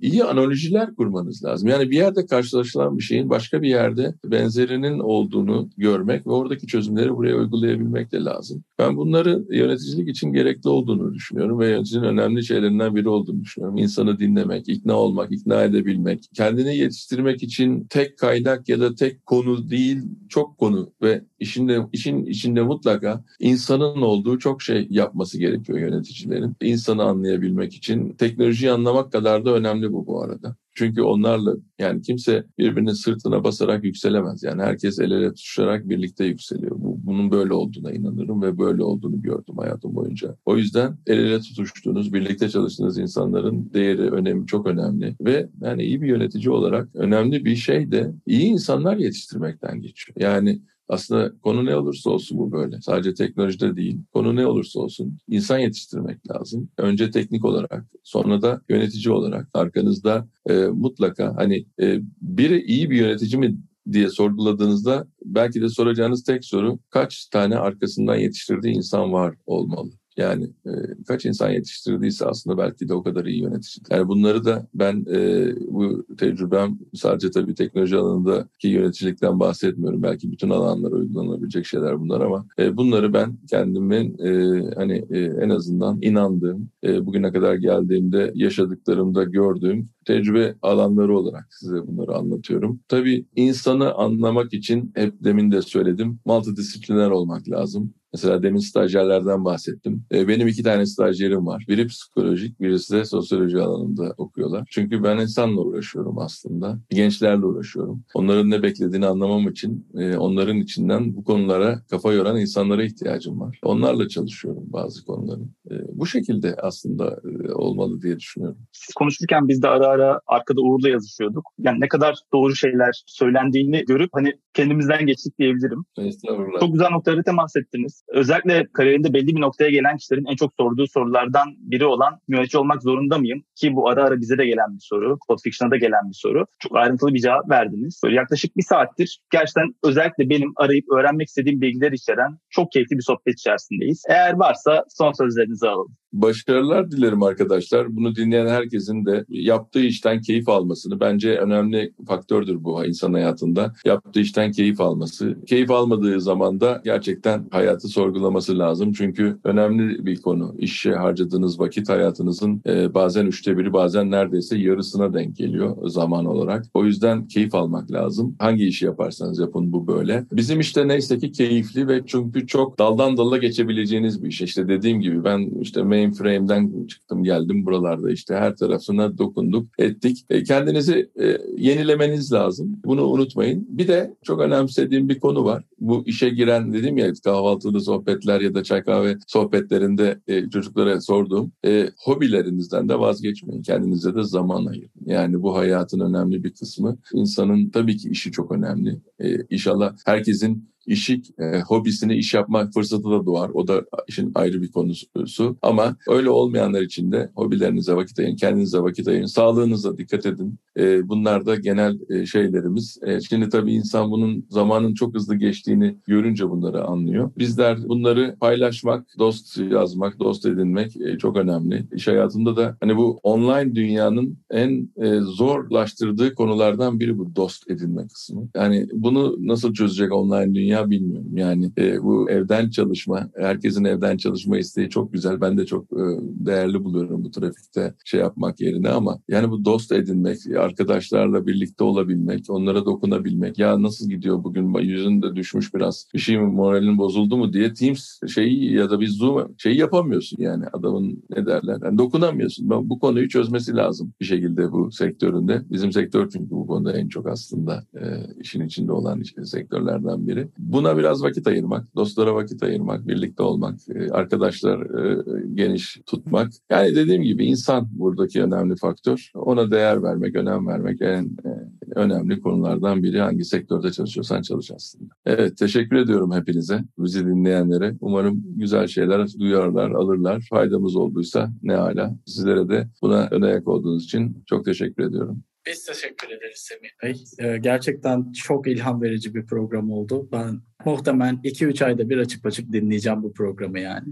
iyi 0.00 0.24
analojiler 0.24 0.94
kurmanız 0.94 1.44
lazım. 1.44 1.68
Yani 1.68 1.90
bir 1.90 1.96
yerde 1.96 2.26
karşılaşılan 2.26 2.98
bir 2.98 3.02
şeyin 3.02 3.30
başka 3.30 3.62
bir 3.62 3.68
yerde 3.68 4.14
benzerinin 4.24 4.98
olduğunu 4.98 5.70
görmek 5.76 6.26
ve 6.26 6.30
oradaki 6.30 6.66
çözümleri 6.66 7.16
buraya 7.16 7.36
uygulayabilmek 7.36 8.12
de 8.12 8.18
lazım. 8.18 8.64
Ben 8.78 8.96
bunları 8.96 9.44
yöneticilik 9.50 10.08
için 10.08 10.32
gerekli 10.32 10.68
olduğunu 10.68 11.14
düşünüyorum 11.14 11.58
ve 11.58 11.70
yöneticinin 11.70 12.04
önemli 12.04 12.44
şeylerinden 12.44 12.96
biri 12.96 13.08
olduğunu 13.08 13.40
düşünüyorum. 13.40 13.78
İnsanı 13.78 14.18
dinlemek, 14.18 14.68
ikna 14.68 14.94
olmak, 14.94 15.32
ikna 15.32 15.62
edebilmek, 15.62 16.24
kendini 16.34 16.76
yetiştirmek 16.76 17.42
için 17.42 17.86
tek 17.90 18.18
kaynak 18.18 18.68
ya 18.68 18.80
da 18.80 18.94
tek 18.94 19.26
konu 19.26 19.70
değil, 19.70 19.98
çok 20.28 20.58
konu 20.58 20.92
ve 21.02 21.24
işinde 21.40 21.78
işin 21.92 22.24
içinde 22.26 22.62
mutlaka 22.62 23.24
insanın 23.40 24.02
olduğu 24.02 24.38
çok 24.38 24.62
şey 24.62 24.86
yapması 24.90 25.38
gerekiyor 25.38 25.78
yöneticilerin. 25.78 26.56
İnsanı 26.62 27.02
anlayabilmek 27.02 27.74
için 27.74 28.12
teknolojiyi 28.12 28.72
anlamak 28.72 29.12
kadar 29.12 29.41
da 29.44 29.54
önemli 29.54 29.92
bu 29.92 30.06
bu 30.06 30.22
arada. 30.22 30.56
Çünkü 30.74 31.02
onlarla 31.02 31.54
yani 31.78 32.02
kimse 32.02 32.44
birbirinin 32.58 32.92
sırtına 32.92 33.44
basarak 33.44 33.84
yükselemez. 33.84 34.42
Yani 34.42 34.62
herkes 34.62 34.98
el 34.98 35.10
ele 35.10 35.28
tutuşarak 35.28 35.88
birlikte 35.88 36.24
yükseliyor. 36.24 36.76
Bu, 36.78 36.98
bunun 37.04 37.30
böyle 37.30 37.52
olduğuna 37.52 37.92
inanırım 37.92 38.42
ve 38.42 38.58
böyle 38.58 38.82
olduğunu 38.82 39.22
gördüm 39.22 39.54
hayatım 39.58 39.94
boyunca. 39.94 40.36
O 40.44 40.56
yüzden 40.56 40.98
el 41.06 41.18
ele 41.18 41.40
tutuştuğunuz, 41.40 42.12
birlikte 42.12 42.48
çalıştığınız 42.48 42.98
insanların 42.98 43.70
değeri, 43.74 44.10
önemi 44.10 44.46
çok 44.46 44.66
önemli. 44.66 45.16
Ve 45.20 45.48
yani 45.60 45.82
iyi 45.82 46.02
bir 46.02 46.08
yönetici 46.08 46.50
olarak 46.50 46.88
önemli 46.94 47.44
bir 47.44 47.56
şey 47.56 47.92
de 47.92 48.12
iyi 48.26 48.46
insanlar 48.46 48.96
yetiştirmekten 48.96 49.80
geçiyor. 49.80 50.16
Yani 50.20 50.60
aslında 50.92 51.32
konu 51.42 51.64
ne 51.66 51.76
olursa 51.76 52.10
olsun 52.10 52.38
bu 52.38 52.52
böyle. 52.52 52.80
Sadece 52.80 53.14
teknolojide 53.14 53.76
değil. 53.76 53.98
Konu 54.12 54.36
ne 54.36 54.46
olursa 54.46 54.80
olsun 54.80 55.18
insan 55.28 55.58
yetiştirmek 55.58 56.30
lazım. 56.30 56.68
Önce 56.78 57.10
teknik 57.10 57.44
olarak, 57.44 57.84
sonra 58.02 58.42
da 58.42 58.60
yönetici 58.68 59.14
olarak 59.14 59.48
arkanızda 59.54 60.28
e, 60.48 60.54
mutlaka 60.54 61.36
hani 61.36 61.66
e, 61.80 62.00
biri 62.20 62.62
iyi 62.62 62.90
bir 62.90 62.96
yönetici 62.96 63.38
mi 63.38 63.56
diye 63.92 64.08
sorguladığınızda 64.08 65.06
belki 65.24 65.62
de 65.62 65.68
soracağınız 65.68 66.24
tek 66.24 66.44
soru 66.44 66.78
kaç 66.90 67.26
tane 67.26 67.56
arkasından 67.56 68.16
yetiştirdiği 68.16 68.74
insan 68.74 69.12
var 69.12 69.34
olmalı. 69.46 69.90
Yani 70.16 70.44
e, 70.66 70.70
kaç 71.06 71.26
insan 71.26 71.50
yetiştirdiyse 71.50 72.26
aslında 72.26 72.58
belki 72.58 72.88
de 72.88 72.94
o 72.94 73.02
kadar 73.02 73.24
iyi 73.24 73.42
yönetici. 73.42 73.82
Yani 73.90 74.08
bunları 74.08 74.44
da 74.44 74.66
ben 74.74 75.06
e, 75.14 75.52
bu 75.68 76.06
tecrübem 76.18 76.78
sadece 76.94 77.30
tabii 77.30 77.54
teknoloji 77.54 77.96
alanındaki 77.96 78.68
yöneticilikten 78.68 79.40
bahsetmiyorum. 79.40 80.02
Belki 80.02 80.32
bütün 80.32 80.50
alanlara 80.50 80.94
uygulanabilecek 80.94 81.66
şeyler 81.66 82.00
bunlar 82.00 82.20
ama 82.20 82.46
e, 82.58 82.76
bunları 82.76 83.12
ben 83.12 83.38
kendimin 83.50 84.18
e, 84.18 84.62
hani 84.74 85.04
e, 85.10 85.18
en 85.18 85.48
azından 85.48 85.98
inandığım, 86.02 86.68
e, 86.84 87.06
bugüne 87.06 87.32
kadar 87.32 87.54
geldiğimde 87.54 88.32
yaşadıklarımda 88.34 89.24
gördüğüm 89.24 89.88
tecrübe 90.04 90.54
alanları 90.62 91.18
olarak 91.18 91.46
size 91.50 91.86
bunları 91.86 92.14
anlatıyorum. 92.16 92.80
Tabii 92.88 93.26
insanı 93.36 93.94
anlamak 93.94 94.54
için 94.54 94.92
hep 94.94 95.14
demin 95.24 95.52
de 95.52 95.62
söyledim 95.62 96.18
multidisipliner 96.24 97.10
olmak 97.10 97.48
lazım. 97.48 97.94
Mesela 98.12 98.42
demin 98.42 98.58
stajyerlerden 98.58 99.44
bahsettim. 99.44 100.04
E, 100.12 100.28
benim 100.28 100.48
iki 100.48 100.62
tane 100.62 100.86
stajyerim 100.86 101.46
var. 101.46 101.64
Biri 101.68 101.86
psikolojik, 101.86 102.60
birisi 102.60 102.96
de 102.96 103.04
sosyoloji 103.04 103.60
alanında 103.60 104.14
okuyorlar. 104.16 104.68
Çünkü 104.70 105.02
ben 105.02 105.18
insanla 105.18 105.60
uğraşıyorum 105.60 106.18
aslında. 106.18 106.78
Gençlerle 106.90 107.46
uğraşıyorum. 107.46 108.04
Onların 108.14 108.50
ne 108.50 108.62
beklediğini 108.62 109.06
anlamam 109.06 109.48
için 109.48 109.86
e, 109.94 110.16
onların 110.16 110.56
içinden 110.56 111.16
bu 111.16 111.24
konulara 111.24 111.82
kafa 111.90 112.12
yoran 112.12 112.40
insanlara 112.40 112.84
ihtiyacım 112.84 113.40
var. 113.40 113.58
Onlarla 113.62 114.08
çalışıyorum 114.08 114.62
bazı 114.66 115.04
konuları. 115.04 115.42
E, 115.70 115.74
bu 115.92 116.06
şekilde 116.06 116.56
aslında 116.62 117.20
olmalı 117.54 118.02
diye 118.02 118.18
düşünüyorum. 118.18 118.58
Siz 118.72 118.94
konuşurken 118.94 119.48
biz 119.48 119.62
de 119.62 119.68
ara 119.68 119.86
ara 119.86 120.20
arkada 120.26 120.60
Uğur'la 120.60 120.88
yazışıyorduk. 120.88 121.44
Yani 121.58 121.80
ne 121.80 121.88
kadar 121.88 122.18
doğru 122.32 122.54
şeyler 122.54 123.02
söylendiğini 123.06 123.84
görüp 123.84 124.10
hani 124.12 124.32
kendimizden 124.54 125.06
geçtik 125.06 125.38
diyebilirim. 125.38 125.84
Estağfurullah. 125.98 126.60
Çok 126.60 126.72
güzel 126.72 126.90
noktaları 126.90 127.22
temas 127.24 127.56
ettiniz 127.56 128.04
özellikle 128.08 128.66
kariyerinde 128.72 129.12
belli 129.12 129.36
bir 129.36 129.40
noktaya 129.40 129.70
gelen 129.70 129.96
kişilerin 129.96 130.24
en 130.24 130.36
çok 130.36 130.52
sorduğu 130.54 130.86
sorulardan 130.86 131.48
biri 131.58 131.86
olan 131.86 132.18
yönetici 132.28 132.60
olmak 132.60 132.82
zorunda 132.82 133.18
mıyım? 133.18 133.42
Ki 133.54 133.74
bu 133.76 133.88
ara 133.88 134.04
ara 134.04 134.20
bize 134.20 134.38
de 134.38 134.46
gelen 134.46 134.74
bir 134.74 134.80
soru, 134.80 135.18
Code 135.28 135.40
Fiction'a 135.44 135.70
da 135.70 135.76
gelen 135.76 136.08
bir 136.08 136.16
soru. 136.16 136.44
Çok 136.58 136.76
ayrıntılı 136.76 137.14
bir 137.14 137.20
cevap 137.20 137.50
verdiniz. 137.50 138.00
Böyle 138.04 138.16
yaklaşık 138.16 138.56
bir 138.56 138.62
saattir 138.62 139.20
gerçekten 139.30 139.74
özellikle 139.84 140.30
benim 140.30 140.52
arayıp 140.56 140.84
öğrenmek 140.92 141.28
istediğim 141.28 141.60
bilgiler 141.60 141.92
içeren 141.92 142.38
çok 142.50 142.72
keyifli 142.72 142.96
bir 142.96 143.02
sohbet 143.02 143.34
içerisindeyiz. 143.38 144.02
Eğer 144.08 144.32
varsa 144.32 144.84
son 144.88 145.12
sözlerinizi 145.12 145.68
alalım. 145.68 145.96
Başarılar 146.12 146.90
dilerim 146.90 147.22
arkadaşlar. 147.22 147.96
Bunu 147.96 148.16
dinleyen 148.16 148.46
herkesin 148.46 149.06
de 149.06 149.24
yaptığı 149.28 149.80
işten 149.80 150.20
keyif 150.20 150.48
almasını 150.48 151.00
bence 151.00 151.36
önemli 151.36 151.92
faktördür 152.06 152.64
bu 152.64 152.84
insan 152.84 153.12
hayatında. 153.12 153.72
Yaptığı 153.84 154.20
işten 154.20 154.52
keyif 154.52 154.80
alması. 154.80 155.36
Keyif 155.46 155.70
almadığı 155.70 156.20
zaman 156.20 156.60
da 156.60 156.80
gerçekten 156.84 157.46
hayatı 157.50 157.88
sorgulaması 157.88 158.58
lazım. 158.58 158.92
Çünkü 158.92 159.38
önemli 159.44 160.06
bir 160.06 160.16
konu. 160.16 160.54
İşe 160.58 160.92
harcadığınız 160.92 161.60
vakit 161.60 161.88
hayatınızın 161.88 162.62
e, 162.66 162.94
bazen 162.94 163.26
üçte 163.26 163.58
biri 163.58 163.72
bazen 163.72 164.10
neredeyse 164.10 164.58
yarısına 164.58 165.14
denk 165.14 165.36
geliyor 165.36 165.88
zaman 165.88 166.24
olarak. 166.24 166.66
O 166.74 166.84
yüzden 166.84 167.26
keyif 167.26 167.54
almak 167.54 167.92
lazım. 167.92 168.36
Hangi 168.38 168.64
işi 168.66 168.84
yaparsanız 168.84 169.38
yapın 169.38 169.72
bu 169.72 169.86
böyle. 169.86 170.24
Bizim 170.32 170.60
işte 170.60 170.88
neyse 170.88 171.18
ki 171.18 171.32
keyifli 171.32 171.88
ve 171.88 172.02
çünkü 172.06 172.46
çok 172.46 172.78
daldan 172.78 173.16
dala 173.16 173.38
geçebileceğiniz 173.38 174.22
bir 174.22 174.28
iş. 174.28 174.42
İşte 174.42 174.68
dediğim 174.68 175.00
gibi 175.00 175.24
ben 175.24 175.50
işte 175.60 175.82
mainframe'den 176.02 176.86
çıktım 176.86 177.24
geldim 177.24 177.66
buralarda 177.66 178.10
işte 178.10 178.34
her 178.34 178.56
tarafına 178.56 179.18
dokunduk 179.18 179.66
ettik. 179.78 180.26
E, 180.30 180.42
kendinizi 180.42 181.10
e, 181.20 181.38
yenilemeniz 181.56 182.32
lazım. 182.32 182.80
Bunu 182.84 183.06
unutmayın. 183.06 183.66
Bir 183.68 183.88
de 183.88 184.14
çok 184.22 184.40
önemsediğim 184.40 185.08
bir 185.08 185.20
konu 185.20 185.44
var. 185.44 185.64
Bu 185.80 186.02
işe 186.06 186.28
giren 186.28 186.72
dedim 186.72 186.96
ya 186.96 187.12
kahvaltılı 187.24 187.80
sohbetler 187.80 188.40
ya 188.40 188.54
da 188.54 188.62
çay 188.62 188.84
kahve 188.84 189.16
sohbetlerinde 189.26 190.20
e, 190.28 190.50
çocuklara 190.50 191.00
sorduğum 191.00 191.52
e, 191.66 191.90
hobilerinizden 192.04 192.88
de 192.88 192.98
vazgeçmeyin. 192.98 193.62
Kendinize 193.62 194.14
de 194.14 194.22
zaman 194.22 194.66
ayırın. 194.66 194.90
Yani 195.06 195.42
bu 195.42 195.56
hayatın 195.56 196.00
önemli 196.00 196.44
bir 196.44 196.50
kısmı. 196.50 196.98
İnsanın 197.14 197.70
tabii 197.70 197.96
ki 197.96 198.08
işi 198.08 198.32
çok 198.32 198.52
önemli. 198.52 199.00
E, 199.20 199.36
inşallah 199.50 199.96
herkesin 200.06 200.72
işi, 200.86 201.22
e, 201.38 201.60
hobisini 201.60 202.14
iş 202.14 202.34
yapma 202.34 202.70
fırsatı 202.74 203.10
da 203.10 203.26
doğar. 203.26 203.50
O 203.54 203.68
da 203.68 203.82
işin 204.08 204.32
ayrı 204.34 204.62
bir 204.62 204.72
konusu. 204.72 205.56
Ama 205.62 205.96
öyle 206.08 206.30
olmayanlar 206.30 206.82
için 206.82 207.12
de 207.12 207.30
hobilerinize 207.34 207.94
vakit 207.94 208.18
ayırın, 208.18 208.36
kendinize 208.36 208.78
vakit 208.78 209.08
ayırın, 209.08 209.26
sağlığınıza 209.26 209.98
dikkat 209.98 210.26
edin. 210.26 210.58
E, 210.78 211.08
bunlar 211.08 211.46
da 211.46 211.54
genel 211.54 211.98
e, 212.10 212.26
şeylerimiz. 212.26 212.98
E, 213.06 213.20
şimdi 213.20 213.48
tabii 213.48 213.72
insan 213.72 214.10
bunun 214.10 214.46
zamanın 214.50 214.94
çok 214.94 215.14
hızlı 215.14 215.36
geçtiğini 215.36 215.96
görünce 216.06 216.50
bunları 216.50 216.84
anlıyor. 216.84 217.30
Bizler 217.38 217.88
bunları 217.88 218.36
paylaşmak, 218.40 219.06
dost 219.18 219.58
yazmak, 219.58 220.20
dost 220.20 220.46
edinmek 220.46 220.96
e, 220.96 221.18
çok 221.18 221.36
önemli. 221.36 221.86
İş 221.94 222.08
hayatında 222.08 222.56
da 222.56 222.76
hani 222.80 222.96
bu 222.96 223.20
online 223.22 223.74
dünyanın 223.74 224.38
en 224.50 224.90
e, 224.96 225.20
zorlaştırdığı 225.20 226.34
konulardan 226.34 227.00
biri 227.00 227.18
bu 227.18 227.36
dost 227.36 227.70
edinme 227.70 228.08
kısmı. 228.08 228.48
Yani 228.54 228.88
bunu 228.92 229.36
nasıl 229.40 229.74
çözecek 229.74 230.12
online 230.12 230.54
dünya 230.54 230.71
dünya 230.72 230.90
bilmiyorum. 230.90 231.36
Yani 231.36 231.72
e, 231.78 232.02
bu 232.02 232.30
evden 232.30 232.70
çalışma, 232.70 233.30
herkesin 233.36 233.84
evden 233.84 234.16
çalışma 234.16 234.58
isteği 234.58 234.88
çok 234.88 235.12
güzel. 235.12 235.40
Ben 235.40 235.58
de 235.58 235.66
çok 235.66 235.84
e, 235.84 236.04
değerli 236.22 236.84
buluyorum 236.84 237.24
bu 237.24 237.30
trafikte 237.30 237.94
şey 238.04 238.20
yapmak 238.20 238.60
yerine 238.60 238.88
ama 238.88 239.18
yani 239.28 239.50
bu 239.50 239.64
dost 239.64 239.92
edinmek, 239.92 240.38
arkadaşlarla 240.58 241.46
birlikte 241.46 241.84
olabilmek, 241.84 242.50
onlara 242.50 242.84
dokunabilmek. 242.84 243.58
Ya 243.58 243.82
nasıl 243.82 244.10
gidiyor 244.10 244.44
bugün 244.44 244.74
yüzün 244.74 245.22
de 245.22 245.36
düşmüş 245.36 245.74
biraz. 245.74 246.06
Bir 246.14 246.18
şey 246.18 246.38
mi 246.38 246.46
moralin 246.46 246.98
bozuldu 246.98 247.36
mu 247.36 247.52
diye 247.52 247.74
Teams 247.74 248.20
şeyi 248.34 248.72
ya 248.74 248.90
da 248.90 249.00
bir 249.00 249.08
Zoom 249.08 249.54
şeyi 249.58 249.78
yapamıyorsun 249.78 250.42
yani 250.42 250.64
adamın 250.72 251.22
ne 251.30 251.46
derler. 251.46 251.78
Yani 251.84 251.98
dokunamıyorsun. 251.98 252.70
Ben 252.70 252.90
bu 252.90 252.98
konuyu 252.98 253.28
çözmesi 253.28 253.76
lazım 253.76 254.12
bir 254.20 254.24
şekilde 254.24 254.72
bu 254.72 254.92
sektöründe. 254.92 255.62
Bizim 255.70 255.92
sektör 255.92 256.30
çünkü 256.30 256.50
bu 256.50 256.66
konuda 256.66 256.92
en 256.92 257.08
çok 257.08 257.28
aslında 257.28 257.84
e, 257.94 258.04
işin 258.40 258.66
içinde 258.66 258.92
olan 258.92 259.22
sektörlerden 259.44 260.26
biri. 260.26 260.48
Buna 260.62 260.98
biraz 260.98 261.22
vakit 261.22 261.46
ayırmak, 261.46 261.96
dostlara 261.96 262.34
vakit 262.34 262.62
ayırmak, 262.62 263.08
birlikte 263.08 263.42
olmak, 263.42 263.78
e, 263.88 264.10
arkadaşlar 264.10 264.80
e, 264.80 265.24
geniş 265.54 266.00
tutmak. 266.06 266.52
Yani 266.70 266.96
dediğim 266.96 267.22
gibi 267.22 267.44
insan 267.44 267.88
buradaki 267.92 268.42
önemli 268.42 268.76
faktör. 268.76 269.30
Ona 269.34 269.70
değer 269.70 270.02
vermek, 270.02 270.36
önem 270.36 270.66
vermek 270.66 271.02
en 271.02 271.24
e, 271.24 271.50
önemli 271.94 272.40
konulardan 272.40 273.02
biri. 273.02 273.20
Hangi 273.20 273.44
sektörde 273.44 273.92
çalışıyorsan 273.92 274.42
çalış 274.42 274.70
aslında. 274.70 275.14
Evet, 275.26 275.56
teşekkür 275.56 275.96
ediyorum 275.96 276.32
hepinize, 276.32 276.84
bizi 276.98 277.26
dinleyenlere. 277.26 277.96
Umarım 278.00 278.42
güzel 278.56 278.86
şeyler 278.86 279.28
duyarlar, 279.38 279.90
alırlar. 279.90 280.46
Faydamız 280.50 280.96
olduysa 280.96 281.50
ne 281.62 281.74
hala. 281.74 282.16
Sizlere 282.26 282.68
de 282.68 282.88
buna 283.02 283.28
ön 283.30 283.42
ayak 283.42 283.68
olduğunuz 283.68 284.04
için 284.04 284.42
çok 284.46 284.64
teşekkür 284.64 285.02
ediyorum. 285.02 285.42
Biz 285.66 285.84
teşekkür 285.84 286.28
ederiz 286.28 286.58
Semih 286.58 286.90
Bey. 287.02 287.24
Ee, 287.38 287.58
gerçekten 287.58 288.32
çok 288.32 288.66
ilham 288.66 289.02
verici 289.02 289.34
bir 289.34 289.46
program 289.46 289.90
oldu. 289.90 290.28
Ben 290.32 290.60
muhtemelen 290.84 291.36
2-3 291.36 291.84
ayda 291.84 292.08
bir 292.08 292.18
açıp 292.18 292.46
açıp 292.46 292.72
dinleyeceğim 292.72 293.22
bu 293.22 293.32
programı 293.32 293.80
yani. 293.80 294.08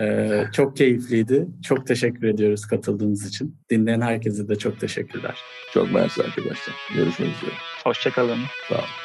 ee, 0.00 0.42
çok 0.52 0.76
keyifliydi. 0.76 1.46
Çok 1.62 1.86
teşekkür 1.86 2.28
ediyoruz 2.28 2.66
katıldığınız 2.66 3.28
için. 3.28 3.56
Dinleyen 3.70 4.00
herkese 4.00 4.48
de 4.48 4.56
çok 4.56 4.80
teşekkürler. 4.80 5.38
Çok 5.72 5.92
mersi 5.92 6.22
arkadaşlar. 6.22 6.74
Görüşmek 6.94 7.28
üzere. 7.28 7.54
Hoşçakalın. 7.84 8.38
Sağ 8.68 8.74
olun. 8.74 9.03